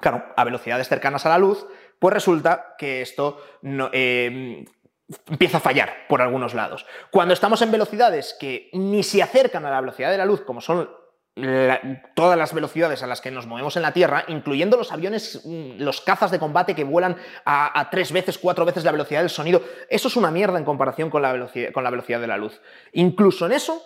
claro, 0.00 0.24
a 0.36 0.44
velocidades 0.44 0.88
cercanas 0.88 1.24
a 1.24 1.30
la 1.30 1.38
luz, 1.38 1.66
pues 1.98 2.12
resulta 2.12 2.74
que 2.76 3.00
esto 3.00 3.40
em, 3.62 4.64
empieza 5.30 5.58
a 5.58 5.60
fallar 5.60 6.06
por 6.08 6.20
algunos 6.20 6.54
lados. 6.54 6.86
Cuando 7.10 7.32
estamos 7.32 7.62
en 7.62 7.70
velocidades 7.70 8.36
que 8.38 8.68
ni 8.72 9.02
se 9.02 9.22
acercan 9.22 9.64
a 9.64 9.70
la 9.70 9.80
velocidad 9.80 10.10
de 10.10 10.18
la 10.18 10.26
luz, 10.26 10.42
como 10.42 10.60
son 10.60 10.90
todas 12.14 12.38
las 12.38 12.54
velocidades 12.54 13.02
a 13.02 13.08
las 13.08 13.20
que 13.20 13.32
nos 13.32 13.46
movemos 13.46 13.74
en 13.74 13.82
la 13.82 13.92
Tierra, 13.92 14.24
incluyendo 14.28 14.76
los 14.76 14.92
aviones, 14.92 15.40
mm, 15.44 15.80
los 15.80 16.00
cazas 16.00 16.30
de 16.30 16.38
combate 16.38 16.76
que 16.76 16.84
vuelan 16.84 17.16
a, 17.44 17.88
tres 17.90 18.12
veces, 18.12 18.38
cuatro 18.38 18.64
veces 18.64 18.84
la 18.84 18.92
velocidad 18.92 19.20
del 19.20 19.30
sonido, 19.30 19.62
eso 19.88 20.08
es 20.08 20.16
una 20.16 20.30
mierda 20.30 20.58
en 20.58 20.64
comparación 20.64 21.10
con 21.10 21.22
la 21.22 21.32
velocidad, 21.32 21.72
con 21.72 21.82
la 21.82 21.90
velocidad 21.90 22.20
de 22.20 22.28
la 22.28 22.36
luz. 22.36 22.60
Incluso 22.92 23.46
en 23.46 23.52
eso, 23.52 23.82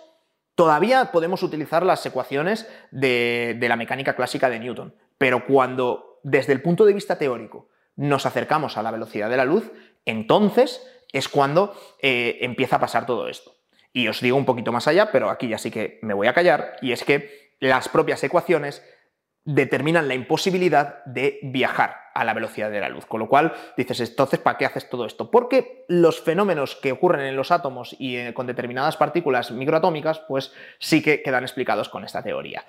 todavía 0.53 1.11
podemos 1.11 1.41
utilizar 1.41 1.83
las 1.83 2.05
ecuaciones 2.05 2.69
de, 2.91 3.57
la 3.59 3.75
mecánica 3.75 4.15
clásica 4.15 4.47
de 4.49 4.59
Newton, 4.59 4.93
pero 5.17 5.47
cuando 5.47 6.19
desde 6.21 6.53
el 6.53 6.61
punto 6.61 6.85
de 6.85 6.93
vista 6.93 7.17
teórico 7.17 7.69
nos 7.95 8.27
acercamos 8.27 8.77
a 8.77 8.83
la 8.83 8.91
velocidad 8.91 9.29
de 9.29 9.37
la 9.37 9.45
luz, 9.45 9.71
entonces 10.05 10.85
es 11.11 11.27
cuando 11.27 11.73
eh, 11.99 12.37
empieza 12.41 12.75
a 12.75 12.79
pasar 12.79 13.07
todo 13.07 13.27
esto. 13.27 13.58
Y 13.93 14.07
os 14.07 14.21
digo 14.21 14.37
un 14.37 14.45
poquito 14.45 14.71
más 14.71 14.87
allá, 14.87 15.11
pero 15.11 15.29
aquí 15.29 15.47
ya 15.47 15.57
sí 15.57 15.71
que 15.71 15.99
me 16.01 16.13
voy 16.13 16.27
a 16.27 16.33
callar, 16.33 16.77
y 16.81 16.91
es 16.91 17.03
que 17.03 17.55
las 17.59 17.89
propias 17.89 18.23
ecuaciones 18.23 18.83
determinan 19.43 20.07
la 20.07 20.13
imposibilidad 20.13 21.03
de 21.05 21.39
viajar 21.41 21.95
a 22.13 22.23
la 22.23 22.33
velocidad 22.33 22.69
de 22.69 22.81
la 22.81 22.89
luz. 22.89 23.05
Con 23.05 23.19
lo 23.19 23.29
cual 23.29 23.53
dices, 23.77 23.99
entonces, 24.01 24.39
¿para 24.39 24.57
qué 24.57 24.65
haces 24.65 24.89
todo 24.89 25.05
esto? 25.05 25.31
Porque 25.31 25.85
los 25.87 26.21
fenómenos 26.21 26.75
que 26.75 26.91
ocurren 26.91 27.25
en 27.25 27.35
los 27.35 27.51
átomos 27.51 27.95
y 27.97 28.17
eh, 28.17 28.33
con 28.33 28.45
determinadas 28.45 28.97
partículas 28.97 29.51
microatómicas, 29.51 30.19
pues 30.27 30.53
sí 30.79 31.01
que 31.01 31.23
quedan 31.23 31.43
explicados 31.43 31.89
con 31.89 32.03
esta 32.03 32.21
teoría. 32.21 32.65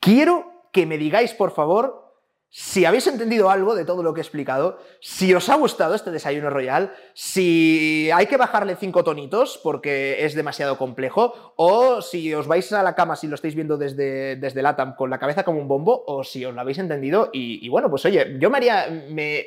Quiero 0.00 0.68
que 0.72 0.86
me 0.86 0.98
digáis, 0.98 1.34
por 1.34 1.50
favor, 1.50 2.11
si 2.54 2.84
habéis 2.84 3.06
entendido 3.06 3.48
algo 3.48 3.74
de 3.74 3.86
todo 3.86 4.02
lo 4.02 4.12
que 4.12 4.20
he 4.20 4.22
explicado, 4.22 4.78
si 5.00 5.32
os 5.32 5.48
ha 5.48 5.54
gustado 5.54 5.94
este 5.94 6.10
desayuno 6.10 6.50
royal, 6.50 6.92
si 7.14 8.10
hay 8.14 8.26
que 8.26 8.36
bajarle 8.36 8.76
cinco 8.76 9.04
tonitos 9.04 9.58
porque 9.62 10.26
es 10.26 10.34
demasiado 10.34 10.76
complejo, 10.76 11.54
o 11.56 12.02
si 12.02 12.34
os 12.34 12.46
vais 12.46 12.70
a 12.74 12.82
la 12.82 12.94
cama 12.94 13.16
si 13.16 13.26
lo 13.26 13.36
estáis 13.36 13.54
viendo 13.54 13.78
desde, 13.78 14.36
desde 14.36 14.60
LATAM 14.60 14.96
con 14.96 15.08
la 15.08 15.18
cabeza 15.18 15.44
como 15.44 15.60
un 15.60 15.66
bombo, 15.66 16.04
o 16.06 16.24
si 16.24 16.44
os 16.44 16.54
lo 16.54 16.60
habéis 16.60 16.76
entendido. 16.76 17.30
Y, 17.32 17.66
bueno, 17.70 17.88
pues 17.88 18.04
oye, 18.04 18.36
yo 18.38 18.50
me 18.50 18.58
haría. 18.58 18.86
Me, 19.08 19.46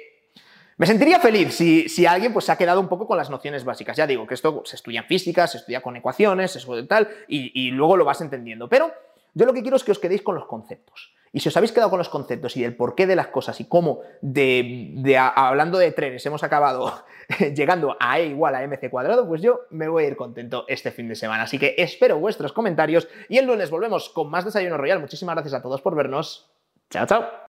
me 0.77 0.87
sentiría 0.87 1.19
feliz 1.19 1.53
si, 1.53 1.87
si, 1.87 2.07
alguien 2.07 2.33
pues, 2.33 2.45
se 2.45 2.53
ha 2.53 2.57
quedado 2.57 2.79
un 2.79 2.87
poco 2.87 3.05
con 3.05 3.19
las 3.19 3.29
nociones 3.29 3.63
básicas. 3.63 3.95
Ya 3.97 4.07
digo 4.07 4.25
que 4.25 4.33
esto 4.33 4.63
se 4.65 4.77
estudia 4.77 5.01
en 5.01 5.05
física, 5.05 5.45
se 5.45 5.59
estudia 5.59 5.79
con 5.79 5.95
ecuaciones, 5.95 6.55
eso 6.55 6.87
tal, 6.87 7.07
y, 7.27 7.67
y 7.67 7.69
luego 7.69 7.97
lo 7.97 8.03
vas 8.03 8.21
entendiendo. 8.21 8.67
Pero 8.67 8.91
yo 9.35 9.45
lo 9.45 9.53
que 9.53 9.61
quiero 9.61 9.77
es 9.77 9.83
que 9.83 9.91
os 9.91 9.99
quedéis 9.99 10.23
con 10.23 10.33
los 10.33 10.47
conceptos. 10.47 11.14
Y 11.36 11.41
si 11.41 11.50
os 11.50 11.58
habéis 11.58 11.74
quedado 11.74 11.89
con 11.89 12.00
los 12.00 12.08
conceptos 12.08 12.56
y 12.56 12.62
del 12.62 12.77
porqué 12.77 13.06
de 13.06 13.17
las 13.17 13.27
cosas 13.27 13.60
y 13.60 13.65
cómo, 13.65 14.00
de, 14.21 15.17
hablando 15.17 15.77
de 15.77 15.92
trenes, 15.92 16.25
hemos 16.25 16.44
acabado 16.44 17.04
llegando 17.54 17.98
a 18.00 18.21
E 18.21 18.27
igual 18.27 18.56
a 18.56 18.65
mc 18.65 18.90
cuadrado, 18.90 19.27
pues 19.27 19.42
yo 19.42 19.63
me 19.69 19.90
voy 19.90 20.06
a 20.06 20.08
ir 20.08 20.15
contento 20.15 20.63
este 20.69 20.92
fin 20.92 21.10
de 21.10 21.15
semana. 21.15 21.44
Así 21.44 21.60
que 21.60 21.75
espero 21.77 22.19
vuestros 22.19 22.54
comentarios 22.54 23.10
y 23.27 23.38
el 23.38 23.48
lunes 23.48 23.69
volvemos 23.69 24.08
con 24.08 24.29
más 24.29 24.46
Desayuno 24.46 24.77
Royal. 24.77 25.02
Muchísimas 25.02 25.36
gracias 25.36 25.56
a 25.56 25.62
todos 25.62 25.81
por 25.81 25.94
vernos. 25.94 26.50
Chao, 26.90 27.06
chao. 27.06 27.25